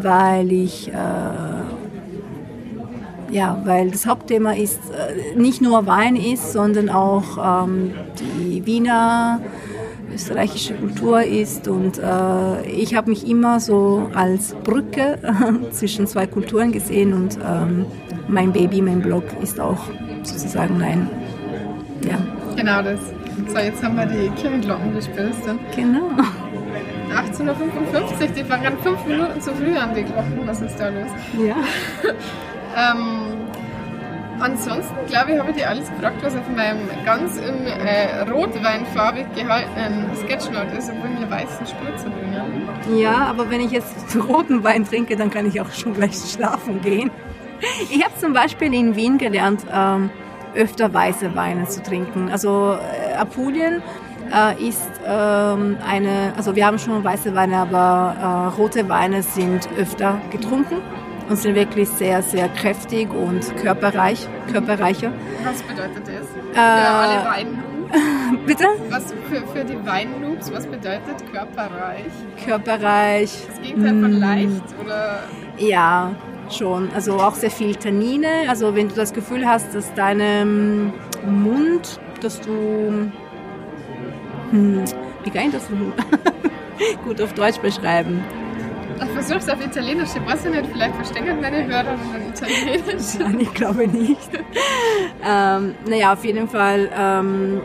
weil 0.00 0.50
ich 0.50 0.88
äh, 0.88 0.92
ja, 3.30 3.60
weil 3.64 3.90
das 3.90 4.06
Hauptthema 4.06 4.52
ist 4.52 4.80
äh, 4.90 5.38
nicht 5.38 5.60
nur 5.60 5.86
Wein 5.86 6.16
ist, 6.16 6.52
sondern 6.52 6.90
auch 6.90 7.64
ähm, 7.64 7.92
die 8.18 8.64
Wiener 8.66 9.40
österreichische 10.12 10.74
Kultur 10.74 11.22
ist 11.22 11.68
und 11.68 11.98
äh, 11.98 12.62
ich 12.66 12.94
habe 12.94 13.10
mich 13.10 13.28
immer 13.28 13.60
so 13.60 14.10
als 14.14 14.54
Brücke 14.64 15.18
zwischen 15.70 16.06
zwei 16.06 16.26
Kulturen 16.26 16.72
gesehen 16.72 17.12
und 17.12 17.38
ähm, 17.46 17.86
mein 18.28 18.52
Baby, 18.52 18.82
mein 18.82 19.00
Blog 19.00 19.24
ist 19.42 19.60
auch 19.60 19.78
sozusagen 20.22 20.82
ein, 20.82 21.08
ja. 22.04 22.18
Genau 22.56 22.82
das. 22.82 23.00
So, 23.48 23.58
jetzt 23.58 23.82
haben 23.82 23.96
wir 23.96 24.06
die 24.06 24.28
Kirchenglocken 24.40 24.94
gespielt. 24.94 25.34
Genau. 25.74 26.10
18.55 27.10 27.42
Uhr, 27.42 28.28
die 28.36 28.44
fangen 28.44 28.78
fünf 28.82 29.04
Minuten 29.06 29.40
zu 29.40 29.52
früh 29.54 29.76
an, 29.76 29.94
die 29.94 30.02
Glocken. 30.02 30.40
Was 30.44 30.60
ist 30.60 30.76
da 30.76 30.88
los? 30.88 31.08
Ja. 31.44 31.56
Ähm, 32.76 33.50
ansonsten, 34.40 34.94
glaube 35.06 35.32
ich, 35.32 35.38
habe 35.38 35.50
ich 35.50 35.56
dir 35.56 35.68
alles 35.68 35.88
gefragt, 35.90 36.16
was 36.22 36.34
auf 36.34 36.48
meinem 36.54 36.88
ganz 37.04 37.36
in 37.36 37.66
äh, 37.66 38.20
rotweinfarbig 38.30 39.26
gehaltenen 39.34 40.06
Sketchnote 40.16 40.76
ist, 40.76 40.90
obwohl 40.90 41.10
mir 41.10 41.30
weißen 41.30 41.66
Spritzer 41.66 42.10
drin 42.10 42.98
Ja, 42.98 43.26
aber 43.26 43.50
wenn 43.50 43.60
ich 43.60 43.70
jetzt 43.70 44.16
roten 44.28 44.64
Wein 44.64 44.84
trinke, 44.84 45.16
dann 45.16 45.30
kann 45.30 45.46
ich 45.46 45.60
auch 45.60 45.72
schon 45.72 45.94
gleich 45.94 46.16
schlafen 46.16 46.80
gehen. 46.80 47.10
Ich 47.90 48.02
habe 48.02 48.14
zum 48.18 48.32
Beispiel 48.32 48.72
in 48.72 48.96
Wien 48.96 49.18
gelernt, 49.18 49.66
ähm, 49.70 50.08
öfter 50.54 50.94
weiße 50.94 51.34
Weine 51.34 51.68
zu 51.68 51.82
trinken. 51.82 52.30
Also 52.30 52.78
äh, 52.78 53.16
Apulien 53.16 53.82
äh, 54.32 54.66
ist 54.66 54.90
ähm, 55.06 55.76
eine, 55.86 56.32
also 56.38 56.56
wir 56.56 56.64
haben 56.64 56.78
schon 56.78 57.04
weiße 57.04 57.34
Weine, 57.34 57.58
aber 57.58 58.16
äh, 58.18 58.56
rote 58.58 58.88
Weine 58.88 59.22
sind 59.22 59.68
öfter 59.76 60.22
getrunken 60.30 60.78
und 61.30 61.36
sind 61.36 61.54
wirklich 61.54 61.88
sehr, 61.88 62.22
sehr 62.22 62.48
kräftig 62.48 63.08
und 63.10 63.56
körperreich, 63.56 64.26
körperreicher. 64.52 65.12
Was 65.44 65.62
bedeutet 65.62 66.02
das? 66.06 66.26
Für 66.52 66.58
äh, 66.58 66.60
alle 66.60 67.24
Weinnoobs? 67.24 67.66
Bitte? 68.46 68.64
Was 68.88 69.14
für, 69.28 69.46
für 69.46 69.64
die 69.64 69.86
Weinnoobs, 69.86 70.52
was 70.52 70.66
bedeutet 70.66 71.32
körperreich? 71.32 72.10
Körperreich. 72.44 73.46
Das 73.48 73.60
Gegenteil 73.62 74.00
von 74.00 74.12
leicht 74.12 74.62
oder? 74.84 75.20
Ja, 75.56 76.12
schon. 76.50 76.90
Also 76.94 77.14
auch 77.14 77.34
sehr 77.34 77.50
viel 77.50 77.76
Tannine. 77.76 78.28
Also 78.48 78.74
wenn 78.74 78.88
du 78.88 78.94
das 78.96 79.12
Gefühl 79.12 79.46
hast, 79.46 79.74
dass 79.74 79.94
deinem 79.94 80.92
Mund, 81.24 82.00
dass 82.20 82.40
du... 82.40 83.10
Hm, 84.50 84.84
wie 85.22 85.30
kann 85.30 85.46
ich 85.46 85.52
das 85.52 85.68
gut 87.04 87.20
auf 87.20 87.32
Deutsch 87.34 87.58
beschreiben? 87.58 88.24
Ich 89.02 89.10
versuch's 89.10 89.48
auf 89.48 89.64
Italienisch. 89.64 90.10
Ich 90.14 90.26
weiß 90.26 90.44
nicht, 90.46 90.66
vielleicht 90.66 90.94
verstehen 90.94 91.40
meine 91.40 91.66
Hörer 91.66 91.84
dann 91.84 92.28
Italienisch. 92.28 93.14
Nein, 93.18 93.40
ich 93.40 93.54
glaube 93.54 93.86
nicht. 93.88 94.30
ähm, 95.26 95.74
naja, 95.88 96.12
auf 96.12 96.24
jeden 96.24 96.48
Fall, 96.48 96.90
ähm, 96.96 97.60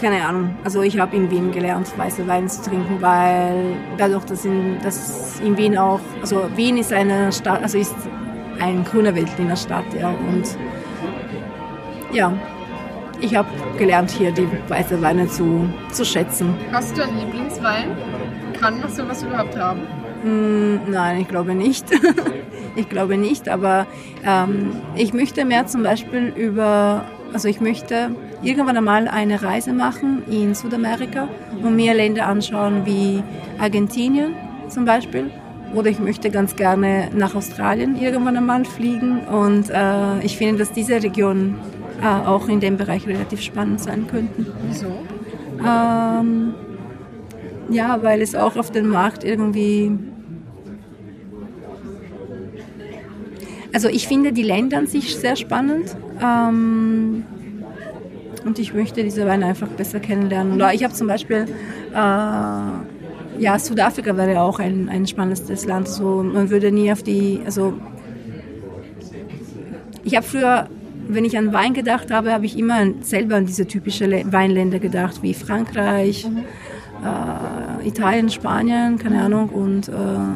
keine 0.00 0.24
Ahnung. 0.24 0.56
Also 0.64 0.82
ich 0.82 0.98
habe 0.98 1.14
in 1.16 1.30
Wien 1.30 1.52
gelernt, 1.52 1.86
weiße 1.96 2.26
Wein 2.26 2.48
zu 2.48 2.62
trinken, 2.62 2.96
weil 3.00 3.76
dadurch, 3.98 4.24
dass 4.24 4.44
in, 4.44 4.78
dass 4.82 5.40
in 5.40 5.56
Wien 5.56 5.76
auch, 5.76 6.00
also 6.20 6.48
Wien 6.56 6.78
ist 6.78 6.92
eine 6.92 7.30
Stadt, 7.32 7.62
also 7.62 7.78
ist 7.78 7.94
ein 8.58 8.84
grüner 8.84 9.14
Weltliner 9.14 9.56
Stadt, 9.56 9.84
ja, 9.98 10.08
und 10.10 10.44
ja, 12.12 12.32
ich 13.20 13.34
habe 13.34 13.48
gelernt, 13.78 14.10
hier 14.10 14.32
die 14.32 14.48
weiße 14.68 15.00
Weine 15.00 15.28
zu, 15.28 15.68
zu 15.92 16.04
schätzen. 16.04 16.54
Hast 16.72 16.96
du 16.96 17.02
einen 17.02 17.18
Lieblingswein? 17.18 17.96
Kann 18.58 18.80
man 18.80 18.90
sowas 18.90 19.22
überhaupt 19.22 19.56
haben? 19.56 19.80
Mm, 20.22 20.90
nein, 20.90 21.20
ich 21.20 21.28
glaube 21.28 21.54
nicht. 21.54 21.86
ich 22.76 22.88
glaube 22.88 23.16
nicht, 23.16 23.48
aber 23.48 23.86
ähm, 24.24 24.72
ich 24.96 25.12
möchte 25.12 25.44
mehr 25.44 25.66
zum 25.66 25.82
Beispiel 25.82 26.32
über, 26.36 27.04
also 27.32 27.48
ich 27.48 27.60
möchte 27.60 28.10
irgendwann 28.42 28.76
einmal 28.76 29.08
eine 29.08 29.42
Reise 29.42 29.72
machen 29.72 30.22
in 30.30 30.54
Südamerika 30.54 31.28
und 31.62 31.76
mir 31.76 31.94
Länder 31.94 32.26
anschauen 32.26 32.84
wie 32.84 33.22
Argentinien 33.58 34.34
zum 34.68 34.84
Beispiel. 34.84 35.30
Oder 35.74 35.88
ich 35.88 35.98
möchte 35.98 36.30
ganz 36.30 36.54
gerne 36.54 37.08
nach 37.14 37.34
Australien 37.34 37.96
irgendwann 37.96 38.36
einmal 38.36 38.64
fliegen. 38.64 39.20
Und 39.20 39.70
äh, 39.70 40.20
ich 40.20 40.36
finde, 40.36 40.58
dass 40.58 40.72
diese 40.72 41.02
Regionen 41.02 41.58
äh, 42.02 42.06
auch 42.06 42.48
in 42.48 42.60
dem 42.60 42.76
Bereich 42.76 43.06
relativ 43.06 43.40
spannend 43.40 43.80
sein 43.80 44.06
könnten. 44.06 44.46
Wieso? 44.68 44.92
Ähm, 45.66 46.54
ja, 47.70 48.02
weil 48.02 48.22
es 48.22 48.34
auch 48.34 48.56
auf 48.56 48.70
dem 48.70 48.88
Markt 48.88 49.24
irgendwie 49.24 49.92
Also 53.72 53.88
ich 53.88 54.06
finde 54.06 54.32
die 54.32 54.42
Länder 54.42 54.78
an 54.78 54.86
sich 54.86 55.16
sehr 55.16 55.36
spannend. 55.36 55.96
Ähm, 56.22 57.24
und 58.44 58.58
ich 58.58 58.74
möchte 58.74 59.02
diese 59.02 59.26
Weine 59.26 59.46
einfach 59.46 59.68
besser 59.68 60.00
kennenlernen. 60.00 60.54
Oder 60.54 60.74
ich 60.74 60.84
habe 60.84 60.92
zum 60.92 61.06
Beispiel, 61.06 61.46
äh, 61.92 61.94
ja, 61.94 63.58
Südafrika 63.58 64.16
wäre 64.16 64.40
auch 64.42 64.58
ein, 64.58 64.88
ein 64.88 65.06
spannendes 65.06 65.64
Land. 65.64 65.88
So, 65.88 66.22
man 66.22 66.50
würde 66.50 66.70
nie 66.70 66.92
auf 66.92 67.02
die, 67.02 67.40
also 67.44 67.72
ich 70.04 70.16
habe 70.16 70.26
früher, 70.26 70.68
wenn 71.08 71.24
ich 71.24 71.38
an 71.38 71.52
Wein 71.52 71.72
gedacht 71.72 72.10
habe, 72.10 72.32
habe 72.32 72.44
ich 72.44 72.58
immer 72.58 72.84
selber 73.00 73.36
an 73.36 73.46
diese 73.46 73.66
typischen 73.66 74.10
Weinländer 74.32 74.80
gedacht, 74.80 75.22
wie 75.22 75.34
Frankreich, 75.34 76.28
mhm 76.28 76.44
äh, 77.02 77.86
Italien, 77.88 78.30
Spanien, 78.30 78.98
keine 78.98 79.22
Ahnung. 79.22 79.48
Und 79.48 79.88
äh, 79.88 79.92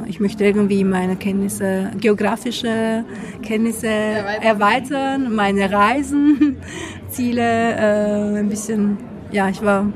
ich 0.07 0.21
möchte 0.21 0.45
irgendwie 0.45 0.85
meine 0.85 1.17
Kenntnisse, 1.17 1.91
geografische 1.99 3.05
Kenntnisse 3.43 3.89
erweitern, 3.89 5.35
meine 5.35 5.71
Reisen, 5.71 6.57
Ziele 7.09 7.43
äh, 7.43 8.39
ein 8.39 8.49
bisschen. 8.49 8.99
Ja, 9.33 9.49
ich 9.49 9.62
war, 9.64 9.87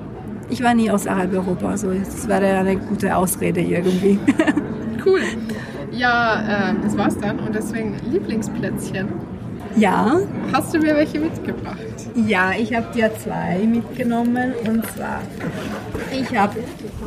ich 0.49 0.63
war 0.63 0.75
nie 0.75 0.91
außerhalb 0.91 1.33
Europa, 1.33 1.71
also 1.71 1.93
das 1.93 2.27
wäre 2.29 2.59
eine 2.59 2.77
gute 2.77 3.15
Ausrede 3.17 3.61
irgendwie. 3.61 4.19
Cool. 5.03 5.23
Ja, 5.93 6.71
äh, 6.71 6.75
das 6.83 6.95
war's 6.99 7.17
dann 7.17 7.39
und 7.39 7.55
deswegen 7.55 7.97
Lieblingsplätzchen. 8.13 9.09
Ja. 9.77 10.21
Hast 10.53 10.75
du 10.75 10.79
mir 10.79 10.95
welche 10.95 11.21
mitgebracht? 11.21 11.90
Ja, 12.15 12.53
ich 12.53 12.75
habe 12.75 12.87
dir 12.95 13.11
zwei 13.17 13.59
mitgenommen 13.59 14.53
und 14.67 14.85
zwar 14.87 15.23
ich 16.13 16.37
habe 16.37 16.57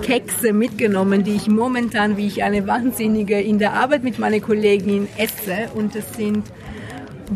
Kekse 0.02 0.54
mitgenommen, 0.54 1.24
die 1.24 1.36
ich 1.36 1.48
momentan 1.48 2.18
wie 2.18 2.28
ich 2.28 2.44
eine 2.44 2.66
Wahnsinnige 2.68 3.40
in 3.40 3.60
der 3.60 3.74
Arbeit 3.74 4.04
mit 4.04 4.20
meiner 4.20 4.40
Kollegin 4.40 5.08
esse 5.18 5.70
und 5.76 5.96
das 5.96 6.14
sind 6.14 6.44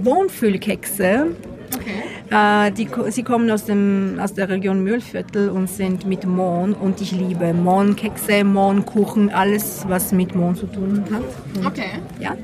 Wohnfüllkekse. 0.03 1.35
Okay. 1.75 2.67
Äh, 2.67 2.71
die, 2.71 2.87
sie 3.09 3.23
kommen 3.23 3.49
aus, 3.51 3.65
dem, 3.65 4.19
aus 4.21 4.33
der 4.33 4.49
Region 4.49 4.83
Mühlviertel 4.83 5.49
und 5.49 5.67
sind 5.69 6.05
mit 6.05 6.25
Mohn 6.25 6.73
und 6.73 7.01
ich 7.01 7.11
liebe 7.11 7.53
Mohnkekse, 7.53 8.43
Mohnkuchen, 8.43 9.29
alles 9.29 9.85
was 9.87 10.11
mit 10.11 10.35
Mohn 10.35 10.55
zu 10.55 10.67
tun 10.67 11.03
hat. 11.11 11.23
Und, 11.55 11.65
okay. 11.65 11.99
Ja. 12.19 12.35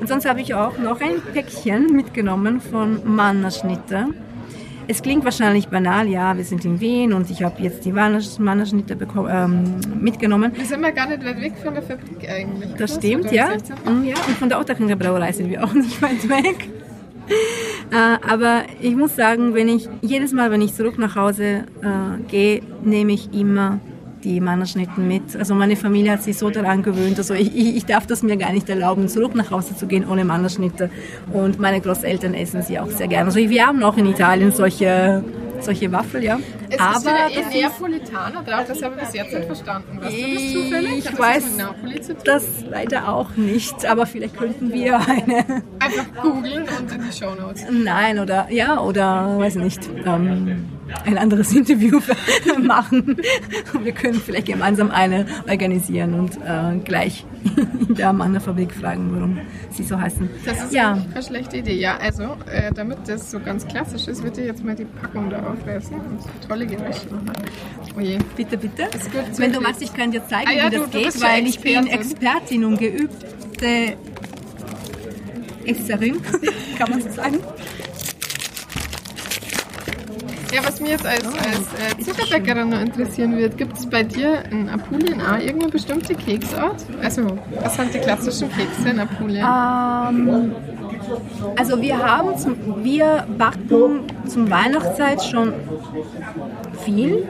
Und 0.00 0.08
sonst 0.08 0.28
habe 0.28 0.40
ich 0.40 0.54
auch 0.54 0.78
noch 0.78 1.00
ein 1.00 1.20
Päckchen 1.32 1.94
mitgenommen 1.94 2.60
von 2.60 3.00
Mannerschnitte. 3.04 4.08
Es 4.88 5.02
klingt 5.02 5.24
wahrscheinlich 5.24 5.68
banal, 5.68 6.08
ja, 6.08 6.36
wir 6.36 6.44
sind 6.44 6.64
in 6.64 6.80
Wien 6.80 7.12
und 7.12 7.30
ich 7.30 7.42
habe 7.42 7.62
jetzt 7.62 7.84
die 7.84 7.92
Mannerschnitte 7.92 8.96
ähm, 9.30 9.80
mitgenommen. 10.00 10.52
Wir 10.54 10.64
sind 10.64 10.80
mal 10.80 10.92
gar 10.92 11.08
nicht 11.08 11.24
weit 11.24 11.40
weg 11.40 11.52
von 11.62 11.74
der 11.74 11.82
Fabrik 11.82 12.28
eigentlich. 12.28 12.70
Das 12.76 12.96
stimmt, 12.96 13.30
ja. 13.30 13.50
Mhm, 13.84 14.04
ja. 14.04 14.14
Und 14.26 14.36
von 14.38 14.48
der 14.48 14.58
Otterkringer 14.60 14.96
Brauerei 14.96 15.32
sind 15.32 15.50
wir 15.50 15.62
auch 15.62 15.72
nicht 15.74 16.00
weit 16.02 16.28
weg. 16.28 16.68
Äh, 17.90 18.28
aber 18.28 18.62
ich 18.80 18.96
muss 18.96 19.14
sagen, 19.14 19.54
wenn 19.54 19.68
ich 19.68 19.88
jedes 20.00 20.32
Mal, 20.32 20.50
wenn 20.50 20.60
ich 20.60 20.74
zurück 20.74 20.98
nach 20.98 21.14
Hause 21.14 21.64
äh, 21.82 22.22
gehe, 22.28 22.62
nehme 22.82 23.12
ich 23.12 23.32
immer 23.32 23.80
die 24.24 24.40
Mannerschnitten 24.40 25.06
mit. 25.06 25.36
Also 25.36 25.54
meine 25.54 25.76
Familie 25.76 26.12
hat 26.12 26.22
sich 26.22 26.38
so 26.38 26.50
daran 26.50 26.82
gewöhnt. 26.82 27.18
Also 27.18 27.34
ich, 27.34 27.54
ich, 27.54 27.84
darf 27.84 28.06
das 28.06 28.22
mir 28.22 28.36
gar 28.36 28.52
nicht 28.52 28.68
erlauben, 28.68 29.08
zurück 29.08 29.34
nach 29.34 29.50
Hause 29.50 29.76
zu 29.76 29.86
gehen 29.86 30.06
ohne 30.08 30.24
Mannerschnitte. 30.24 30.90
Und 31.32 31.58
meine 31.58 31.80
Großeltern 31.80 32.34
essen 32.34 32.62
sie 32.62 32.78
auch 32.78 32.90
sehr 32.90 33.08
gerne. 33.08 33.26
Also 33.26 33.38
wir 33.38 33.66
haben 33.66 33.82
auch 33.82 33.96
in 33.96 34.06
Italien 34.06 34.52
solche 34.52 35.24
solche 35.64 35.90
Waffel, 35.92 36.24
ja. 36.24 36.38
Es 36.68 36.78
aber 36.78 36.96
ist 36.96 37.04
wieder 37.04 37.52
eh 37.52 37.58
Neapolitaner 37.60 38.42
drauf, 38.42 38.64
das 38.68 38.82
habe 38.82 38.94
ich 38.96 39.02
bis 39.02 39.14
jetzt 39.14 39.34
nicht 39.34 39.46
verstanden. 39.46 40.00
Weißt 40.00 40.16
du 40.16 40.34
das 40.34 40.52
zufällig? 40.52 40.98
Ich 40.98 41.18
weiß 41.18 41.44
das 42.24 42.44
leider 42.68 43.08
auch 43.08 43.36
nicht, 43.36 43.86
aber 43.86 44.06
vielleicht 44.06 44.36
könnten 44.36 44.72
wir 44.72 44.96
eine... 44.96 45.44
Einfach 45.78 46.22
googeln 46.22 46.64
und 46.78 46.92
in 46.92 47.02
die 47.02 47.16
Show 47.16 47.34
Notes. 47.34 47.64
Nein, 47.70 48.18
oder, 48.18 48.50
ja, 48.50 48.80
oder, 48.80 49.38
weiß 49.38 49.56
nicht, 49.56 49.88
ähm, 50.04 50.68
ein 51.04 51.18
anderes 51.18 51.52
Interview 51.56 52.00
machen. 52.62 53.16
Wir 53.82 53.92
können 53.92 54.20
vielleicht 54.20 54.46
gemeinsam 54.46 54.90
eine 54.90 55.26
organisieren 55.48 56.14
und 56.14 56.36
äh, 56.36 56.78
gleich 56.84 57.24
in 57.88 57.94
der 57.94 58.12
Mannerfabrik 58.12 58.72
fragen, 58.72 59.10
warum 59.14 59.38
sie 59.70 59.82
so 59.82 60.00
heißen. 60.00 60.28
Das 60.44 60.64
ist 60.64 60.72
ja. 60.72 60.98
eine 61.12 61.22
schlechte 61.22 61.58
Idee. 61.58 61.78
Ja, 61.78 61.96
also, 61.96 62.36
äh, 62.50 62.72
damit 62.72 62.98
das 63.06 63.30
so 63.30 63.40
ganz 63.40 63.66
klassisch 63.66 64.08
ist, 64.08 64.22
würde 64.22 64.40
ich 64.40 64.46
jetzt 64.46 64.64
mal 64.64 64.74
die 64.74 64.84
Packung 64.84 65.30
da 65.30 65.38
und 65.52 66.48
tolle 66.48 66.66
Geräusche 66.66 67.06
machen. 67.10 67.32
Oh. 67.96 68.24
Bitte, 68.36 68.56
bitte. 68.56 68.88
Wenn 69.36 69.52
du 69.52 69.60
magst, 69.60 69.82
ich 69.82 69.92
kann 69.92 70.10
dir 70.10 70.26
zeigen, 70.26 70.48
ah, 70.48 70.52
ja, 70.52 70.70
wie 70.70 70.76
das 70.76 70.90
du, 70.90 70.98
geht, 70.98 71.20
weil 71.20 71.46
ich 71.46 71.60
bin 71.60 71.86
Expertin 71.86 72.64
und 72.64 72.78
geübte 72.78 73.96
Esserin, 75.64 76.20
kann 76.78 76.90
man 76.90 77.02
so 77.02 77.10
sagen. 77.10 77.38
Ja, 80.52 80.62
was 80.62 80.80
mich 80.80 80.90
jetzt 80.90 81.06
als, 81.06 81.24
als 81.24 81.98
äh, 81.98 82.02
Zuckerbäckerin 82.04 82.68
noch 82.68 82.80
interessieren 82.80 83.38
wird, 83.38 83.56
gibt 83.56 83.78
es 83.78 83.88
bei 83.88 84.02
dir 84.02 84.44
in 84.50 84.68
Apulien 84.68 85.18
auch 85.22 85.38
irgendeine 85.38 85.72
bestimmte 85.72 86.14
Keksart? 86.14 86.84
Also, 87.00 87.38
was 87.62 87.74
sind 87.76 87.94
die 87.94 87.98
klassischen 87.98 88.50
Kekse 88.52 88.90
in 88.90 89.00
Apulien? 89.00 89.46
Ähm, 89.46 90.54
also 91.56 91.80
wir 91.80 91.98
haben, 91.98 92.36
zum, 92.38 92.84
wir 92.84 93.26
backen 93.38 94.00
zum 94.26 94.50
Weihnachtszeit 94.50 95.22
schon 95.22 95.52
viel. 96.84 97.26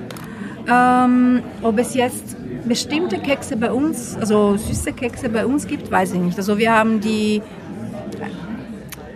Ähm, 0.70 1.42
ob 1.62 1.78
es 1.78 1.94
jetzt 1.94 2.36
bestimmte 2.66 3.18
Kekse 3.18 3.56
bei 3.56 3.72
uns, 3.72 4.16
also 4.16 4.56
süße 4.56 4.92
Kekse 4.92 5.28
bei 5.28 5.44
uns 5.44 5.66
gibt, 5.66 5.90
weiß 5.90 6.12
ich 6.12 6.20
nicht. 6.20 6.38
Also 6.38 6.58
wir 6.58 6.72
haben 6.72 7.00
die, 7.00 7.42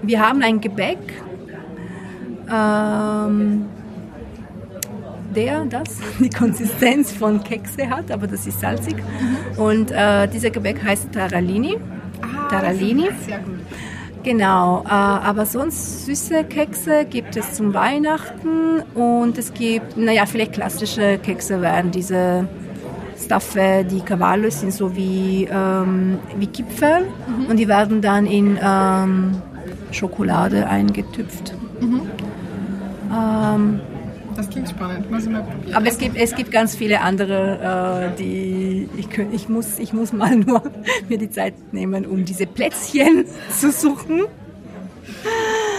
wir 0.03 0.27
haben 0.27 0.43
ein 0.43 0.61
Gebäck, 0.61 0.99
ähm, 2.53 3.67
der 5.35 5.65
das, 5.67 5.99
die 6.19 6.31
Konsistenz 6.31 7.13
von 7.13 7.43
Kekse 7.45 7.89
hat, 7.89 8.11
aber 8.11 8.27
das 8.27 8.47
ist 8.47 8.61
salzig. 8.61 8.97
Mhm. 8.97 9.63
Und 9.63 9.91
äh, 9.93 10.27
dieser 10.29 10.51
Gebäck 10.51 10.83
heißt 10.83 11.13
Taralini. 11.13 11.77
Ah, 12.23 12.49
Taralini. 12.49 13.09
Sehr 13.27 13.39
gut. 13.39 13.55
Genau, 14.27 14.83
äh, 14.85 14.89
aber 14.89 15.47
sonst 15.47 16.05
süße 16.05 16.43
Kekse 16.43 17.05
gibt 17.05 17.37
es 17.37 17.53
zum 17.55 17.73
Weihnachten 17.73 18.83
und 18.93 19.39
es 19.39 19.55
gibt, 19.55 19.97
naja, 19.97 20.27
vielleicht 20.27 20.55
klassische 20.55 21.19
Kekse 21.19 21.63
wären 21.63 21.93
diese 21.93 22.49
Staffe, 23.25 23.87
die 23.89 24.01
Cavallos 24.01 24.63
sind 24.63 24.73
so 24.73 24.97
wie, 24.97 25.45
ähm, 25.49 26.19
wie 26.39 26.49
Gipfel 26.49 27.03
mhm. 27.03 27.47
und 27.47 27.57
die 27.57 27.69
werden 27.69 28.03
dann 28.03 28.27
in 28.27 28.59
ähm, 28.61 29.41
Schokolade 29.93 30.67
eingetüpft. 30.67 31.55
Mhm. 31.81 32.03
Ähm, 33.15 33.81
Das 34.37 34.51
klingt 34.51 34.69
spannend, 34.69 35.11
muss 35.11 35.25
ich 35.25 35.31
mal 35.31 35.43
probieren. 35.43 35.75
Aber 35.75 35.87
es 35.87 35.99
gibt, 35.99 36.17
es 36.17 36.35
gibt 36.35 36.51
ganz 36.51 36.77
viele 36.77 37.01
andere, 37.01 38.11
äh, 38.13 38.17
die 38.19 38.89
ich, 38.97 39.09
ich, 39.33 39.49
muss, 39.49 39.79
ich 39.79 39.93
muss 39.93 40.13
mal 40.13 40.37
nur 40.37 40.63
mir 41.09 41.19
die 41.19 41.31
Zeit 41.31 41.55
nehmen, 41.73 42.05
um 42.05 42.25
diese 42.25 42.47
Plätzchen 42.47 43.25
zu 43.51 43.71
suchen. 43.71 44.25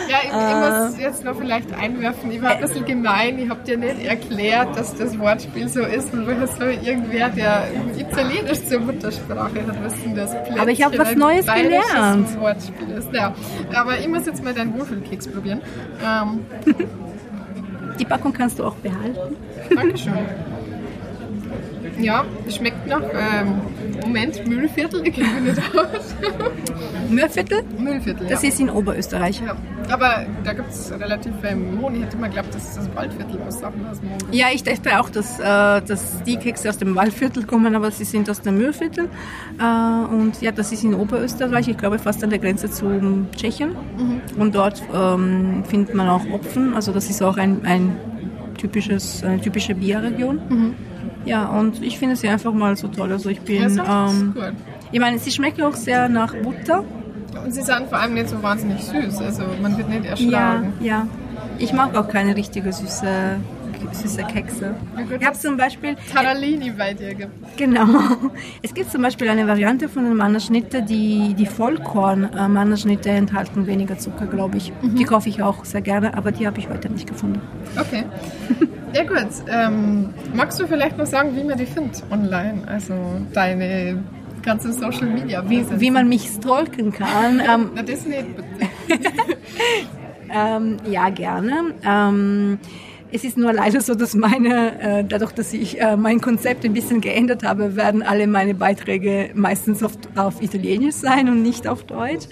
Ja, 0.10 0.20
ich, 0.24 0.30
ich 0.30 0.93
muss 0.93 0.99
jetzt 0.99 1.26
noch 1.26 1.38
vielleicht 1.38 1.74
einwerfen, 1.74 2.32
ich 2.32 2.41
war 2.41 2.51
ein 2.51 2.62
bisschen 2.62 2.86
gemein, 2.86 3.38
ich 3.39 3.49
habe 3.49 3.62
dir 3.64 3.78
nicht 3.78 4.05
erklärt, 4.05 4.78
dass 4.78 4.95
das 4.95 5.20
Wortspiel 5.20 5.68
so 5.68 5.82
ist 5.82 6.14
und 6.14 6.26
woher 6.26 6.47
soll 6.47 6.78
irgendwer, 6.82 7.28
der 7.30 7.68
Italienisch 7.97 8.64
zur 8.64 8.80
Muttersprache 8.80 9.68
hat, 9.68 9.84
wissen, 9.84 10.16
dass 10.16 10.32
Plätzchen 10.32 10.60
Aber 10.60 10.72
ich 10.72 10.82
hab 10.82 10.97
was 10.97 11.14
Neues 11.16 11.45
gelernt. 11.45 12.39
Wortspiel 12.39 12.89
ist. 12.97 13.10
Ja, 13.14 13.36
aber 13.76 13.99
ich 13.99 14.08
muss 14.08 14.26
jetzt 14.26 14.41
mal 14.43 14.53
deinen 14.53 14.74
Wohlfühlkeks 14.80 15.28
probieren. 15.28 15.62
Ähm, 16.01 16.45
Die 18.00 18.06
Packung 18.06 18.34
kannst 18.34 18.60
du 18.60 18.64
auch 18.64 18.76
behalten. 18.76 19.36
Dankeschön. 19.74 20.14
Ja, 21.99 22.25
schmeckt 22.49 22.88
nach, 22.88 23.01
ähm, 23.01 23.61
Moment, 24.01 24.47
Müllviertel, 24.47 25.07
ich 25.07 25.15
kenne 25.15 25.41
mich 25.41 25.55
nicht 25.55 25.75
aus. 25.75 26.15
Müllviertel, 27.09 27.63
Müllviertel, 27.77 28.27
das 28.27 28.43
ja. 28.43 28.49
ist 28.49 28.59
in 28.59 28.69
Oberösterreich. 28.69 29.41
ja. 29.41 29.55
Aber 29.89 30.25
da 30.43 30.53
gibt 30.53 30.69
es 30.69 30.91
relativ 30.91 31.33
viel 31.41 31.55
Mohn. 31.55 31.95
Ich 31.95 32.03
hätte 32.03 32.17
mal 32.17 32.27
geglaubt, 32.27 32.53
das 32.53 32.63
ist 32.63 32.77
das 32.77 32.95
Waldviertel, 32.95 33.39
aus 33.47 33.61
Mohn 33.61 34.17
gibt. 34.19 34.35
Ja, 34.35 34.47
ich 34.53 34.63
dachte 34.63 34.99
auch, 34.99 35.09
dass, 35.09 35.39
äh, 35.39 35.43
dass 35.43 36.21
die 36.23 36.38
Kekse 36.38 36.69
aus 36.69 36.77
dem 36.77 36.95
Waldviertel 36.95 37.45
kommen, 37.45 37.75
aber 37.75 37.91
sie 37.91 38.03
sind 38.03 38.29
aus 38.29 38.41
dem 38.41 38.57
Müllviertel. 38.57 39.09
Äh, 39.59 40.13
und 40.13 40.41
ja, 40.41 40.51
das 40.51 40.71
ist 40.71 40.83
in 40.83 40.93
Oberösterreich, 40.93 41.67
ich 41.67 41.77
glaube 41.77 41.99
fast 41.99 42.23
an 42.23 42.29
der 42.29 42.39
Grenze 42.39 42.69
zu 42.69 43.25
Tschechien. 43.35 43.75
Und 44.38 44.55
dort 44.55 44.83
ähm, 44.93 45.63
findet 45.65 45.95
man 45.95 46.09
auch 46.09 46.25
Opfen, 46.31 46.73
also 46.73 46.91
das 46.91 47.09
ist 47.09 47.21
auch 47.21 47.38
ein, 47.38 47.65
ein 47.65 47.95
typisches, 48.57 49.23
eine 49.23 49.39
typische 49.39 49.73
Bierregion. 49.73 50.75
Ja, 51.28 51.45
und 51.47 51.82
ich 51.84 51.99
finde 51.99 52.15
sie 52.15 52.28
einfach 52.30 52.53
mal 52.53 52.75
so 52.78 52.88
toll. 52.88 53.11
Also 53.11 53.30
ich 53.30 53.41
bin, 53.41 53.75
Ja, 53.75 54.07
ähm, 54.09 54.34
gut. 54.34 54.53
ich 54.91 54.99
meine, 54.99 55.19
sie 55.19 55.32
schmecken 55.32 55.61
auch 55.63 55.75
sehr 55.75 56.07
nach 56.09 56.34
Butter. 56.36 56.84
Und 57.43 57.53
sie 57.53 57.61
sind 57.61 57.88
vor 57.89 57.99
allem 57.99 58.13
nicht 58.15 58.30
so 58.30 58.41
wahnsinnig 58.41 58.82
süß. 58.84 59.19
Also 59.21 59.43
man 59.61 59.78
wird 59.78 59.89
nicht 59.89 60.05
Ja, 60.05 60.09
erschlagen. 60.11 60.73
ja. 60.80 61.07
Ich 61.59 61.73
mag 61.73 61.95
auch 61.95 62.07
keine 62.07 62.36
richtige 62.36 62.71
süße, 62.71 63.07
süße 63.91 64.23
Kekse. 64.23 64.75
Ich 65.19 65.25
habe 65.25 65.38
zum 65.38 65.57
Beispiel, 65.57 65.95
Taralini 66.13 66.71
bei 66.71 66.93
dir 66.93 67.13
gibt. 67.13 67.57
Genau. 67.57 67.86
Es 68.61 68.73
gibt 68.73 68.91
zum 68.91 69.01
Beispiel 69.01 69.28
eine 69.30 69.47
Variante 69.47 69.88
von 69.89 70.03
den 70.03 70.15
Mannerschnitte, 70.15 70.82
die 70.82 71.34
die 71.36 71.45
Vollkorn-Mannerschnitte 71.45 73.09
enthalten 73.09 73.65
weniger 73.67 73.97
Zucker, 73.97 74.25
glaube 74.28 74.57
ich. 74.57 74.71
Die 74.82 75.03
kaufe 75.03 75.30
ich 75.30 75.41
auch 75.43 75.63
sehr 75.65 75.82
gerne, 75.82 76.15
aber 76.17 76.32
die 76.32 76.45
habe 76.47 76.59
ich 76.59 76.69
heute 76.69 76.89
nicht 76.91 77.07
gefunden. 77.07 77.41
Okay. 77.80 78.03
Ja 78.93 79.03
gut. 79.03 79.27
Ähm, 79.49 80.13
magst 80.33 80.59
du 80.59 80.67
vielleicht 80.67 80.97
noch 80.97 81.05
sagen, 81.05 81.35
wie 81.35 81.43
man 81.43 81.57
die 81.57 81.65
findet 81.65 82.03
online? 82.11 82.63
Also 82.67 82.93
deine 83.33 84.03
ganze 84.43 84.71
Social 84.71 85.07
Media 85.07 85.47
Wesen. 85.49 85.79
Wie 85.79 85.91
man 85.91 86.07
mich 86.07 86.29
stalken 86.29 86.91
kann, 86.91 87.39
ähm, 87.47 87.71
Na 87.75 87.81
das 87.81 88.05
nicht 88.05 88.25
ähm, 90.33 90.77
ja 90.89 91.09
gerne. 91.09 91.73
Ähm, 91.83 92.59
es 93.12 93.24
ist 93.24 93.38
nur 93.38 93.53
leider 93.53 93.82
so, 93.82 93.95
dass 93.95 94.14
meine, 94.14 94.80
äh, 94.82 95.03
dadurch, 95.03 95.32
dass 95.32 95.53
ich 95.53 95.80
äh, 95.80 95.95
mein 95.95 96.20
Konzept 96.20 96.66
ein 96.66 96.74
bisschen 96.74 97.01
geändert 97.01 97.43
habe, 97.43 97.76
werden 97.76 98.03
alle 98.03 98.28
meine 98.28 98.53
Beiträge 98.53 99.30
meistens 99.34 99.82
auf, 99.82 99.93
auf 100.16 100.41
Italienisch 100.41 100.95
sein 100.95 101.30
und 101.30 101.41
nicht 101.41 101.68
auf 101.68 101.84
Deutsch. 101.84 102.26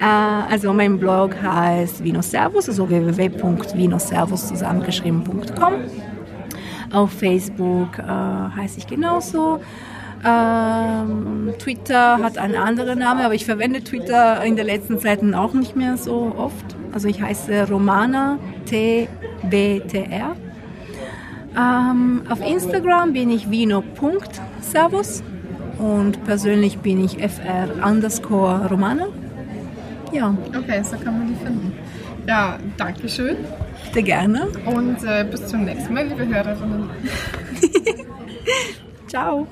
Äh, 0.00 0.04
also 0.04 0.72
mein 0.72 0.98
Blog 0.98 1.34
heißt 1.40 2.02
Vinoservus, 2.02 2.68
also 2.68 2.88
www.vinoservus 2.88 4.48
zusammengeschrieben.com. 4.48 5.74
Auf 6.92 7.10
Facebook 7.12 7.98
heiße 7.98 8.78
ich 8.78 8.86
genauso. 8.86 9.60
Ähm, 10.24 11.52
Twitter 11.58 12.18
hat 12.18 12.38
einen 12.38 12.54
anderen 12.54 13.00
Namen, 13.00 13.20
aber 13.20 13.34
ich 13.34 13.44
verwende 13.44 13.82
Twitter 13.82 14.42
in 14.44 14.56
der 14.56 14.64
letzten 14.64 14.98
Zeit 14.98 15.20
auch 15.34 15.52
nicht 15.52 15.76
mehr 15.76 15.96
so 15.96 16.32
oft. 16.36 16.75
Also 16.96 17.08
ich 17.08 17.20
heiße 17.20 17.68
Romana 17.68 18.38
TBTR. 18.64 20.34
Ähm, 21.54 22.22
auf 22.26 22.40
Instagram 22.40 23.12
bin 23.12 23.30
ich 23.30 23.50
vino.servus 23.50 25.22
und 25.76 26.24
persönlich 26.24 26.78
bin 26.78 27.04
ich 27.04 27.18
fr 27.18 27.86
underscore 27.86 28.66
Romana. 28.70 29.08
Ja, 30.10 30.34
Okay, 30.56 30.82
so 30.82 30.96
kann 30.96 31.18
man 31.18 31.28
die 31.28 31.44
finden. 31.44 31.74
Ja, 32.26 32.56
danke 32.78 33.10
schön 33.10 33.36
sehr 33.92 34.02
gerne. 34.02 34.48
und 34.64 35.04
äh, 35.04 35.26
bis 35.30 35.46
zum 35.48 35.66
nächsten 35.66 35.92
Mal, 35.92 36.06
liebe 36.06 36.26
Hörerinnen. 36.26 36.88
Ciao. 39.06 39.46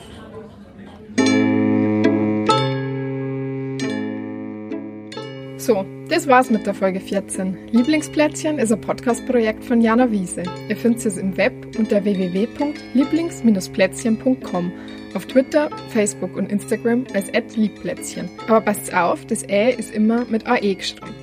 So, 5.65 5.85
das 6.11 6.29
war's 6.29 6.51
mit 6.51 6.67
der 6.67 6.75
Folge 6.75 7.01
14. 7.01 7.71
Lieblingsplätzchen 7.73 8.59
ist 8.59 8.71
ein 8.71 8.83
Podcast-Projekt 8.83 9.65
von 9.65 9.81
Jana 9.81 10.11
Wiese. 10.11 10.43
Ihr 10.69 10.77
findet 10.77 11.07
es 11.07 11.17
im 11.17 11.39
Web 11.39 11.55
unter 11.79 12.05
www.lieblings-plätzchen.com, 12.05 14.73
auf 15.15 15.25
Twitter, 15.25 15.71
Facebook 15.89 16.37
und 16.37 16.53
Instagram 16.53 17.07
als 17.15 17.33
@liebplätzchen. 17.57 18.29
Aber 18.47 18.61
passt 18.61 18.95
auf, 18.95 19.25
das 19.25 19.49
Ä 19.49 19.71
ist 19.71 19.95
immer 19.95 20.27
mit 20.27 20.47
AE 20.47 20.75
geschrieben. 20.75 21.15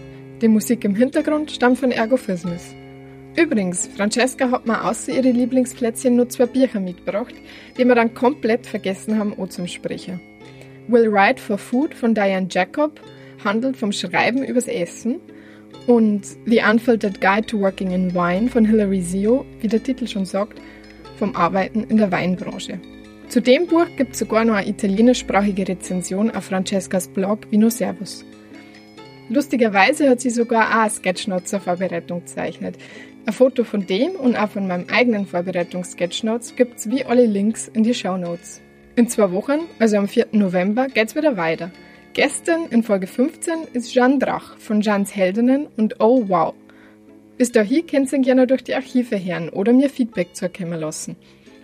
Die 0.42 0.48
Musik 0.48 0.86
im 0.86 0.96
Hintergrund 0.96 1.52
stammt 1.52 1.78
von 1.78 1.92
Ergophismus. 1.92 2.74
Übrigens, 3.36 3.92
Francesca 3.96 4.50
hat 4.50 4.66
mir 4.66 4.84
außer 4.84 5.14
ihre 5.14 5.30
Lieblingsplätzchen 5.30 6.16
nur 6.16 6.30
zwei 6.30 6.48
Bücher 6.48 6.80
mitgebracht, 6.80 7.36
die 7.78 7.86
wir 7.86 7.94
dann 7.94 8.16
komplett 8.16 8.66
vergessen 8.66 9.20
haben 9.20 9.40
anzusprechen. 9.40 10.20
Will 10.88 11.12
Write 11.12 11.40
for 11.40 11.60
Food 11.60 11.94
von 11.94 12.16
Diane 12.16 12.48
Jacob 12.50 13.00
handelt 13.44 13.78
vom 13.78 13.92
Schreiben 13.92 14.44
übers 14.44 14.68
Essen 14.68 15.20
und 15.88 16.26
The 16.46 16.62
Unfiltered 16.70 17.22
Guide 17.22 17.48
to 17.48 17.60
Working 17.60 17.92
in 17.92 18.14
Wine 18.14 18.50
von 18.50 18.66
Hilary 18.66 19.02
Zio, 19.02 19.46
wie 19.60 19.68
der 19.68 19.82
Titel 19.82 20.08
schon 20.08 20.26
sagt, 20.26 20.62
vom 21.18 21.36
Arbeiten 21.36 21.84
in 21.84 21.98
der 21.98 22.12
Weinbranche. 22.12 22.80
Zu 23.28 23.42
dem 23.42 23.68
Buch 23.68 23.88
gibt 23.96 24.14
es 24.14 24.20
sogar 24.20 24.44
noch 24.44 24.56
eine 24.56 24.68
italienischsprachige 24.68 25.68
Rezension 25.68 26.32
auf 26.32 26.46
Francescas 26.46 27.08
Blog 27.08 27.50
Vino 27.50 27.70
Servus. 27.70 28.26
Lustigerweise 29.30 30.10
hat 30.10 30.20
sie 30.20 30.30
sogar 30.30 30.70
auch 30.70 30.82
eine 30.82 30.90
Sketchnote 30.90 31.46
zur 31.46 31.62
Vorbereitung 31.62 32.20
gezeichnet. 32.20 32.76
Ein 33.26 33.34
Foto 33.34 33.64
von 33.64 33.86
dem 33.86 34.12
und 34.12 34.36
auch 34.36 34.50
von 34.50 34.68
meinem 34.68 34.88
eigenen 34.92 35.26
Vorbereitungs-Sketchnotes 35.26 36.56
gibt's 36.58 36.90
wie 36.90 37.06
alle 37.06 37.26
Links 37.26 37.70
in 37.70 37.84
die 37.84 37.94
Shownotes. 37.94 38.62
In 38.98 39.08
zwei 39.08 39.32
Wochen, 39.32 39.62
also 39.80 39.96
am 39.98 40.10
4. 40.10 40.28
November, 40.34 40.88
geht's 40.88 41.16
wieder 41.16 41.38
weiter. 41.38 41.72
Gestern 42.14 42.66
in 42.72 42.84
Folge 42.84 43.08
15 43.08 43.68
ist 43.72 43.94
Jeanne 43.94 44.20
Drach 44.20 44.58
von 44.58 44.82
Jeans 44.82 45.16
Heldinnen 45.16 45.68
und 45.78 46.02
Oh 46.02 46.28
Wow. 46.28 46.54
Bis 47.38 47.54
dahin 47.54 47.88
könnt 47.88 48.12
ihr 48.12 48.20
gerne 48.20 48.48
durch 48.48 48.66
die 48.66 48.76
Archive 48.76 49.18
hören 49.18 49.48
oder 49.48 49.72
mir 49.72 49.90
Feedback 49.90 50.36
zukommen 50.36 50.78
lassen. 50.78 51.16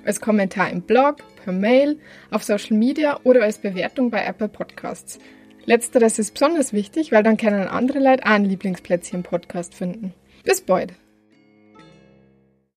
Als 0.06 0.22
Kommentar 0.22 0.70
im 0.72 0.84
Blog, 0.84 1.18
per 1.44 1.52
Mail, 1.52 2.00
auf 2.32 2.46
Social 2.46 2.78
Media 2.78 3.20
oder 3.26 3.44
als 3.44 3.58
Bewertung 3.58 4.10
bei 4.10 4.24
Apple 4.24 4.48
Podcasts. 4.48 5.20
Letzteres 5.66 6.18
ist 6.18 6.34
besonders 6.34 6.72
wichtig, 6.72 7.12
weil 7.12 7.24
dann 7.24 7.36
können 7.36 7.68
andere 7.68 8.00
Leute 8.00 8.24
auch 8.26 8.30
einen 8.30 8.46
Lieblingsplätzchen-Podcast 8.46 9.76
finden. 9.76 10.14
Bis 10.46 10.62
bald! 10.62 10.94